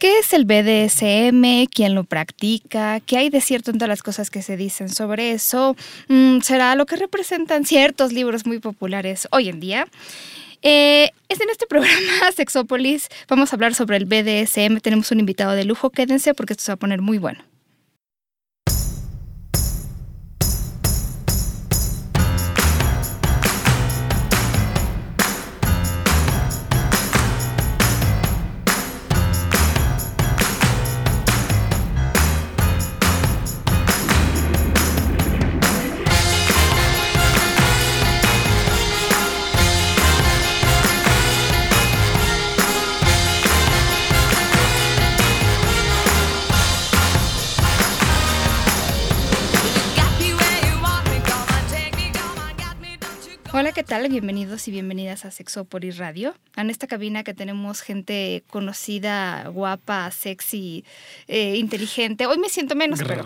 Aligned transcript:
¿Qué 0.00 0.18
es 0.18 0.32
el 0.32 0.46
BDSM? 0.46 1.66
¿Quién 1.66 1.94
lo 1.94 2.04
practica? 2.04 3.00
¿Qué 3.00 3.18
hay 3.18 3.28
de 3.28 3.42
cierto 3.42 3.70
en 3.70 3.76
todas 3.76 3.90
las 3.90 4.02
cosas 4.02 4.30
que 4.30 4.40
se 4.40 4.56
dicen 4.56 4.88
sobre 4.88 5.32
eso? 5.32 5.76
Mm, 6.08 6.40
¿Será 6.40 6.74
lo 6.74 6.86
que 6.86 6.96
representan 6.96 7.66
ciertos 7.66 8.10
libros 8.10 8.46
muy 8.46 8.60
populares 8.60 9.28
hoy 9.30 9.50
en 9.50 9.60
día? 9.60 9.86
Eh, 10.62 11.10
es 11.28 11.38
en 11.42 11.50
este 11.50 11.66
programa 11.66 12.32
Sexópolis. 12.34 13.08
Vamos 13.28 13.52
a 13.52 13.56
hablar 13.56 13.74
sobre 13.74 13.98
el 13.98 14.06
BDSM. 14.06 14.78
Tenemos 14.78 15.10
un 15.10 15.20
invitado 15.20 15.52
de 15.52 15.64
lujo. 15.64 15.90
Quédense 15.90 16.32
porque 16.32 16.54
esto 16.54 16.64
se 16.64 16.72
va 16.72 16.76
a 16.76 16.78
poner 16.78 17.02
muy 17.02 17.18
bueno. 17.18 17.49
¿Qué 53.80 53.84
tal? 53.84 54.06
Bienvenidos 54.10 54.68
y 54.68 54.72
bienvenidas 54.72 55.24
a 55.24 55.30
Sexópolis 55.30 55.96
Radio. 55.96 56.34
En 56.54 56.68
esta 56.68 56.86
cabina 56.86 57.24
que 57.24 57.32
tenemos 57.32 57.80
gente 57.80 58.44
conocida, 58.50 59.48
guapa, 59.48 60.10
sexy, 60.10 60.84
eh, 61.28 61.56
inteligente. 61.56 62.26
Hoy 62.26 62.36
me 62.36 62.50
siento 62.50 62.74
menos, 62.74 63.00
pero... 63.02 63.24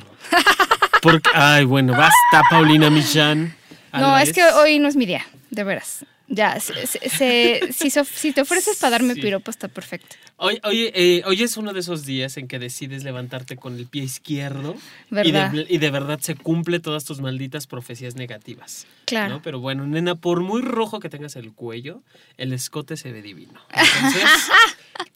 Porque, 1.03 1.29
ay, 1.35 1.65
bueno, 1.65 1.93
basta, 1.93 2.45
Paulina 2.49 2.89
Millán. 2.89 3.57
No, 3.93 4.17
es 4.17 4.33
que 4.33 4.45
hoy 4.45 4.79
no 4.79 4.87
es 4.87 4.95
mi 4.95 5.07
día, 5.07 5.27
de 5.51 5.65
veras. 5.65 6.05
Ya, 6.29 6.59
si, 6.61 8.33
te 8.33 8.41
ofreces 8.41 8.77
para 8.79 8.93
darme 8.93 9.15
piropo, 9.15 9.51
está 9.51 9.67
perfecto. 9.67 10.17
Hoy, 10.37 10.61
eh, 10.65 11.23
hoy, 11.27 11.43
es 11.43 11.57
uno 11.57 11.73
de 11.73 11.79
esos 11.79 12.05
días 12.05 12.37
en 12.39 12.49
que 12.49 12.59
decides 12.59 13.05
levantarte 13.05 13.57
con 13.57 13.79
el 13.79 13.87
pie 13.87 14.03
izquierdo 14.03 14.75
y 15.11 15.31
de, 15.31 15.67
y 15.69 15.79
de, 15.79 15.91
verdad 15.91 16.19
se 16.21 16.35
cumple 16.35 16.81
todas 16.81 17.05
tus 17.05 17.21
malditas 17.21 17.69
profecías 17.69 18.17
negativas. 18.17 18.89
Claro. 19.05 19.41
Pero 19.45 19.61
bueno, 19.61 19.87
nena, 19.87 20.17
por 20.17 20.41
muy 20.41 20.61
rojo 20.61 20.99
que 20.99 21.09
tengas 21.09 21.37
el 21.37 21.53
cuello, 21.53 22.03
el 22.37 22.53
escote 22.53 22.97
se 22.97 23.13
ve 23.13 23.23
divino. 23.23 23.61
Entonces, 23.75 24.29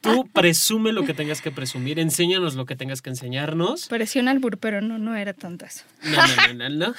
tú 0.00 0.28
presume 0.32 0.92
lo 0.92 1.04
que 1.04 1.14
tengas 1.14 1.42
que 1.42 1.50
presumir, 1.50 1.98
enséñanos 1.98 2.54
lo 2.54 2.64
que 2.64 2.76
tengas 2.76 3.02
que 3.02 3.10
enseñarnos. 3.10 3.88
Pareció 3.88 4.22
un 4.22 4.28
albur, 4.28 4.58
pero 4.58 4.80
no, 4.82 4.98
no 4.98 5.16
era 5.16 5.32
tanto 5.32 5.66
eso. 5.66 5.82
No, 6.04 6.54
no, 6.54 6.54
no, 6.54 6.68
no. 6.68 6.94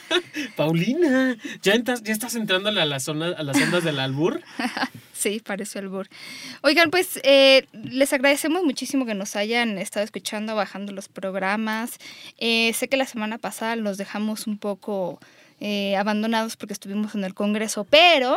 Paulina, 0.56 1.36
¿ya, 1.60 1.74
ya 1.82 2.12
estás 2.12 2.36
entrando 2.36 2.68
a, 2.68 2.72
la 2.72 3.00
zona, 3.00 3.30
a 3.36 3.42
las 3.42 3.60
ondas 3.60 3.82
del 3.82 3.98
albur? 3.98 4.42
Sí, 5.24 5.40
pareció 5.40 5.80
albur. 5.80 6.06
Oigan, 6.60 6.90
pues 6.90 7.18
eh, 7.22 7.66
les 7.72 8.12
agradecemos 8.12 8.62
muchísimo 8.62 9.06
que 9.06 9.14
nos 9.14 9.36
hayan 9.36 9.78
estado 9.78 10.04
escuchando, 10.04 10.54
bajando 10.54 10.92
los 10.92 11.08
programas. 11.08 11.96
Eh, 12.36 12.74
sé 12.74 12.88
que 12.88 12.98
la 12.98 13.06
semana 13.06 13.38
pasada 13.38 13.74
los 13.74 13.96
dejamos 13.96 14.46
un 14.46 14.58
poco 14.58 15.18
eh, 15.60 15.96
abandonados 15.96 16.58
porque 16.58 16.74
estuvimos 16.74 17.14
en 17.14 17.24
el 17.24 17.32
Congreso, 17.32 17.84
pero 17.84 18.36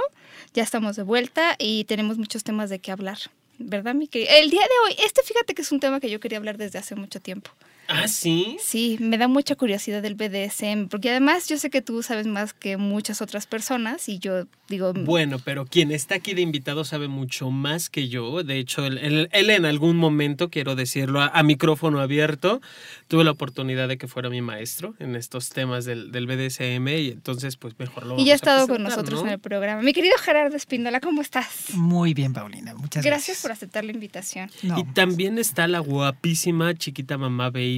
ya 0.53 0.63
estamos 0.63 0.95
de 0.95 1.03
vuelta 1.03 1.57
y 1.59 1.83
tenemos 1.83 2.17
muchos 2.17 2.45
temas 2.45 2.69
de 2.69 2.79
qué 2.79 2.93
hablar. 2.93 3.17
¿Verdad, 3.57 3.93
mi 3.93 4.07
El 4.13 4.49
día 4.49 4.61
de 4.61 4.85
hoy, 4.85 4.95
este 5.05 5.23
fíjate 5.23 5.55
que 5.55 5.63
es 5.63 5.73
un 5.73 5.81
tema 5.81 5.99
que 5.99 6.09
yo 6.09 6.21
quería 6.21 6.37
hablar 6.37 6.57
desde 6.57 6.79
hace 6.79 6.95
mucho 6.95 7.19
tiempo. 7.19 7.51
¿Ah, 7.87 8.07
sí? 8.07 8.57
Sí, 8.59 8.97
me 8.99 9.17
da 9.17 9.27
mucha 9.27 9.55
curiosidad 9.55 10.01
del 10.01 10.15
BDSM, 10.15 10.87
porque 10.89 11.09
además 11.09 11.47
yo 11.47 11.57
sé 11.57 11.69
que 11.69 11.81
tú 11.81 12.03
sabes 12.03 12.27
más 12.27 12.53
que 12.53 12.75
muchas 12.75 13.21
otras 13.21 13.47
personas 13.47 14.09
y 14.09 14.19
yo 14.19 14.45
digo... 14.67 14.91
Bueno, 14.93 15.39
pero 15.43 15.65
quien 15.65 15.91
está 15.91 16.15
aquí 16.15 16.33
de 16.33 16.41
invitado 16.41 16.83
sabe 16.83 17.07
mucho 17.07 17.49
más 17.49 17.89
que 17.89 18.09
yo. 18.09 18.43
De 18.43 18.57
hecho, 18.57 18.85
él, 18.85 19.29
en 19.31 19.65
algún 19.65 19.95
momento, 19.95 20.49
quiero 20.49 20.75
decirlo 20.75 21.21
a, 21.21 21.43
micrófono 21.43 22.01
abierto, 22.01 22.61
tuve 23.07 23.23
la 23.23 23.31
oportunidad 23.31 23.87
de 23.87 23.97
que 23.97 24.07
fuera 24.07 24.29
mi 24.29 24.41
maestro 24.41 24.95
en 24.99 25.15
estos 25.15 25.49
temas 25.49 25.85
del, 25.85 26.11
BDSM 26.11 26.87
y 26.89 27.07
entonces 27.11 27.55
pues 27.55 27.79
mejor 27.79 28.05
lo... 28.05 28.19
Y 28.19 28.25
ya 28.25 28.33
ha 28.33 28.35
estado 28.35 28.67
con 28.67 28.83
nosotros 28.83 29.21
en 29.21 29.29
el 29.29 29.39
programa. 29.39 29.81
Mi 29.81 29.93
querido 29.93 30.17
Gerardo 30.17 30.57
Espíndola, 30.57 30.99
¿cómo 30.99 31.21
estás? 31.21 31.73
Muy 31.73 32.13
bien, 32.13 32.33
Paulina, 32.33 32.73
muchas 32.73 33.05
gracias. 33.05 33.27
Gracias 33.27 33.41
por 33.41 33.51
aceptar 33.53 33.85
la 33.85 33.93
invitación. 33.93 34.49
y 34.61 34.83
también 34.93 35.37
está 35.37 35.67
la 35.67 35.79
guapísima 35.79 36.75
chiquita 36.75 37.17
mamá 37.17 37.49
Baby 37.49 37.76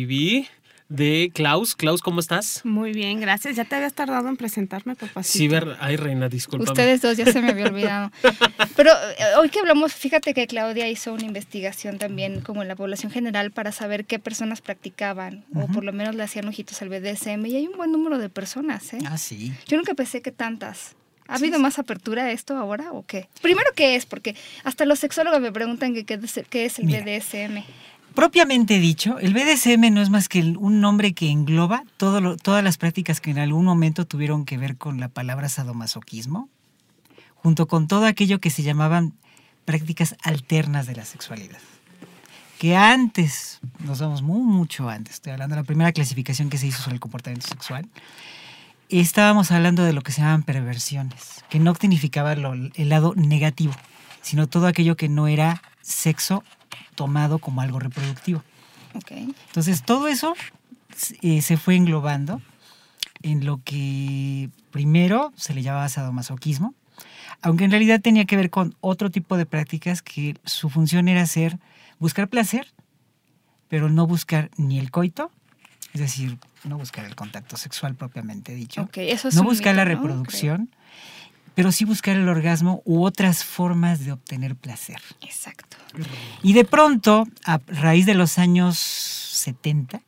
de 0.90 1.32
Klaus. 1.34 1.76
Klaus, 1.76 2.02
¿cómo 2.02 2.20
estás? 2.20 2.62
Muy 2.66 2.92
bien, 2.92 3.22
gracias. 3.22 3.56
Ya 3.56 3.64
te 3.64 3.76
habías 3.76 3.94
tardado 3.94 4.28
en 4.28 4.38
presentarme, 4.38 4.96
papá. 4.96 5.24
Sí, 5.24 5.48
ver, 5.48 5.78
ay, 5.80 5.96
reina, 5.96 6.28
disculpa. 6.28 6.72
Ustedes 6.72 7.02
dos 7.02 7.16
ya 7.16 7.32
se 7.32 7.42
me 7.42 7.50
había 7.52 7.68
olvidado. 7.68 8.12
Pero 8.76 8.92
eh, 8.92 9.38
hoy 9.38 9.50
que 9.50 9.60
hablamos, 9.60 9.94
fíjate 9.94 10.34
que 10.34 10.48
Claudia 10.48 10.90
hizo 10.90 11.14
una 11.14 11.24
investigación 11.24 12.00
también 12.00 12.42
como 12.42 12.64
en 12.64 12.68
la 12.68 12.76
población 12.76 13.12
general 13.12 13.52
para 13.52 13.72
saber 13.72 14.06
qué 14.06 14.20
personas 14.20 14.62
practicaban 14.62 15.46
o 15.54 15.68
por 15.68 15.84
lo 15.84 15.94
menos 15.94 16.16
le 16.16 16.24
hacían 16.24 16.48
ojitos 16.48 16.82
al 16.82 16.90
BDSM 16.90 17.46
y 17.46 17.56
hay 17.56 17.68
un 17.68 17.78
buen 17.78 17.92
número 17.92 18.18
de 18.18 18.30
personas, 18.30 18.94
¿eh? 18.94 19.00
Ah, 19.06 19.18
sí. 19.18 19.54
Yo 19.68 19.78
nunca 19.78 19.94
pensé 19.94 20.22
que 20.22 20.32
tantas. 20.32 20.96
¿Ha 21.28 21.36
habido 21.36 21.60
más 21.60 21.78
apertura 21.78 22.24
a 22.24 22.32
esto 22.32 22.58
ahora 22.58 22.92
o 22.92 23.06
qué? 23.06 23.28
Primero, 23.44 23.70
¿qué 23.76 23.96
es? 23.96 24.08
Porque 24.08 24.36
hasta 24.64 24.86
los 24.86 24.98
sexólogos 24.98 25.40
me 25.40 25.52
preguntan 25.52 25.94
qué, 25.94 26.04
qué 26.04 26.66
es 26.66 26.80
el 26.80 26.88
BDSM. 26.88 27.64
Propiamente 28.20 28.80
dicho, 28.80 29.18
el 29.20 29.34
BDSM 29.34 29.94
no 29.94 30.02
es 30.02 30.10
más 30.10 30.28
que 30.28 30.42
un 30.42 30.82
nombre 30.82 31.14
que 31.14 31.30
engloba 31.30 31.86
todas 31.96 32.62
las 32.66 32.78
prácticas 32.78 33.22
que 33.22 33.32
en 33.32 33.40
algún 33.40 33.64
momento 33.64 34.06
tuvieron 34.06 34.44
que 34.44 34.58
ver 34.58 34.76
con 34.76 35.00
la 35.00 35.08
palabra 35.08 35.48
sadomasoquismo, 35.48 36.50
junto 37.36 37.70
con 37.70 37.88
todo 37.88 38.06
aquello 38.06 38.42
que 38.42 38.50
se 38.50 38.62
llamaban 38.62 39.14
prácticas 39.64 40.18
alternas 40.22 40.86
de 40.86 40.98
la 40.98 41.06
sexualidad. 41.06 41.60
Que 42.58 42.76
antes, 42.76 43.62
nos 43.86 44.02
vamos 44.02 44.22
muy 44.22 44.42
mucho 44.42 44.90
antes, 44.90 45.14
estoy 45.14 45.32
hablando 45.32 45.56
de 45.56 45.62
la 45.62 45.66
primera 45.66 45.94
clasificación 45.94 46.50
que 46.50 46.58
se 46.58 46.68
hizo 46.68 46.82
sobre 46.82 46.96
el 46.96 47.00
comportamiento 47.00 47.48
sexual, 47.48 47.88
estábamos 48.90 49.50
hablando 49.52 49.86
de 49.86 49.94
lo 49.94 50.02
que 50.02 50.12
se 50.12 50.20
llamaban 50.20 50.44
perversiones, 50.44 51.46
que 51.50 51.60
no 51.60 51.74
significaba 51.74 52.34
el 52.34 52.90
lado 52.90 53.14
negativo, 53.16 53.74
sino 54.22 54.48
todo 54.48 54.68
aquello 54.68 54.98
que 54.98 55.08
no 55.08 55.30
era 55.30 55.62
sexo 55.82 56.44
tomado 57.00 57.40
como 57.40 57.62
algo 57.62 57.80
reproductivo. 57.80 58.44
Entonces, 59.10 59.84
todo 59.84 60.10
eso 60.10 60.34
eh, 61.22 61.42
se 61.42 61.56
fue 61.56 61.78
englobando 61.78 62.42
en 63.22 63.46
lo 63.46 63.62
que 63.64 64.50
primero 64.70 65.32
se 65.38 65.54
le 65.54 65.62
llamaba 65.62 65.88
sadomasoquismo, 65.88 66.76
aunque 67.42 67.64
en 67.64 67.72
realidad 67.72 68.02
tenía 68.02 68.26
que 68.26 68.36
ver 68.36 68.50
con 68.50 68.76
otro 68.82 69.10
tipo 69.10 69.38
de 69.38 69.46
prácticas 69.46 70.02
que 70.02 70.36
su 70.44 70.70
función 70.70 71.08
era 71.08 71.26
ser 71.26 71.58
buscar 72.00 72.28
placer, 72.28 72.68
pero 73.70 73.88
no 73.88 74.06
buscar 74.06 74.52
ni 74.58 74.78
el 74.78 74.92
coito, 74.92 75.32
es 75.94 76.02
decir, 76.02 76.38
no 76.66 76.78
buscar 76.78 77.06
el 77.06 77.16
contacto 77.16 77.56
sexual 77.56 77.96
propiamente 77.96 78.54
dicho, 78.56 78.90
no 79.36 79.44
buscar 79.44 79.74
la 79.74 79.86
reproducción, 79.86 80.70
pero 81.56 81.72
sí 81.72 81.86
buscar 81.86 82.18
el 82.18 82.28
orgasmo 82.28 82.82
u 82.84 83.06
otras 83.06 83.46
formas 83.46 84.04
de 84.04 84.12
obtener 84.12 84.58
placer. 84.58 85.00
Exacto. 85.22 85.69
Y 86.44 86.54
de 86.54 86.66
pronto, 86.66 87.28
a 87.46 87.60
raíz 87.68 88.06
de 88.06 88.16
los 88.16 88.38
años 88.38 88.78
70, 88.78 90.02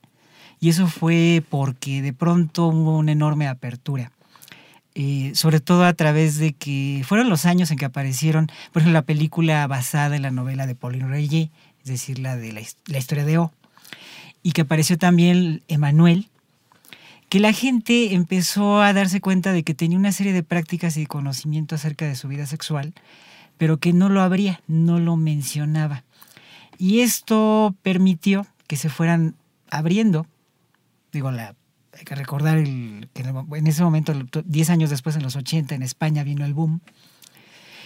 y 0.59 0.69
eso 0.69 0.88
fue 0.88 1.44
porque 1.50 2.02
de 2.02 2.14
pronto 2.14 2.68
hubo 2.68 2.97
una 2.97 3.12
enorme 3.12 3.47
apertura. 3.47 4.12
Eh, 4.94 5.31
sobre 5.36 5.62
todo 5.62 5.86
a 5.86 5.94
través 5.94 6.38
de 6.38 6.52
que 6.52 7.02
fueron 7.06 7.30
los 7.30 7.46
años 7.46 7.72
en 7.72 7.78
que 7.78 7.86
aparecieron, 7.86 8.47
por 8.74 8.81
ejemplo, 8.81 8.94
la 8.94 9.06
película 9.06 9.66
basada 9.66 10.18
en 10.18 10.22
la 10.22 10.31
novela 10.31 10.68
de 10.68 10.75
Pauline 10.75 11.08
Reyes, 11.08 11.50
es 11.80 11.86
decir, 11.86 12.19
la 12.19 12.36
de 12.36 12.52
la, 12.52 12.62
la 12.88 12.98
historia 12.98 13.24
de 13.24 13.38
O, 13.38 13.53
y 14.44 14.51
que 14.51 14.62
apareció 14.62 14.98
también 14.98 15.63
Emanuel, 15.69 16.28
que 17.30 17.39
la 17.39 17.54
gente 17.54 18.13
empezó 18.13 18.81
a 18.81 18.92
darse 18.92 19.22
cuenta 19.22 19.54
de 19.54 19.63
que 19.63 19.74
tenía 19.74 19.98
una 19.98 20.12
serie 20.12 20.33
de 20.33 20.44
prácticas 20.44 20.98
y 20.98 21.06
conocimiento 21.06 21.75
acerca 21.75 22.06
de 22.06 22.16
su 22.16 22.28
vida 22.28 22.45
sexual, 22.45 22.94
pero 23.62 23.78
que 23.78 23.94
no 23.94 24.10
lo 24.10 24.24
abría, 24.24 24.60
no 24.66 24.98
lo 24.98 25.18
mencionaba. 25.18 26.04
Y 26.80 27.02
esto 27.02 27.75
permitió 27.84 28.48
que 28.66 28.75
se 28.75 28.90
fueran 28.90 29.36
abriendo, 29.69 30.25
digo, 31.12 31.30
la, 31.30 31.54
hay 31.96 32.04
que 32.04 32.16
recordar 32.16 32.58
el, 32.58 33.08
que 33.13 33.22
en 33.22 33.68
ese 33.68 33.84
momento, 33.84 34.16
10 34.44 34.69
años 34.72 34.90
después, 34.90 35.16
en 35.16 35.22
los 35.22 35.36
80, 35.36 35.75
en 35.75 35.84
España 35.84 36.24
vino 36.24 36.44
el 36.44 36.56
boom. 36.56 36.81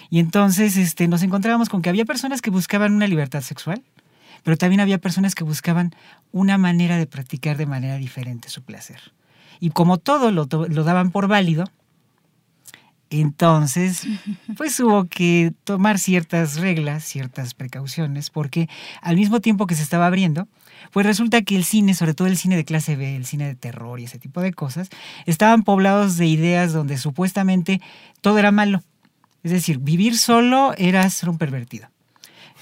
Y 0.10 0.20
entonces 0.20 0.78
este, 0.78 1.10
nos 1.10 1.24
encontrábamos 1.24 1.68
con 1.68 1.82
que 1.82 1.90
había 1.90 2.06
personas 2.06 2.42
que 2.42 2.52
buscaban 2.52 2.94
una 2.94 3.08
libertad 3.08 3.42
sexual, 3.42 3.84
pero 4.44 4.56
también 4.56 4.80
había 4.80 5.00
personas 5.00 5.36
que 5.36 5.44
buscaban 5.44 5.94
una 6.32 6.58
manera 6.58 6.96
de 6.96 7.06
practicar 7.06 7.58
de 7.58 7.66
manera 7.66 7.98
diferente 7.98 8.48
su 8.48 8.64
placer. 8.64 9.12
Y 9.60 9.72
como 9.72 9.98
todo 9.98 10.32
lo, 10.32 10.46
daban 10.46 11.12
por 11.12 11.28
válido, 11.28 11.66
Entonces, 13.22 14.08
pues 14.58 14.80
hubo 14.80 15.06
que 15.06 15.54
tomar 15.64 16.00
ciertas 16.00 16.58
reglas, 16.58 17.04
ciertas 17.04 17.54
precauciones, 17.54 18.30
porque 18.30 18.68
al 19.02 19.16
mismo 19.16 19.40
tiempo 19.40 19.68
que 19.68 19.76
se 19.76 19.84
estaba 19.84 20.08
abriendo, 20.08 20.48
pues 20.92 21.06
resulta 21.06 21.42
que 21.42 21.56
el 21.56 21.64
cine, 21.64 21.94
sobre 21.94 22.14
todo 22.14 22.28
el 22.28 22.38
cine 22.38 22.56
de 22.56 22.66
clase 22.66 22.96
B, 22.96 23.16
el 23.16 23.26
cine 23.26 23.48
de 23.48 23.56
terror 23.56 24.00
y 24.00 24.06
ese 24.06 24.20
tipo 24.20 24.42
de 24.42 24.54
cosas, 24.54 24.90
estaban 25.26 25.64
poblados 25.64 26.18
de 26.18 26.28
ideas 26.28 26.74
donde 26.74 26.98
supuestamente 26.98 27.82
todo 28.22 28.38
era 28.38 28.52
malo. 28.52 28.84
Es 29.44 29.52
decir, 29.52 29.78
vivir 29.78 30.18
solo 30.18 30.74
eras 30.78 31.24
un 31.24 31.38
pervertido. 31.38 31.88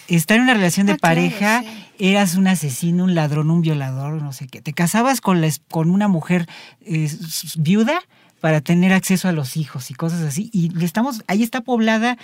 Estar 0.07 0.38
en 0.38 0.44
una 0.44 0.53
relación 0.53 0.85
de 0.85 0.94
ah, 0.94 0.97
pareja 0.99 1.63
eras 1.97 2.35
un 2.35 2.47
asesino, 2.47 3.06
un 3.06 3.15
ladrón, 3.15 3.49
un 3.49 3.61
violador, 3.61 4.21
no 4.21 4.33
sé 4.33 4.47
qué. 4.47 4.61
Te 4.61 4.73
casabas 4.73 5.21
con, 5.21 5.41
con 5.69 5.89
una 5.89 6.07
mujer 6.09 6.47
eh, 6.81 7.09
viuda 7.57 8.01
para 8.44 8.60
tener 8.60 8.92
acceso 8.92 9.30
a 9.30 9.31
los 9.31 9.56
hijos 9.56 9.90
y 9.90 9.94
cosas 9.94 10.19
así. 10.19 10.50
Y 10.51 10.69
estamos, 10.84 11.24
ahí 11.28 11.44
está 11.44 11.62
poblada 11.62 12.18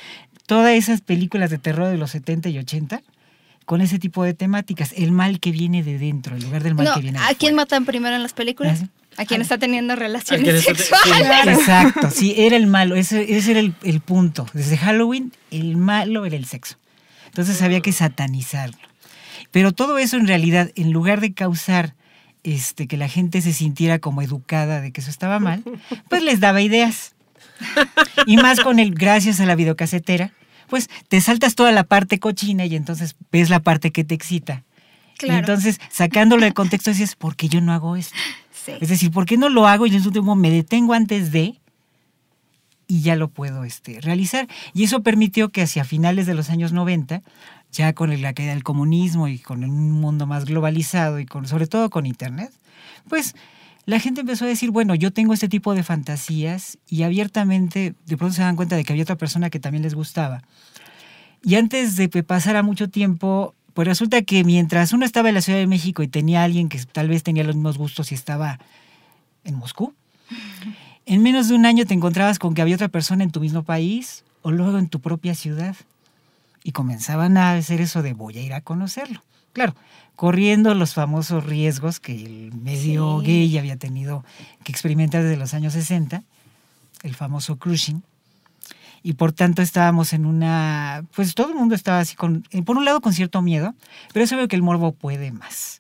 todas 0.47 0.73
esas 0.73 0.99
películas 0.99 1.49
de 1.49 1.59
terror 1.59 1.87
de 1.87 1.95
los 1.95 2.11
70 2.11 2.49
y 2.49 2.57
80 2.57 3.01
con 3.63 3.79
ese 3.79 3.99
tipo 3.99 4.25
de 4.25 4.33
temáticas. 4.33 4.93
El 4.97 5.13
mal 5.13 5.39
que 5.39 5.53
viene 5.53 5.81
de 5.81 5.97
dentro, 5.97 6.35
en 6.35 6.43
lugar 6.43 6.61
del 6.61 6.75
mal 6.75 6.93
que 6.93 6.99
viene 6.99 7.19
de 7.19 7.23
¿A 7.25 7.33
quién 7.35 7.55
matan 7.55 7.85
primero 7.85 8.17
en 8.17 8.21
las 8.21 8.33
películas? 8.33 8.83
¿A 9.15 9.23
quién 9.23 9.39
está 9.39 9.57
teniendo 9.59 9.95
relaciones 9.95 10.65
sexuales? 10.65 11.57
Exacto, 11.57 12.11
sí, 12.11 12.33
era 12.35 12.57
el 12.57 12.67
malo, 12.67 12.97
ese, 12.97 13.37
ese 13.37 13.51
era 13.51 13.61
el, 13.61 13.73
el, 13.83 14.01
punto. 14.01 14.45
Desde 14.51 14.75
Halloween, 14.75 15.31
el 15.51 15.77
malo 15.77 16.25
era 16.25 16.35
el 16.35 16.43
sexo. 16.43 16.75
Entonces 17.27 17.61
había 17.61 17.79
que 17.79 17.93
satanizarlo. 17.93 18.89
Pero 19.51 19.71
todo 19.71 19.97
eso 19.97 20.17
en 20.17 20.27
realidad, 20.27 20.69
en 20.75 20.91
lugar 20.91 21.21
de 21.21 21.33
causar 21.33 21.95
este, 22.43 22.87
que 22.87 22.97
la 22.97 23.07
gente 23.07 23.41
se 23.41 23.53
sintiera 23.53 23.99
como 23.99 24.21
educada 24.21 24.81
de 24.81 24.91
que 24.91 25.01
eso 25.01 25.09
estaba 25.09 25.39
mal, 25.39 25.63
pues 26.09 26.23
les 26.23 26.39
daba 26.39 26.61
ideas. 26.61 27.15
Y 28.25 28.37
más 28.37 28.61
con 28.61 28.79
el 28.79 28.93
gracias 28.93 29.39
a 29.39 29.45
la 29.45 29.55
videocasetera, 29.55 30.31
pues 30.69 30.89
te 31.07 31.19
saltas 31.19 31.55
toda 31.55 31.71
la 31.71 31.83
parte 31.83 32.19
cochina 32.19 32.65
y 32.65 32.75
entonces 32.75 33.15
ves 33.31 33.49
la 33.49 33.59
parte 33.59 33.91
que 33.91 34.03
te 34.03 34.15
excita. 34.15 34.63
Y 35.21 35.31
entonces, 35.31 35.81
sacándolo 35.89 36.45
de 36.45 36.53
contexto, 36.53 36.91
dices, 36.91 37.15
¿por 37.15 37.35
qué 37.35 37.49
yo 37.49 37.59
no 37.59 37.73
hago 37.73 37.97
esto? 37.97 38.15
Es 38.79 38.89
decir, 38.89 39.11
¿por 39.11 39.25
qué 39.25 39.37
no 39.37 39.49
lo 39.49 39.67
hago 39.67 39.87
y 39.87 39.95
en 39.95 40.11
tiempo 40.11 40.35
me 40.35 40.51
detengo 40.51 40.93
antes 40.93 41.31
de 41.31 41.59
y 42.87 43.01
ya 43.01 43.15
lo 43.15 43.29
puedo 43.29 43.63
este, 43.63 43.99
realizar? 43.99 44.47
Y 44.73 44.83
eso 44.83 45.01
permitió 45.01 45.49
que 45.49 45.61
hacia 45.61 45.83
finales 45.83 46.25
de 46.25 46.35
los 46.35 46.49
años 46.49 46.71
90, 46.71 47.21
ya 47.71 47.93
con 47.93 48.21
la 48.21 48.33
caída 48.33 48.53
del 48.53 48.63
comunismo 48.63 49.27
y 49.27 49.39
con 49.39 49.63
un 49.63 49.91
mundo 49.91 50.25
más 50.25 50.45
globalizado 50.45 51.19
y 51.19 51.25
con, 51.25 51.47
sobre 51.47 51.67
todo 51.67 51.89
con 51.89 52.05
Internet, 52.05 52.51
pues 53.07 53.35
la 53.85 53.99
gente 53.99 54.21
empezó 54.21 54.45
a 54.45 54.47
decir, 54.47 54.71
bueno, 54.71 54.95
yo 54.95 55.11
tengo 55.11 55.33
este 55.33 55.49
tipo 55.49 55.73
de 55.73 55.83
fantasías 55.83 56.77
y 56.87 57.03
abiertamente 57.03 57.95
de 58.05 58.17
pronto 58.17 58.35
se 58.35 58.41
dan 58.41 58.55
cuenta 58.55 58.75
de 58.75 58.83
que 58.83 58.93
había 58.93 59.03
otra 59.03 59.17
persona 59.17 59.49
que 59.49 59.59
también 59.59 59.83
les 59.83 59.95
gustaba. 59.95 60.43
Y 61.43 61.55
antes 61.55 61.95
de 61.95 62.09
que 62.09 62.21
pasara 62.21 62.63
mucho 62.63 62.89
tiempo, 62.89 63.55
pues 63.73 63.87
resulta 63.87 64.21
que 64.21 64.43
mientras 64.43 64.93
uno 64.93 65.05
estaba 65.05 65.29
en 65.29 65.35
la 65.35 65.41
Ciudad 65.41 65.59
de 65.59 65.67
México 65.67 66.03
y 66.03 66.07
tenía 66.07 66.41
a 66.41 66.43
alguien 66.43 66.69
que 66.69 66.79
tal 66.85 67.07
vez 67.07 67.23
tenía 67.23 67.43
los 67.43 67.55
mismos 67.55 67.77
gustos 67.77 68.11
y 68.11 68.15
estaba 68.15 68.59
en 69.43 69.55
Moscú, 69.55 69.93
en 71.05 71.23
menos 71.23 71.47
de 71.47 71.55
un 71.55 71.65
año 71.65 71.85
te 71.85 71.93
encontrabas 71.93 72.39
con 72.39 72.53
que 72.53 72.61
había 72.61 72.75
otra 72.75 72.89
persona 72.89 73.23
en 73.23 73.31
tu 73.31 73.39
mismo 73.39 73.63
país 73.63 74.23
o 74.41 74.51
luego 74.51 74.77
en 74.77 74.89
tu 74.89 74.99
propia 74.99 75.33
ciudad. 75.33 75.75
Y 76.63 76.71
comenzaban 76.71 77.37
a 77.37 77.53
hacer 77.53 77.81
eso 77.81 78.01
de 78.01 78.13
voy 78.13 78.37
a 78.37 78.41
ir 78.41 78.53
a 78.53 78.61
conocerlo. 78.61 79.23
Claro, 79.53 79.75
corriendo 80.15 80.73
los 80.73 80.93
famosos 80.93 81.45
riesgos 81.45 81.99
que 81.99 82.13
el 82.13 82.53
medio 82.53 83.19
gay 83.19 83.57
había 83.57 83.77
tenido 83.77 84.23
que 84.63 84.71
experimentar 84.71 85.23
desde 85.23 85.37
los 85.37 85.53
años 85.53 85.73
60, 85.73 86.23
el 87.03 87.15
famoso 87.15 87.57
cruising. 87.57 88.03
Y 89.01 89.13
por 89.13 89.31
tanto 89.31 89.61
estábamos 89.61 90.11
en 90.11 90.25
una, 90.25 91.05
pues 91.15 91.33
todo 91.33 91.49
el 91.49 91.55
mundo 91.55 91.73
estaba 91.73 91.99
así, 91.99 92.15
con, 92.15 92.43
eh, 92.51 92.61
por 92.63 92.77
un 92.77 92.83
lado 92.83 92.99
con 92.99 93.13
cierto 93.13 93.41
miedo, 93.41 93.73
pero 94.13 94.25
eso 94.25 94.35
veo 94.35 94.49
que 94.49 94.57
el 94.57 94.61
morbo 94.61 94.91
puede 94.91 95.31
más. 95.31 95.79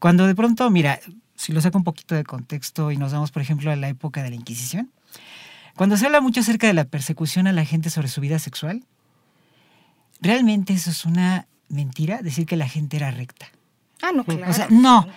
Cuando 0.00 0.26
de 0.26 0.34
pronto, 0.34 0.68
mira, 0.70 0.98
si 1.36 1.52
lo 1.52 1.60
saco 1.60 1.78
un 1.78 1.84
poquito 1.84 2.16
de 2.16 2.24
contexto 2.24 2.90
y 2.90 2.96
nos 2.96 3.12
vamos, 3.12 3.30
por 3.30 3.42
ejemplo, 3.42 3.70
a 3.70 3.76
la 3.76 3.88
época 3.88 4.22
de 4.24 4.30
la 4.30 4.36
Inquisición, 4.36 4.90
cuando 5.76 5.96
se 5.96 6.06
habla 6.06 6.20
mucho 6.20 6.40
acerca 6.40 6.66
de 6.66 6.74
la 6.74 6.84
persecución 6.84 7.46
a 7.46 7.52
la 7.52 7.64
gente 7.64 7.90
sobre 7.90 8.08
su 8.08 8.20
vida 8.20 8.40
sexual, 8.40 8.82
realmente 10.20 10.72
eso 10.72 10.90
es 10.90 11.04
una 11.04 11.46
mentira, 11.68 12.22
decir 12.22 12.46
que 12.46 12.56
la 12.56 12.68
gente 12.68 12.96
era 12.96 13.10
recta. 13.10 13.46
Ah, 14.00 14.12
no, 14.14 14.24
claro. 14.24 14.48
O 14.48 14.52
sea, 14.52 14.68
no. 14.70 15.08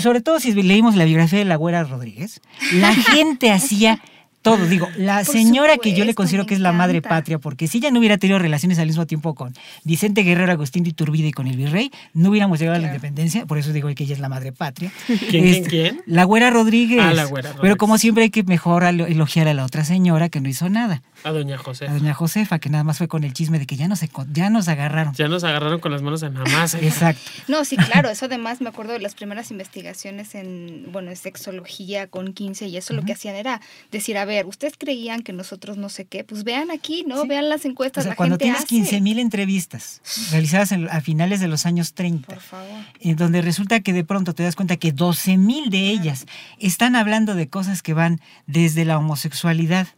sobre 0.00 0.20
todo 0.20 0.38
si 0.38 0.52
leímos 0.52 0.96
la 0.96 1.04
biografía 1.04 1.38
de 1.38 1.44
la 1.44 1.56
Güera 1.56 1.84
Rodríguez, 1.84 2.40
la 2.72 2.94
gente 2.94 3.50
hacía 3.50 4.02
todo. 4.42 4.66
Digo, 4.66 4.88
la 4.96 5.24
señora 5.24 5.78
que 5.78 5.94
yo 5.94 6.04
le 6.04 6.14
considero 6.14 6.46
que 6.46 6.54
es 6.54 6.60
la 6.60 6.72
madre 6.72 7.02
patria, 7.02 7.38
porque 7.38 7.66
si 7.66 7.78
ella 7.78 7.90
no 7.90 7.98
hubiera 7.98 8.18
tenido 8.18 8.38
relaciones 8.38 8.78
al 8.78 8.86
mismo 8.86 9.06
tiempo 9.06 9.34
con 9.34 9.54
Vicente 9.84 10.22
Guerrero, 10.22 10.52
Agustín 10.52 10.84
de 10.84 10.90
Iturbide 10.90 11.28
y 11.28 11.32
con 11.32 11.46
el 11.46 11.56
virrey, 11.56 11.90
no 12.14 12.30
hubiéramos 12.30 12.58
llegado 12.58 12.76
a 12.76 12.80
la 12.80 12.88
independencia. 12.88 13.46
Por 13.46 13.58
eso 13.58 13.72
digo 13.72 13.92
que 13.94 14.04
ella 14.04 14.14
es 14.14 14.20
la 14.20 14.28
madre 14.28 14.52
patria. 14.52 14.92
¿Quién, 15.30 15.46
este, 15.46 15.68
quién, 15.68 16.02
La 16.06 16.24
Güera 16.24 16.50
Rodríguez. 16.50 17.00
Ah, 17.02 17.14
la 17.14 17.24
Güera 17.24 17.48
Rodríguez. 17.48 17.62
Pero 17.62 17.76
como 17.76 17.98
siempre 17.98 18.24
hay 18.24 18.30
que 18.30 18.42
mejor 18.42 18.84
elogiar 18.84 19.48
a 19.48 19.54
la 19.54 19.64
otra 19.64 19.84
señora 19.84 20.28
que 20.28 20.40
no 20.40 20.48
hizo 20.48 20.68
nada. 20.68 21.02
A 21.24 21.30
doña 21.30 21.58
Josefa. 21.58 21.90
A 21.90 21.94
doña 21.94 22.14
Josefa, 22.14 22.58
que 22.58 22.70
nada 22.70 22.84
más 22.84 22.98
fue 22.98 23.08
con 23.08 23.24
el 23.24 23.32
chisme 23.32 23.58
de 23.58 23.66
que 23.66 23.76
ya, 23.76 23.88
no 23.88 23.96
se, 23.96 24.10
ya 24.32 24.50
nos 24.50 24.68
agarraron. 24.68 25.14
Ya 25.14 25.28
nos 25.28 25.44
agarraron 25.44 25.80
con 25.80 25.92
las 25.92 26.02
manos 26.02 26.22
en 26.22 26.34
la 26.34 26.44
masa. 26.44 26.78
Exacto. 26.80 27.20
No, 27.48 27.64
sí, 27.64 27.76
claro. 27.76 28.08
Eso 28.08 28.26
además 28.26 28.60
me 28.60 28.68
acuerdo 28.68 28.92
de 28.92 29.00
las 29.00 29.14
primeras 29.14 29.50
investigaciones 29.50 30.34
en, 30.34 30.86
bueno, 30.92 31.10
en 31.10 31.16
sexología 31.16 32.06
con 32.06 32.32
15 32.32 32.68
y 32.68 32.76
eso 32.76 32.94
lo 32.94 33.02
que 33.02 33.12
hacían 33.12 33.34
era 33.34 33.60
decir, 33.90 34.16
a 34.18 34.24
ver, 34.24 34.46
¿ustedes 34.46 34.74
creían 34.78 35.22
que 35.22 35.32
nosotros 35.32 35.76
no 35.76 35.88
sé 35.88 36.04
qué? 36.04 36.24
Pues 36.24 36.44
vean 36.44 36.70
aquí, 36.70 37.04
¿no? 37.06 37.26
Vean 37.26 37.48
las 37.48 37.64
encuestas. 37.64 38.04
O 38.04 38.08
sea, 38.08 38.16
cuando 38.16 38.38
tienes 38.38 38.64
15 38.64 39.00
mil 39.00 39.18
entrevistas 39.18 40.00
realizadas 40.30 40.72
a 40.72 41.00
finales 41.00 41.40
de 41.40 41.48
los 41.48 41.66
años 41.66 41.94
30, 41.94 42.26
Por 42.26 42.40
favor. 42.40 42.80
en 43.00 43.16
donde 43.16 43.42
resulta 43.42 43.80
que 43.80 43.92
de 43.92 44.04
pronto 44.04 44.34
te 44.34 44.42
das 44.42 44.56
cuenta 44.56 44.76
que 44.76 44.92
12 44.92 45.36
mil 45.36 45.70
de 45.70 45.90
ellas 45.90 46.26
están 46.58 46.96
hablando 46.96 47.34
de 47.34 47.48
cosas 47.48 47.82
que 47.82 47.94
van 47.94 48.20
desde 48.46 48.84
la 48.84 48.98
homosexualidad 48.98 49.88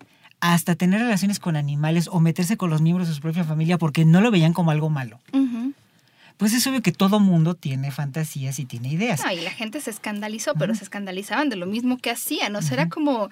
hasta 0.40 0.74
tener 0.74 1.00
relaciones 1.00 1.38
con 1.38 1.56
animales 1.56 2.08
o 2.10 2.20
meterse 2.20 2.56
con 2.56 2.70
los 2.70 2.80
miembros 2.80 3.08
de 3.08 3.14
su 3.14 3.20
propia 3.20 3.44
familia 3.44 3.78
porque 3.78 4.04
no 4.04 4.20
lo 4.20 4.30
veían 4.30 4.52
como 4.52 4.70
algo 4.70 4.90
malo. 4.90 5.20
Pues 6.36 6.54
es 6.54 6.66
obvio 6.66 6.80
que 6.80 6.92
todo 6.92 7.20
mundo 7.20 7.54
tiene 7.54 7.90
fantasías 7.90 8.58
y 8.58 8.64
tiene 8.64 8.88
ideas. 8.88 9.20
y 9.30 9.40
la 9.42 9.50
gente 9.50 9.80
se 9.80 9.90
escandalizó, 9.90 10.54
pero 10.54 10.74
se 10.74 10.84
escandalizaban 10.84 11.50
de 11.50 11.56
lo 11.56 11.66
mismo 11.66 11.98
que 11.98 12.10
hacían. 12.10 12.54
¿no? 12.54 12.60
Era 12.60 12.88
como... 12.88 13.28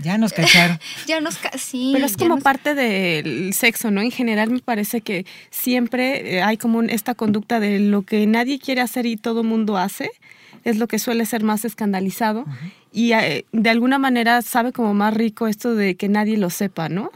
Ya 0.00 0.16
nos 0.16 0.32
cacharon. 0.32 0.78
ya 1.06 1.20
nos 1.20 1.38
sí, 1.58 1.90
Pero 1.92 2.06
es 2.06 2.16
como 2.16 2.38
parte 2.38 2.74
del 2.74 3.52
sexo, 3.52 3.90
¿no? 3.90 4.00
En 4.00 4.12
general 4.12 4.48
me 4.48 4.60
parece 4.60 5.00
que 5.00 5.26
siempre 5.50 6.36
eh, 6.36 6.42
hay 6.42 6.56
como 6.56 6.82
esta 6.82 7.14
conducta 7.14 7.58
de 7.58 7.80
lo 7.80 8.02
que 8.02 8.26
nadie 8.26 8.58
quiere 8.60 8.80
hacer 8.80 9.06
y 9.06 9.16
todo 9.16 9.42
mundo 9.42 9.76
hace 9.76 10.10
es 10.70 10.78
lo 10.78 10.86
que 10.86 10.98
suele 10.98 11.24
ser 11.26 11.42
más 11.42 11.64
escandalizado 11.64 12.44
y 12.92 13.12
eh, 13.12 13.44
de 13.52 13.70
alguna 13.70 13.98
manera 13.98 14.42
sabe 14.42 14.72
como 14.72 14.94
más 14.94 15.14
rico 15.14 15.46
esto 15.46 15.74
de 15.74 15.96
que 15.96 16.08
nadie 16.08 16.36
lo 16.36 16.50
sepa, 16.50 16.88
¿no? 16.88 17.10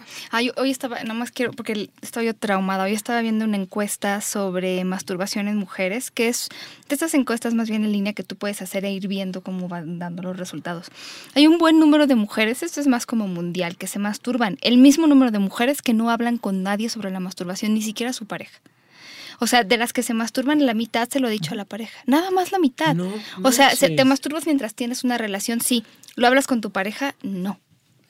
hoy 0.56 0.71
estaba, 0.71 1.02
nada 1.02 1.14
más 1.14 1.30
quiero, 1.30 1.52
porque 1.52 1.90
estoy 2.02 2.26
yo 2.26 2.35
traumada, 2.35 2.85
hoy 2.85 2.92
estaba 2.92 3.21
viendo 3.21 3.44
una 3.44 3.56
encuesta 3.56 4.21
sobre 4.21 4.85
masturbación 4.85 5.49
en 5.49 5.56
mujeres, 5.56 6.11
que 6.11 6.28
es 6.28 6.49
de 6.88 6.94
estas 6.94 7.14
encuestas 7.14 7.54
más 7.54 7.68
bien 7.68 7.85
en 7.85 7.92
línea 7.92 8.12
que 8.12 8.23
tú 8.23 8.37
puedes 8.37 8.62
hacer 8.62 8.85
e 8.85 8.92
ir 8.92 9.09
viendo 9.09 9.42
cómo 9.42 9.68
van 9.68 9.99
dando 9.99 10.23
los 10.23 10.37
resultados. 10.37 10.88
Hay 11.35 11.47
un 11.47 11.59
buen 11.59 11.78
número 11.78 12.06
de 12.06 12.14
mujeres, 12.14 12.62
esto 12.62 12.80
es 12.80 12.87
más 12.87 13.06
como 13.06 13.26
mundial, 13.26 13.76
que 13.76 13.87
se 13.87 13.99
masturban, 13.99 14.59
el 14.61 14.78
mismo 14.78 15.06
número 15.06 15.30
de 15.30 15.38
mujeres 15.38 15.82
que 15.82 15.94
no 15.94 16.11
hablan 16.11 16.38
con 16.38 16.62
nadie 16.62 16.88
sobre 16.88 17.11
la 17.11 17.21
masturbación, 17.21 17.75
ni 17.75 17.82
siquiera 17.82 18.12
su 18.12 18.26
pareja. 18.26 18.61
O 19.42 19.49
sea, 19.49 19.64
de 19.64 19.76
las 19.76 19.92
que 19.92 20.04
se 20.04 20.14
masturban, 20.14 20.64
la 20.64 20.72
mitad 20.72 21.08
se 21.08 21.18
lo 21.18 21.26
ha 21.26 21.30
dicho 21.30 21.54
a 21.54 21.56
la 21.56 21.64
pareja. 21.64 21.99
Nada 22.06 22.30
más 22.30 22.52
la 22.52 22.61
mitad. 22.61 22.96
o 23.42 23.50
sea, 23.50 23.70
¿te 23.75 24.04
masturbas 24.04 24.46
mientras 24.46 24.72
tienes 24.72 25.02
una 25.02 25.18
relación? 25.18 25.61
Sí. 25.61 25.84
¿Lo 26.14 26.28
hablas 26.28 26.46
con 26.46 26.61
tu 26.61 26.70
pareja? 26.70 27.16
No. 27.22 27.58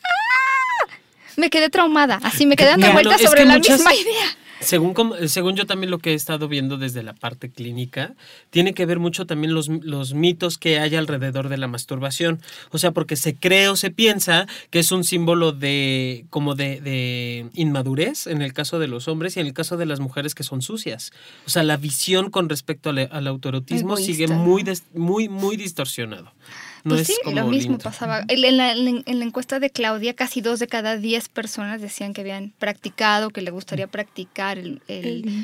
¡Ah! 0.04 0.92
Me 1.38 1.48
quedé 1.48 1.70
traumada. 1.70 2.20
Así 2.22 2.44
me 2.44 2.54
quedé 2.54 2.68
dando 2.68 2.92
vueltas 2.92 3.22
sobre 3.22 3.46
la 3.46 3.58
misma 3.58 3.94
idea. 3.94 4.36
Según, 4.62 4.94
según 5.28 5.56
yo 5.56 5.66
también 5.66 5.90
lo 5.90 5.98
que 5.98 6.12
he 6.12 6.14
estado 6.14 6.46
viendo 6.48 6.78
desde 6.78 7.02
la 7.02 7.14
parte 7.14 7.50
clínica, 7.50 8.14
tiene 8.50 8.74
que 8.74 8.86
ver 8.86 8.98
mucho 9.00 9.26
también 9.26 9.54
los, 9.54 9.68
los 9.68 10.14
mitos 10.14 10.56
que 10.56 10.78
hay 10.78 10.94
alrededor 10.94 11.48
de 11.48 11.56
la 11.58 11.66
masturbación. 11.66 12.40
O 12.70 12.78
sea, 12.78 12.92
porque 12.92 13.16
se 13.16 13.34
cree 13.34 13.68
o 13.68 13.76
se 13.76 13.90
piensa 13.90 14.46
que 14.70 14.78
es 14.78 14.92
un 14.92 15.04
símbolo 15.04 15.52
de 15.52 16.26
como 16.30 16.54
de, 16.54 16.80
de 16.80 17.50
inmadurez 17.54 18.26
en 18.26 18.40
el 18.40 18.52
caso 18.52 18.78
de 18.78 18.86
los 18.86 19.08
hombres 19.08 19.36
y 19.36 19.40
en 19.40 19.46
el 19.46 19.52
caso 19.52 19.76
de 19.76 19.86
las 19.86 20.00
mujeres 20.00 20.34
que 20.34 20.44
son 20.44 20.62
sucias. 20.62 21.12
O 21.46 21.50
sea, 21.50 21.64
la 21.64 21.76
visión 21.76 22.30
con 22.30 22.48
respecto 22.48 22.90
al, 22.90 23.08
al 23.10 23.26
autorotismo 23.26 23.96
sigue 23.96 24.28
muy, 24.28 24.64
muy, 24.94 25.28
muy 25.28 25.56
distorsionado 25.56 26.32
pues 26.84 27.06
sí, 27.06 27.14
lo 27.32 27.46
mismo 27.46 27.78
pasaba. 27.78 28.24
En 28.28 28.56
la, 28.56 28.72
encuesta 29.24 29.60
de 29.60 29.70
Claudia, 29.70 30.14
casi 30.14 30.40
dos 30.40 30.58
de 30.58 30.66
cada 30.66 30.96
diez 30.96 31.28
personas 31.28 31.80
decían 31.80 32.12
que 32.12 32.22
habían 32.22 32.52
practicado, 32.58 33.30
que 33.30 33.42
le 33.42 33.50
gustaría 33.50 33.86
practicar 33.86 34.58
el, 34.58 34.80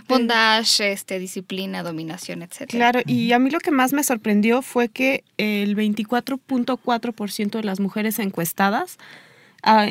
bondage, 0.09 0.93
este, 0.93 1.19
disciplina, 1.19 1.83
dominación, 1.83 2.43
etc. 2.43 2.67
Claro, 2.69 3.01
y 3.07 3.33
a 3.33 3.39
mí 3.39 3.51
lo 3.51 3.61
que 3.61 3.71
más 3.71 3.93
me 3.93 4.03
sorprendió 4.03 4.63
fue 4.63 4.89
que 4.89 5.25
el 5.37 5.77
24.4% 5.77 7.51
de 7.51 7.65
las 7.65 7.81
mujeres 7.81 8.19
encuestadas 8.19 8.99
ah, 9.63 9.87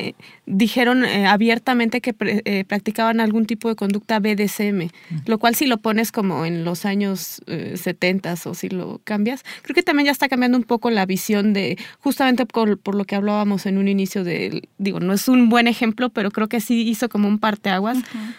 dijeron 0.46 1.04
eh, 1.04 1.26
abiertamente 1.26 2.00
que 2.00 2.14
eh, 2.20 2.64
practicaban 2.66 3.20
algún 3.20 3.46
tipo 3.46 3.68
de 3.68 3.76
conducta 3.76 4.18
BDSM, 4.18 4.88
lo 5.26 5.38
cual 5.38 5.54
si 5.54 5.66
lo 5.66 5.78
pones 5.78 6.12
como 6.12 6.44
en 6.44 6.64
los 6.64 6.84
años 6.84 7.42
70 7.46 8.34
o 8.44 8.54
si 8.54 8.68
lo 8.68 9.00
cambias, 9.04 9.44
creo 9.62 9.74
que 9.74 9.82
también 9.82 10.06
ya 10.06 10.12
está 10.12 10.28
cambiando 10.28 10.58
un 10.58 10.64
poco 10.64 10.90
la 10.90 11.06
visión 11.06 11.52
de, 11.52 11.78
justamente 12.00 12.46
por, 12.46 12.94
lo 12.94 13.04
que 13.04 13.16
hablábamos 13.16 13.66
en 13.66 13.78
un 13.78 13.88
inicio 13.88 14.24
de, 14.24 14.68
digo, 14.78 15.00
no 15.00 15.12
es 15.12 15.28
un 15.28 15.48
buen 15.48 15.66
ejemplo, 15.66 16.10
pero 16.10 16.30
creo 16.30 16.48
que 16.48 16.60
sí 16.60 16.88
hizo 16.88 17.08
como 17.08 17.28
un 17.28 17.38
parteaguas 17.38 17.98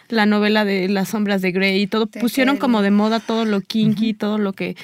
la 0.09 0.25
novela 0.25 0.65
de 0.65 0.89
Las 0.89 1.09
sombras 1.09 1.41
de 1.41 1.51
Grey 1.51 1.81
y 1.81 1.87
todo, 1.87 2.07
pusieron 2.07 2.57
como 2.57 2.81
de 2.81 2.91
moda 2.91 3.19
todo 3.19 3.45
lo 3.45 3.61
kinky, 3.61 4.13
todo 4.13 4.37
lo 4.37 4.53
que 4.53 4.75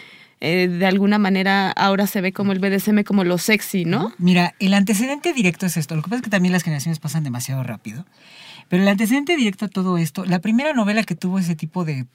eh, 0.42 0.68
de 0.68 0.86
alguna 0.86 1.18
manera 1.18 1.72
ahora 1.72 2.08
se 2.08 2.22
ve 2.22 2.34
como 2.34 2.52
el 2.52 2.60
BDSM 2.60 3.04
como 3.04 3.24
lo 3.24 3.38
sexy, 3.38 3.86
¿no? 3.86 4.14
Mira, 4.18 4.54
el 4.60 4.74
antecedente 4.74 5.34
directo 5.34 5.66
es 5.66 5.78
esto. 5.78 5.96
Lo 5.96 6.02
que 6.02 6.10
pasa 6.10 6.18
es 6.18 6.24
que 6.24 6.30
también 6.30 6.52
las 6.52 6.64
generaciones 6.64 7.00
pasan 7.00 7.24
demasiado 7.24 7.64
rápido. 7.64 8.06
Pero 8.68 8.84
el 8.84 8.90
antecedente 8.90 9.36
directo 9.36 9.66
a 9.66 9.70
todo 9.70 9.98
esto, 9.98 10.26
la 10.26 10.40
primera 10.40 10.74
novela 10.74 11.04
que 11.04 11.16
tuvo 11.16 11.40
ese 11.40 11.56
tipo 11.56 11.86
de, 11.86 12.06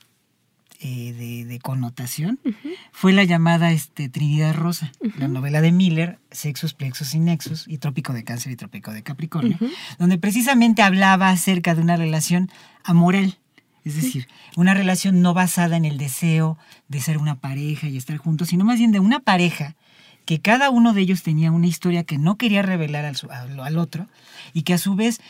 eh, 0.80 1.44
de, 1.46 1.58
connotación 1.60 2.40
fue 2.90 3.12
la 3.12 3.24
llamada 3.24 3.70
este, 3.70 4.08
Trinidad 4.08 4.54
Rosa, 4.54 4.92
la 5.18 5.28
novela 5.28 5.60
de 5.60 5.72
Miller, 5.72 6.18
Sexos, 6.30 6.74
Plexos 6.74 7.14
y 7.14 7.20
Nexos, 7.20 7.66
y 7.68 7.78
Trópico 7.78 8.12
de 8.12 8.24
Cáncer 8.24 8.52
y 8.52 8.56
Trópico 8.56 8.92
de 8.92 9.02
Capricornio, 9.02 9.58
donde 9.98 10.18
precisamente 10.18 10.82
hablaba 10.82 11.28
acerca 11.28 11.74
de 11.74 11.82
una 11.82 11.96
relación 11.96 12.50
amoral 12.82 13.38
es 13.84 13.96
decir, 13.96 14.28
una 14.56 14.74
relación 14.74 15.22
no 15.22 15.34
basada 15.34 15.76
en 15.76 15.84
el 15.84 15.98
deseo 15.98 16.58
de 16.88 17.00
ser 17.00 17.18
una 17.18 17.36
pareja 17.36 17.88
y 17.88 17.96
estar 17.96 18.16
juntos, 18.18 18.48
sino 18.48 18.64
más 18.64 18.78
bien 18.78 18.92
de 18.92 19.00
una 19.00 19.20
pareja 19.20 19.76
que 20.26 20.40
cada 20.40 20.70
uno 20.70 20.92
de 20.92 21.00
ellos 21.00 21.22
tenía 21.22 21.50
una 21.50 21.66
historia 21.66 22.04
que 22.04 22.18
no 22.18 22.36
quería 22.36 22.62
revelar 22.62 23.04
al, 23.04 23.78
otro 23.78 24.06
y 24.52 24.62
que 24.62 24.74
a 24.74 24.78
su 24.78 24.94
vez 24.94 25.20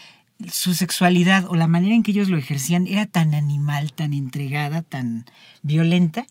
su 0.50 0.75
sexualidad 0.75 1.47
o 1.49 1.54
la 1.54 1.66
manera 1.66 1.95
en 1.95 2.02
que 2.02 2.11
ellos 2.11 2.28
lo 2.28 2.38
ejercían 2.38 2.87
era 2.87 3.07
tan 3.07 3.35
animal, 3.35 3.92
tan 3.92 4.12
entregada, 4.14 4.83
tan 4.83 5.26
violenta, 5.62 6.26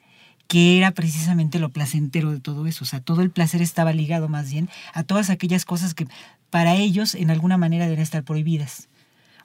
que 0.47 0.77
era 0.77 0.91
precisamente 0.91 1.59
lo 1.59 1.69
placentero 1.69 2.31
de 2.31 2.39
todo 2.39 2.65
eso. 2.65 2.83
O 2.83 2.87
sea, 2.87 2.99
todo 2.99 3.21
el 3.21 3.29
placer 3.29 3.61
estaba 3.61 3.93
ligado 3.93 4.29
más 4.29 4.51
bien 4.51 4.67
a 4.93 5.03
todas 5.03 5.29
aquellas 5.29 5.63
cosas 5.63 5.93
que 5.93 6.07
para 6.49 6.75
ellos 6.75 7.13
en 7.13 7.29
alguna 7.29 7.57
manera 7.57 7.85
deben 7.85 8.01
estar 8.01 8.23
prohibidas 8.23 8.89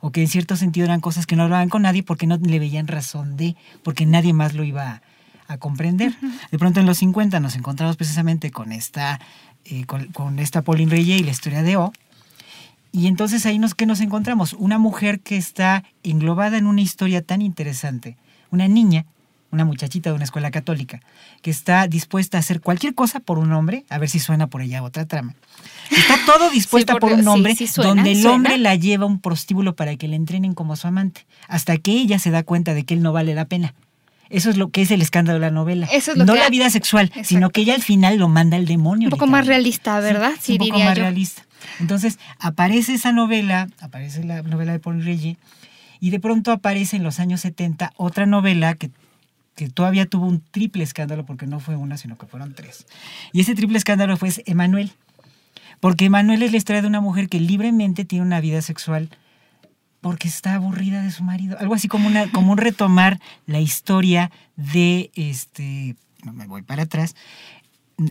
o 0.04 0.10
que 0.10 0.20
en 0.20 0.28
cierto 0.28 0.54
sentido 0.54 0.84
eran 0.84 1.00
cosas 1.00 1.24
que 1.24 1.34
no 1.34 1.44
hablaban 1.44 1.70
con 1.70 1.80
nadie 1.80 2.02
porque 2.02 2.26
no 2.26 2.36
le 2.36 2.58
veían 2.58 2.88
razón 2.88 3.38
de, 3.38 3.56
porque 3.82 4.04
nadie 4.04 4.34
más 4.34 4.52
lo 4.52 4.62
iba 4.62 5.00
a, 5.48 5.56
comprender. 5.56 6.14
De 6.50 6.58
pronto 6.58 6.78
en 6.78 6.84
los 6.84 6.98
50 6.98 7.40
nos 7.40 7.56
encontramos 7.56 7.96
precisamente 7.96 8.50
con 8.50 8.72
esta, 8.72 9.18
eh, 9.64 9.86
con, 9.86 10.38
esta 10.38 10.60
Pauline 10.60 10.90
Reyes 10.90 11.22
y 11.22 11.24
la 11.24 11.30
historia 11.30 11.62
de 11.62 11.78
O. 11.78 11.90
Y 12.92 13.06
entonces 13.06 13.46
ahí 13.46 13.58
nos, 13.58 13.74
¿qué 13.74 13.86
nos 13.86 14.02
encontramos? 14.02 14.52
Una 14.52 14.76
mujer 14.76 15.20
que 15.20 15.38
está 15.38 15.84
englobada 16.02 16.58
en 16.58 16.66
una 16.66 16.82
historia 16.82 17.22
tan 17.22 17.40
interesante, 17.40 18.18
una 18.50 18.68
niña, 18.68 19.06
una 19.54 19.64
muchachita 19.64 20.10
de 20.10 20.16
una 20.16 20.24
escuela 20.24 20.50
católica, 20.50 21.00
que 21.40 21.50
está 21.50 21.86
dispuesta 21.86 22.36
a 22.36 22.40
hacer 22.40 22.60
cualquier 22.60 22.94
cosa 22.94 23.20
por 23.20 23.38
un 23.38 23.52
hombre, 23.52 23.84
a 23.88 23.98
ver 23.98 24.10
si 24.10 24.18
suena 24.18 24.48
por 24.48 24.60
ella 24.62 24.82
otra 24.82 25.06
trama, 25.06 25.34
Está 25.90 26.18
todo 26.26 26.50
dispuesta 26.52 26.96
por 26.96 27.12
un 27.12 27.26
hombre 27.26 27.56
donde 27.76 28.12
el 28.12 28.26
hombre 28.26 28.58
la 28.58 28.74
lleva 28.74 29.04
a 29.04 29.06
un 29.06 29.20
prostíbulo 29.20 29.76
para 29.76 29.96
que 29.96 30.08
le 30.08 30.16
entrenen 30.16 30.54
como 30.54 30.76
su 30.76 30.86
amante, 30.86 31.26
hasta 31.48 31.76
que 31.78 31.92
ella 31.92 32.18
se 32.18 32.30
da 32.30 32.42
cuenta 32.42 32.74
de 32.74 32.84
que 32.84 32.94
él 32.94 33.02
no 33.02 33.12
vale 33.12 33.34
la 33.34 33.46
pena. 33.46 33.74
Eso 34.30 34.50
es 34.50 34.56
lo 34.56 34.70
que 34.70 34.82
es 34.82 34.90
el 34.90 35.00
escándalo 35.02 35.38
de 35.38 35.46
la 35.46 35.50
novela. 35.50 35.88
no 36.16 36.34
la 36.34 36.48
vida 36.48 36.68
sexual, 36.70 37.12
sino 37.22 37.50
que 37.50 37.60
ella 37.60 37.74
al 37.74 37.82
final 37.82 38.16
lo 38.16 38.28
manda 38.28 38.56
al 38.56 38.66
demonio. 38.66 39.06
Un 39.06 39.10
poco 39.10 39.26
más 39.26 39.46
realista, 39.46 40.00
¿verdad? 40.00 40.32
Sí, 40.40 40.52
un 40.52 40.68
poco 40.68 40.80
más 40.80 40.98
realista. 40.98 41.42
Entonces 41.78 42.18
aparece 42.38 42.94
esa 42.94 43.12
novela, 43.12 43.68
aparece 43.80 44.24
la 44.24 44.42
novela 44.42 44.72
de 44.72 44.80
Paul 44.80 45.04
Reyes, 45.04 45.36
y 46.00 46.10
de 46.10 46.20
pronto 46.20 46.52
aparece 46.52 46.96
en 46.96 47.02
los 47.02 47.20
años 47.20 47.40
70 47.42 47.92
otra 47.96 48.26
novela 48.26 48.74
que, 48.74 48.90
que 49.54 49.68
todavía 49.68 50.06
tuvo 50.06 50.26
un 50.26 50.40
triple 50.40 50.84
escándalo, 50.84 51.24
porque 51.24 51.46
no 51.46 51.60
fue 51.60 51.76
una, 51.76 51.96
sino 51.96 52.18
que 52.18 52.26
fueron 52.26 52.54
tres. 52.54 52.86
Y 53.32 53.40
ese 53.40 53.54
triple 53.54 53.78
escándalo 53.78 54.16
fue 54.16 54.30
Emanuel. 54.46 54.92
Porque 55.80 56.08
Manuel 56.08 56.42
es 56.42 56.52
la 56.52 56.56
historia 56.56 56.82
de 56.82 56.88
una 56.88 57.00
mujer 57.00 57.28
que 57.28 57.40
libremente 57.40 58.04
tiene 58.04 58.24
una 58.24 58.40
vida 58.40 58.62
sexual 58.62 59.10
porque 60.00 60.28
está 60.28 60.54
aburrida 60.54 61.02
de 61.02 61.10
su 61.10 61.24
marido. 61.24 61.56
Algo 61.58 61.74
así 61.74 61.88
como, 61.88 62.06
una, 62.06 62.30
como 62.30 62.52
un 62.52 62.58
retomar 62.58 63.20
la 63.46 63.60
historia 63.60 64.30
de, 64.56 65.10
este, 65.14 65.96
no 66.24 66.34
me 66.34 66.46
voy 66.46 66.60
para 66.60 66.82
atrás, 66.82 67.16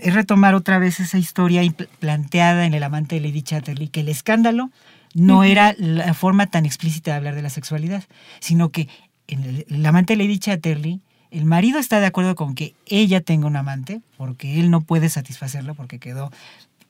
es 0.01 0.13
retomar 0.13 0.55
otra 0.55 0.79
vez 0.79 0.99
esa 0.99 1.19
historia 1.19 1.61
planteada 1.99 2.65
en 2.65 2.73
El 2.73 2.81
amante 2.81 3.15
de 3.15 3.21
Lady 3.21 3.43
Chatterley, 3.43 3.89
que 3.89 3.99
el 3.99 4.09
escándalo 4.09 4.71
no 5.13 5.43
era 5.43 5.75
la 5.77 6.15
forma 6.15 6.47
tan 6.47 6.65
explícita 6.65 7.11
de 7.11 7.17
hablar 7.17 7.35
de 7.35 7.43
la 7.43 7.51
sexualidad, 7.51 8.03
sino 8.39 8.69
que 8.69 8.87
en 9.27 9.43
el, 9.43 9.65
el 9.69 9.85
amante 9.85 10.15
de 10.15 10.23
Lady 10.23 10.39
Chatterley, 10.39 11.01
el 11.33 11.45
marido 11.45 11.79
está 11.79 11.99
de 11.99 12.05
acuerdo 12.05 12.35
con 12.35 12.53
que 12.53 12.75
ella 12.85 13.19
tenga 13.19 13.47
un 13.47 13.55
amante, 13.55 14.01
porque 14.17 14.59
él 14.59 14.69
no 14.69 14.81
puede 14.81 15.09
satisfacerla 15.09 15.73
porque 15.73 15.97
quedó 15.97 16.31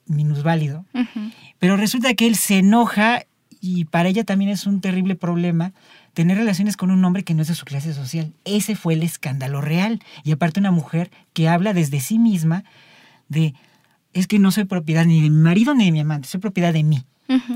minusválido, 0.05 0.85
pero 1.59 1.77
resulta 1.77 2.13
que 2.13 2.27
él 2.27 2.35
se 2.35 2.57
enoja 2.57 3.23
y 3.62 3.85
para 3.85 4.09
ella 4.09 4.25
también 4.25 4.51
es 4.51 4.67
un 4.67 4.81
terrible 4.81 5.15
problema 5.15 5.71
tener 6.13 6.38
relaciones 6.38 6.75
con 6.75 6.91
un 6.91 7.03
hombre 7.05 7.23
que 7.23 7.33
no 7.33 7.41
es 7.41 7.47
de 7.47 7.55
su 7.55 7.63
clase 7.63 7.93
social. 7.93 8.33
Ese 8.43 8.75
fue 8.75 8.95
el 8.95 9.03
escándalo 9.03 9.62
real. 9.62 10.01
Y 10.25 10.33
aparte 10.33 10.59
una 10.59 10.71
mujer 10.71 11.09
que 11.31 11.47
habla 11.47 11.73
desde 11.73 12.01
sí 12.01 12.19
misma 12.19 12.65
de, 13.29 13.53
es 14.12 14.27
que 14.27 14.39
no 14.39 14.51
soy 14.51 14.65
propiedad 14.65 15.05
ni 15.05 15.21
de 15.21 15.29
mi 15.29 15.38
marido 15.38 15.73
ni 15.73 15.85
de 15.85 15.93
mi 15.93 16.01
amante, 16.01 16.27
soy 16.27 16.41
propiedad 16.41 16.73
de 16.73 16.83
mí. 16.83 17.03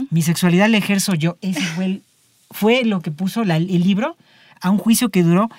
Mi 0.10 0.22
sexualidad 0.22 0.70
la 0.70 0.78
ejerzo 0.78 1.14
yo. 1.14 1.38
Ese 1.42 1.62
fue, 1.62 2.02
fue 2.50 2.86
lo 2.86 3.02
que 3.02 3.12
puso 3.12 3.44
el 3.44 3.84
libro 3.84 4.16
a 4.62 4.72
un 4.72 4.78
juicio 4.78 5.10
que 5.10 5.22
duró 5.22 5.50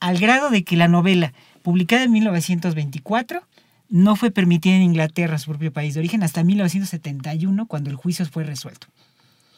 al 0.00 0.18
grado 0.18 0.50
de 0.50 0.64
que 0.64 0.76
la 0.76 0.88
novela, 0.88 1.32
publicada 1.62 2.04
en 2.04 2.12
1924, 2.12 3.42
no 3.90 4.16
fue 4.16 4.30
permitida 4.30 4.74
en 4.74 4.82
Inglaterra, 4.82 5.38
su 5.38 5.50
propio 5.50 5.72
país 5.72 5.94
de 5.94 6.00
origen, 6.00 6.22
hasta 6.22 6.44
1971, 6.44 7.66
cuando 7.66 7.90
el 7.90 7.96
juicio 7.96 8.26
fue 8.26 8.44
resuelto. 8.44 8.88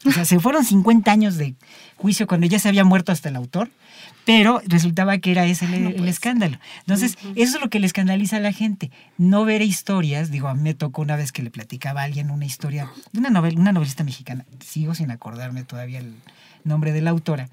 O 0.07 0.13
sea, 0.13 0.25
se 0.25 0.41
fueron 0.41 0.65
50 0.65 1.13
años 1.13 1.37
de 1.37 1.55
juicio 1.97 2.27
cuando 2.27 2.47
ya 2.47 2.59
se 2.59 2.69
había 2.69 2.85
muerto 2.85 3.13
hasta 3.13 3.29
el 3.29 3.37
autor, 3.37 3.71
pero 4.25 4.63
resultaba 4.67 5.19
que 5.19 5.31
era 5.31 5.45
ese 5.45 5.67
el, 5.67 6.09
escándalo. 6.09 6.59
Entonces, 6.81 7.19
eso 7.35 7.57
es 7.57 7.61
lo 7.61 7.69
que 7.69 7.81
le 7.81 7.87
escandaliza 7.87 8.39
a 8.39 8.41
la 8.41 8.53
gente. 8.53 8.91
No 9.19 9.45
ver 9.45 9.61
historias, 9.61 10.31
digo, 10.31 10.49
a 10.49 10.55
mí 10.55 10.63
me 10.63 10.73
tocó 10.73 11.03
una 11.03 11.17
vez 11.17 11.33
que 11.33 11.43
le 11.43 11.51
platicaba 11.51 12.01
a 12.01 12.05
alguien 12.05 12.31
una 12.31 12.47
historia 12.47 12.91
de 13.13 13.19
una, 13.19 13.29
novela, 13.29 13.61
una 13.61 13.73
novelista 13.73 14.03
mexicana, 14.03 14.47
sigo 14.65 14.95
sin 14.95 15.11
acordarme 15.11 15.65
todavía 15.65 15.99
el 15.99 16.15
nombre 16.65 16.93
de 16.93 17.03
la 17.03 17.11
autora, 17.11 17.51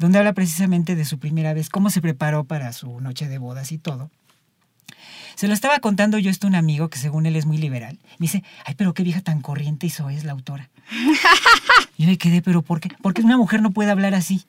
donde 0.00 0.18
habla 0.18 0.32
precisamente 0.32 0.96
de 0.96 1.04
su 1.04 1.18
primera 1.18 1.52
vez, 1.52 1.68
cómo 1.68 1.90
se 1.90 2.00
preparó 2.00 2.44
para 2.44 2.72
su 2.72 3.02
noche 3.02 3.28
de 3.28 3.36
bodas 3.36 3.70
y 3.70 3.76
todo. 3.76 4.10
Se 5.34 5.46
lo 5.46 5.52
estaba 5.52 5.78
contando 5.80 6.18
yo 6.18 6.30
esto 6.30 6.46
a 6.46 6.48
un 6.48 6.54
amigo 6.54 6.88
que 6.88 6.98
según 6.98 7.26
él 7.26 7.36
es 7.36 7.44
muy 7.44 7.58
liberal. 7.58 7.98
Me 8.18 8.24
dice, 8.24 8.42
ay, 8.64 8.74
pero 8.78 8.94
qué 8.94 9.02
vieja 9.02 9.20
tan 9.20 9.42
corriente 9.42 9.86
y 9.86 9.90
es 9.90 10.24
la 10.24 10.32
autora. 10.32 10.70
y 11.98 12.06
me 12.06 12.16
quedé, 12.16 12.40
pero 12.40 12.62
¿por 12.62 12.80
qué? 12.80 12.88
Porque 13.02 13.20
una 13.20 13.36
mujer 13.36 13.60
no 13.60 13.72
puede 13.72 13.90
hablar 13.90 14.14
así. 14.14 14.46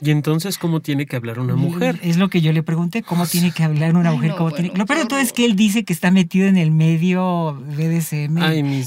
¿Y 0.00 0.10
entonces 0.10 0.58
cómo 0.58 0.80
tiene 0.80 1.06
que 1.06 1.16
hablar 1.16 1.40
una 1.40 1.56
mujer? 1.56 1.98
Es 2.02 2.16
lo 2.16 2.28
que 2.28 2.40
yo 2.40 2.52
le 2.52 2.62
pregunté, 2.62 3.02
¿cómo 3.02 3.26
tiene 3.26 3.50
que 3.50 3.64
hablar 3.64 3.96
una 3.96 4.12
mujer? 4.12 4.34
¿Cómo 4.36 4.52
tiene... 4.52 4.72
Lo 4.74 4.86
peor 4.86 5.00
de 5.00 5.06
todo 5.06 5.18
es 5.18 5.32
que 5.32 5.44
él 5.44 5.56
dice 5.56 5.84
que 5.84 5.92
está 5.92 6.10
metido 6.10 6.46
en 6.46 6.56
el 6.56 6.70
medio 6.70 7.54
BDSM 7.54 8.38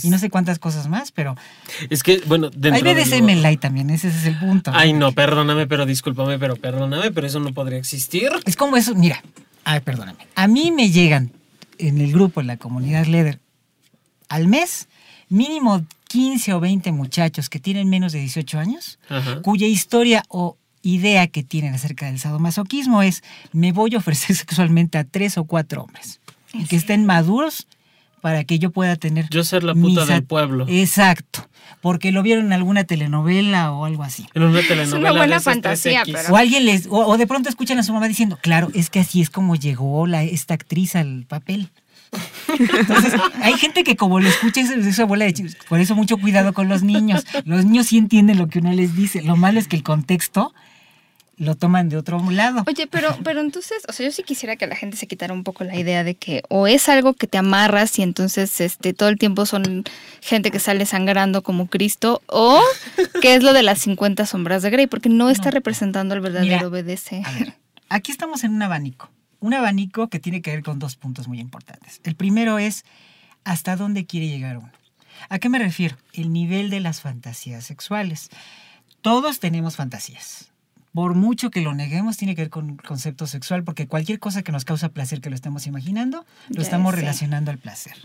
y 0.03 0.09
no 0.09 0.17
sé 0.17 0.29
cuántas 0.29 0.59
cosas 0.59 0.87
más, 0.87 1.11
pero... 1.11 1.35
Es 1.89 2.03
que, 2.03 2.21
bueno, 2.27 2.49
Hay 2.71 2.81
BDSM 2.81 3.27
en 3.29 3.41
light 3.41 3.59
también, 3.59 3.89
ese 3.89 4.07
es 4.07 4.25
el 4.25 4.37
punto. 4.39 4.71
Ay, 4.73 4.93
no, 4.93 5.11
perdóname, 5.11 5.67
pero 5.67 5.85
discúlpame, 5.85 6.39
pero 6.39 6.55
perdóname, 6.55 7.11
pero 7.11 7.27
eso 7.27 7.39
no 7.39 7.53
podría 7.53 7.77
existir. 7.77 8.29
Es 8.45 8.55
como 8.55 8.77
eso, 8.77 8.95
mira, 8.95 9.21
Ay, 9.63 9.79
perdóname. 9.81 10.27
A 10.35 10.47
mí 10.47 10.71
me 10.71 10.89
llegan 10.89 11.31
en 11.77 11.99
el 12.01 12.11
grupo, 12.11 12.41
en 12.41 12.47
la 12.47 12.57
comunidad 12.57 13.05
Leder, 13.05 13.39
al 14.29 14.47
mes, 14.47 14.87
mínimo 15.29 15.85
15 16.07 16.53
o 16.53 16.59
20 16.59 16.91
muchachos 16.91 17.49
que 17.49 17.59
tienen 17.59 17.89
menos 17.89 18.13
de 18.13 18.19
18 18.19 18.59
años, 18.59 18.99
cuya 19.43 19.67
historia 19.67 20.23
o 20.29 20.57
idea 20.81 21.27
que 21.27 21.43
tienen 21.43 21.73
acerca 21.73 22.07
del 22.07 22.19
sadomasoquismo 22.19 23.01
es, 23.01 23.23
me 23.51 23.71
voy 23.71 23.95
a 23.95 23.97
ofrecer 23.97 24.35
sexualmente 24.35 24.97
a 24.97 25.03
tres 25.03 25.37
o 25.37 25.43
cuatro 25.45 25.83
hombres, 25.83 26.19
y 26.53 26.65
que 26.65 26.75
estén 26.75 27.05
maduros 27.05 27.67
para 28.21 28.43
que 28.43 28.59
yo 28.59 28.71
pueda 28.71 28.95
tener... 28.95 29.27
Yo 29.29 29.43
ser 29.43 29.63
la 29.63 29.73
puta 29.73 30.05
del 30.05 30.23
pueblo. 30.23 30.65
Exacto. 30.69 31.47
Porque 31.81 32.11
lo 32.11 32.21
vieron 32.21 32.45
en 32.45 32.53
alguna 32.53 32.83
telenovela 32.83 33.71
o 33.71 33.85
algo 33.85 34.03
así. 34.03 34.27
En 34.35 34.43
una 34.43 34.61
telenovela. 34.61 34.83
Es 34.83 34.93
una 34.93 35.11
buena 35.11 35.39
fantasía, 35.39 36.03
pero... 36.05 36.31
O 36.31 36.37
alguien 36.37 36.65
les... 36.65 36.87
O, 36.89 37.17
de 37.17 37.25
pronto 37.25 37.49
escuchan 37.49 37.79
a 37.79 37.83
su 37.83 37.93
mamá 37.93 38.07
diciendo, 38.07 38.37
claro, 38.39 38.69
es 38.75 38.91
que 38.91 38.99
así 38.99 39.21
es 39.21 39.31
como 39.31 39.55
llegó 39.55 40.05
la, 40.05 40.23
esta 40.23 40.53
actriz 40.53 40.95
al 40.95 41.25
papel. 41.27 41.71
Entonces, 42.59 43.13
hay 43.41 43.53
gente 43.53 43.83
que 43.83 43.95
como 43.95 44.19
lo 44.19 44.29
escucha 44.29 44.61
esa 44.61 45.05
bola 45.05 45.25
de 45.25 45.55
Por 45.67 45.79
eso 45.79 45.95
mucho 45.95 46.17
cuidado 46.17 46.53
con 46.53 46.67
los 46.69 46.83
niños. 46.83 47.25
Los 47.45 47.65
niños 47.65 47.87
sí 47.87 47.97
entienden 47.97 48.37
lo 48.37 48.47
que 48.47 48.59
uno 48.59 48.71
les 48.73 48.95
dice. 48.95 49.21
Lo 49.23 49.35
malo 49.35 49.59
es 49.59 49.67
que 49.67 49.77
el 49.77 49.83
contexto 49.83 50.53
lo 51.41 51.55
toman 51.55 51.89
de 51.89 51.97
otro 51.97 52.21
lado. 52.29 52.63
Oye, 52.67 52.85
pero, 52.85 53.17
pero 53.23 53.41
entonces, 53.41 53.81
o 53.89 53.93
sea, 53.93 54.05
yo 54.05 54.11
sí 54.11 54.21
quisiera 54.21 54.57
que 54.57 54.67
la 54.67 54.75
gente 54.75 54.95
se 54.95 55.07
quitara 55.07 55.33
un 55.33 55.43
poco 55.43 55.63
la 55.63 55.75
idea 55.75 56.03
de 56.03 56.13
que 56.13 56.43
o 56.49 56.67
es 56.67 56.87
algo 56.87 57.15
que 57.15 57.25
te 57.25 57.39
amarras 57.39 57.97
y 57.97 58.03
entonces 58.03 58.61
este 58.61 58.93
todo 58.93 59.09
el 59.09 59.17
tiempo 59.17 59.47
son 59.47 59.83
gente 60.21 60.51
que 60.51 60.59
sale 60.59 60.85
sangrando 60.85 61.41
como 61.41 61.67
Cristo, 61.67 62.21
o 62.27 62.61
que 63.21 63.33
es 63.33 63.43
lo 63.43 63.53
de 63.53 63.63
las 63.63 63.79
50 63.79 64.27
sombras 64.27 64.61
de 64.61 64.69
Grey, 64.69 64.85
porque 64.85 65.09
no 65.09 65.31
está 65.31 65.49
representando 65.49 66.13
al 66.13 66.21
verdadero 66.21 66.69
BDC. 66.69 67.23
aquí 67.89 68.11
estamos 68.11 68.43
en 68.43 68.53
un 68.53 68.61
abanico. 68.61 69.09
Un 69.39 69.55
abanico 69.55 70.09
que 70.09 70.19
tiene 70.19 70.43
que 70.43 70.51
ver 70.51 70.61
con 70.61 70.77
dos 70.77 70.95
puntos 70.95 71.27
muy 71.27 71.39
importantes. 71.39 72.01
El 72.03 72.15
primero 72.15 72.59
es 72.59 72.85
hasta 73.43 73.75
dónde 73.75 74.05
quiere 74.05 74.27
llegar 74.27 74.59
uno. 74.59 74.71
¿A 75.29 75.39
qué 75.39 75.49
me 75.49 75.57
refiero? 75.57 75.97
El 76.13 76.31
nivel 76.31 76.69
de 76.69 76.81
las 76.81 77.01
fantasías 77.01 77.65
sexuales. 77.65 78.29
Todos 79.01 79.39
tenemos 79.39 79.75
fantasías 79.75 80.50
por 80.93 81.15
mucho 81.15 81.51
que 81.51 81.61
lo 81.61 81.73
neguemos, 81.73 82.17
tiene 82.17 82.35
que 82.35 82.43
ver 82.43 82.49
con 82.49 82.75
concepto 82.77 83.27
sexual, 83.27 83.63
porque 83.63 83.87
cualquier 83.87 84.19
cosa 84.19 84.43
que 84.43 84.51
nos 84.51 84.65
causa 84.65 84.89
placer 84.89 85.21
que 85.21 85.29
lo 85.29 85.35
estemos 85.35 85.67
imaginando, 85.67 86.25
lo 86.49 86.61
estamos 86.61 86.93
relacionando 86.93 87.51
al 87.51 87.57
placer. 87.57 87.95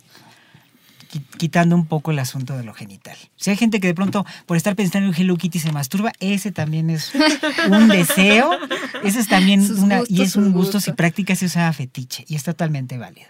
Quitando 1.38 1.74
un 1.74 1.86
poco 1.86 2.10
el 2.10 2.18
asunto 2.18 2.56
de 2.56 2.64
lo 2.64 2.74
genital. 2.74 3.16
Si 3.36 3.50
hay 3.50 3.56
gente 3.56 3.80
que 3.80 3.86
de 3.86 3.94
pronto, 3.94 4.26
por 4.44 4.56
estar 4.56 4.76
pensando 4.76 5.08
en 5.08 5.14
Hello 5.14 5.36
Kitty, 5.36 5.58
se 5.58 5.72
masturba, 5.72 6.12
ese 6.20 6.52
también 6.52 6.90
es 6.90 7.12
un 7.70 7.88
deseo. 7.88 8.50
Ese 9.02 9.20
es 9.20 9.28
también 9.28 9.70
una. 9.78 10.02
y 10.08 10.22
es 10.22 10.36
un 10.36 10.52
gusto, 10.52 10.80
si 10.80 10.92
práctica 10.92 11.34
se 11.34 11.46
usa 11.46 11.72
fetiche. 11.72 12.24
Y 12.28 12.34
es 12.34 12.44
totalmente 12.44 12.98
válido. 12.98 13.28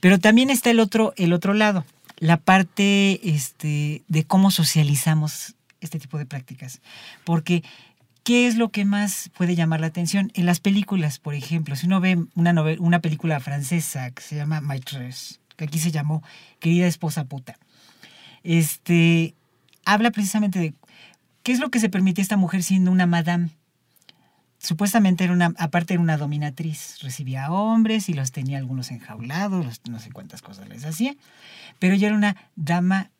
Pero 0.00 0.18
también 0.18 0.50
está 0.50 0.70
el 0.70 0.80
otro, 0.80 1.14
el 1.16 1.32
otro 1.32 1.54
lado, 1.54 1.84
la 2.18 2.38
parte 2.38 3.20
este, 3.22 4.02
de 4.08 4.24
cómo 4.24 4.50
socializamos 4.50 5.54
este 5.80 5.98
tipo 5.98 6.18
de 6.18 6.26
prácticas. 6.26 6.80
Porque 7.24 7.62
¿Qué 8.22 8.46
es 8.46 8.56
lo 8.56 8.70
que 8.70 8.84
más 8.84 9.30
puede 9.36 9.56
llamar 9.56 9.80
la 9.80 9.86
atención? 9.86 10.30
En 10.34 10.46
las 10.46 10.60
películas, 10.60 11.18
por 11.18 11.34
ejemplo, 11.34 11.74
si 11.74 11.86
uno 11.86 12.00
ve 12.00 12.18
una, 12.34 12.52
una 12.78 13.00
película 13.00 13.40
francesa 13.40 14.10
que 14.10 14.22
se 14.22 14.36
llama 14.36 14.60
Maitresse, 14.60 15.40
que 15.56 15.64
aquí 15.64 15.78
se 15.78 15.90
llamó 15.90 16.22
Querida 16.58 16.86
Esposa 16.86 17.24
Puta, 17.24 17.58
este, 18.42 19.34
habla 19.84 20.10
precisamente 20.10 20.58
de 20.58 20.74
qué 21.42 21.52
es 21.52 21.60
lo 21.60 21.70
que 21.70 21.80
se 21.80 21.88
permitía 21.88 22.22
esta 22.22 22.36
mujer 22.36 22.62
siendo 22.62 22.90
una 22.90 23.06
madame. 23.06 23.50
Supuestamente 24.58 25.24
era 25.24 25.32
una, 25.32 25.54
aparte 25.56 25.94
era 25.94 26.02
una 26.02 26.18
dominatriz, 26.18 26.98
recibía 27.00 27.50
hombres 27.50 28.10
y 28.10 28.12
los 28.12 28.30
tenía 28.32 28.58
algunos 28.58 28.90
enjaulados, 28.90 29.80
no 29.88 29.98
sé 29.98 30.12
cuántas 30.12 30.42
cosas 30.42 30.68
les 30.68 30.84
hacía, 30.84 31.16
pero 31.78 31.94
ella 31.94 32.08
era 32.08 32.16
una 32.16 32.36
dama 32.56 33.10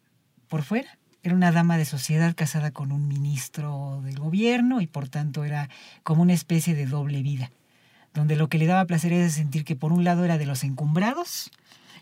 por 0.49 0.63
fuera 0.63 1.00
era 1.23 1.35
una 1.35 1.53
dama 1.53 1.79
de 1.79 1.85
sociedad 1.85 2.35
casada 2.35 2.71
con 2.71 2.93
un 2.93 3.09
ministro 3.09 4.01
del 4.05 4.19
gobierno 4.19 4.81
y 4.81 4.87
por 4.87 5.09
tanto 5.09 5.45
era 5.45 5.69
como 6.03 6.23
una 6.23 6.33
especie 6.33 6.75
de 6.75 6.87
doble 6.87 7.23
vida, 7.23 7.51
donde 8.15 8.37
lo 8.37 8.49
que 8.49 8.59
le 8.59 8.67
daba 8.67 8.85
placer 8.87 9.13
era 9.13 9.29
sentir 9.29 9.65
que 9.65 9.77
por 9.77 9.93
un 9.93 10.05
lado 10.05 10.25
era 10.25 10.39
de 10.39 10.47
los 10.47 10.65
encumbrados 10.65 11.51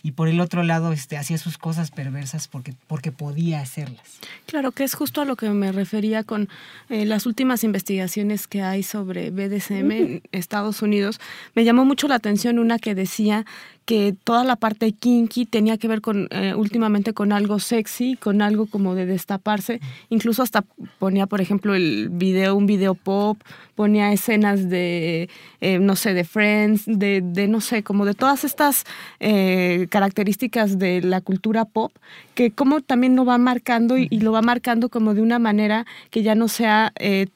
y 0.03 0.13
por 0.13 0.29
el 0.29 0.41
otro 0.41 0.63
lado 0.63 0.93
este, 0.93 1.17
hacía 1.17 1.39
sus 1.39 1.59
cosas 1.59 1.91
perversas 1.91 2.49
porque, 2.49 2.75
porque 2.87 3.13
podía 3.13 3.61
hacerlas. 3.61 4.21
Claro, 4.47 4.73
que 4.73 4.85
es 4.85 4.95
justo 4.95 5.21
a 5.21 5.25
lo 5.25 5.37
que 5.37 5.51
me 5.51 5.73
refería 5.73 6.25
con 6.25 6.49
eh, 6.89 7.05
las 7.05 7.27
últimas 7.27 7.65
investigaciones 7.65 8.47
que 8.47 8.63
hay 8.63 8.83
sobre 8.83 9.31
BDSM 9.31 9.91
en 9.91 10.23
Estados 10.33 10.83
Unidos. 10.83 11.21
Me 11.55 11.65
llamó 11.65 11.85
mucho 11.85 12.09
la 12.09 12.15
atención 12.15 12.59
una 12.59 12.79
que 12.79 12.95
decía 12.95 13.45
que 13.89 14.15
toda 14.23 14.45
la 14.45 14.57
parte 14.57 14.93
kinky 14.93 15.47
tenía 15.47 15.79
que 15.79 15.89
ver 15.89 16.03
con 16.03 16.29
eh, 16.31 16.55
últimamente 16.55 17.15
con 17.15 17.33
algo 17.33 17.59
sexy, 17.59 18.17
con 18.17 18.43
algo 18.43 18.67
como 18.67 18.95
de 18.95 19.07
destaparse. 19.07 19.81
Incluso 20.11 20.43
hasta 20.43 20.67
ponía, 20.99 21.27
por 21.27 21.41
ejemplo, 21.41 21.75
el 21.75 22.11
video, 22.11 22.55
un 22.55 22.67
video 22.67 22.95
pop, 22.95 23.41
ponía 23.75 24.13
escenas 24.13 24.69
de, 24.69 25.31
eh, 25.63 25.79
no 25.79 25.97
sé, 25.97 26.13
de 26.13 26.25
Friends, 26.25 26.83
de, 26.85 27.23
de, 27.25 27.49
no 27.49 27.63
sé, 27.63 27.83
como 27.83 28.05
de 28.05 28.13
todas 28.13 28.45
estas 28.45 28.85
eh, 29.21 29.87
características 29.89 30.79
de 30.79 31.01
la 31.01 31.23
cultura 31.23 31.65
pop, 31.65 31.91
que 32.35 32.51
como 32.51 32.83
también 32.83 33.17
lo 33.17 33.25
va 33.25 33.39
marcando 33.39 33.97
y, 33.97 34.07
y, 34.11 34.21
lo 34.21 34.33
va 34.33 34.43
marcando 34.43 34.91
como 34.91 35.15
de 35.15 35.23
una 35.23 35.39
manera 35.39 35.87
que 36.11 36.23
ya 36.23 36.35
no 36.35 36.49
sea 36.49 36.93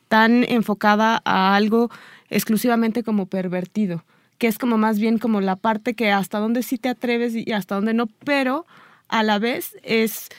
tan 0.08 0.44
enfocada 0.44 1.22
a 1.24 1.56
algo 1.56 1.90
exclusivamente 2.28 3.02
como 3.02 3.24
pervertido 3.24 4.04
que 4.42 4.48
es 4.48 4.58
como 4.58 4.76
más 4.76 4.98
bien 4.98 5.18
como 5.18 5.40
la 5.40 5.54
parte 5.54 5.94
que 5.94 6.10
hasta 6.10 6.40
dónde 6.40 6.64
sí 6.64 6.76
te 6.76 6.88
atreves 6.88 7.32
y 7.36 7.52
hasta 7.52 7.76
dónde 7.76 7.94
no, 7.94 8.08
pero 8.24 8.66
a 9.06 9.22
la 9.22 9.38
vez 9.38 9.76
es 9.84 10.30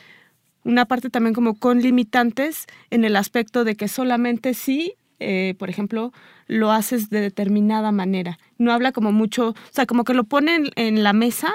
una 0.65 0.83
parte 0.83 1.09
también 1.09 1.33
como 1.33 1.57
con 1.57 1.81
limitantes 1.81 2.65
en 2.89 3.05
el 3.05 3.15
aspecto 3.15 3.63
de 3.63 3.77
que 3.77 3.87
solamente 3.87 4.55
sí, 4.55 4.95
eh, 5.21 5.55
por 5.57 5.69
ejemplo, 5.69 6.11
lo 6.47 6.73
haces 6.73 7.09
de 7.09 7.21
determinada 7.21 7.93
manera. 7.93 8.39
No 8.57 8.73
habla 8.73 8.91
como 8.91 9.13
mucho, 9.13 9.51
o 9.51 9.55
sea, 9.71 9.85
como 9.85 10.03
que 10.03 10.13
lo 10.13 10.25
pone 10.25 10.69
en, 10.75 11.01
la 11.01 11.13
mesa, 11.13 11.53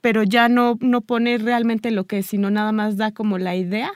pero 0.00 0.24
ya 0.24 0.48
no, 0.48 0.78
no 0.80 1.00
pone 1.02 1.38
realmente 1.38 1.92
lo 1.92 2.08
que 2.08 2.18
es, 2.18 2.26
sino 2.26 2.50
nada 2.50 2.72
más 2.72 2.96
da 2.96 3.12
como 3.12 3.38
la 3.38 3.54
idea 3.54 3.92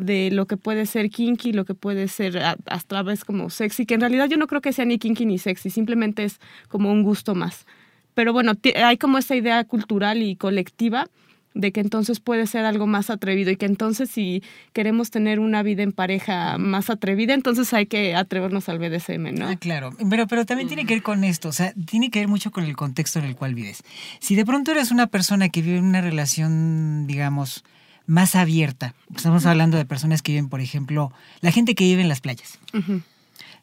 de 0.00 0.30
lo 0.30 0.46
que 0.46 0.56
puede 0.56 0.86
ser 0.86 1.10
kinky, 1.10 1.52
lo 1.52 1.64
que 1.64 1.74
puede 1.74 2.08
ser 2.08 2.40
hasta 2.66 3.02
vez 3.02 3.24
como 3.24 3.50
sexy, 3.50 3.86
que 3.86 3.94
en 3.94 4.00
realidad 4.00 4.28
yo 4.28 4.36
no 4.36 4.46
creo 4.46 4.60
que 4.60 4.72
sea 4.72 4.84
ni 4.84 4.98
kinky 4.98 5.26
ni 5.26 5.38
sexy, 5.38 5.70
simplemente 5.70 6.24
es 6.24 6.40
como 6.68 6.90
un 6.90 7.02
gusto 7.02 7.34
más. 7.34 7.66
Pero 8.14 8.32
bueno, 8.32 8.52
hay 8.82 8.98
como 8.98 9.18
esa 9.18 9.36
idea 9.36 9.62
cultural 9.64 10.22
y 10.22 10.36
colectiva 10.36 11.08
de 11.54 11.72
que 11.72 11.80
entonces 11.80 12.20
puede 12.20 12.46
ser 12.46 12.64
algo 12.64 12.86
más 12.86 13.10
atrevido 13.10 13.50
y 13.50 13.56
que 13.56 13.66
entonces 13.66 14.08
si 14.08 14.42
queremos 14.72 15.10
tener 15.10 15.40
una 15.40 15.62
vida 15.62 15.82
en 15.82 15.92
pareja 15.92 16.58
más 16.58 16.90
atrevida, 16.90 17.34
entonces 17.34 17.72
hay 17.74 17.86
que 17.86 18.14
atrevernos 18.14 18.68
al 18.68 18.78
BDSM, 18.78 19.34
¿no? 19.34 19.48
Ah, 19.48 19.56
claro, 19.56 19.90
pero, 20.08 20.26
pero 20.26 20.46
también 20.46 20.68
tiene 20.68 20.86
que 20.86 20.94
ver 20.94 21.02
con 21.02 21.24
esto, 21.24 21.48
o 21.48 21.52
sea, 21.52 21.72
tiene 21.86 22.10
que 22.10 22.20
ver 22.20 22.28
mucho 22.28 22.52
con 22.52 22.64
el 22.64 22.76
contexto 22.76 23.18
en 23.18 23.24
el 23.24 23.36
cual 23.36 23.54
vives. 23.54 23.82
Si 24.20 24.36
de 24.36 24.44
pronto 24.44 24.70
eres 24.70 24.90
una 24.92 25.08
persona 25.08 25.48
que 25.48 25.60
vive 25.62 25.80
una 25.80 26.00
relación, 26.00 27.06
digamos, 27.08 27.64
más 28.10 28.34
abierta. 28.34 28.94
Estamos 29.14 29.46
hablando 29.46 29.76
de 29.76 29.84
personas 29.84 30.20
que 30.20 30.32
viven, 30.32 30.48
por 30.48 30.60
ejemplo, 30.60 31.12
la 31.40 31.52
gente 31.52 31.76
que 31.76 31.84
vive 31.84 32.02
en 32.02 32.08
las 32.08 32.20
playas. 32.20 32.58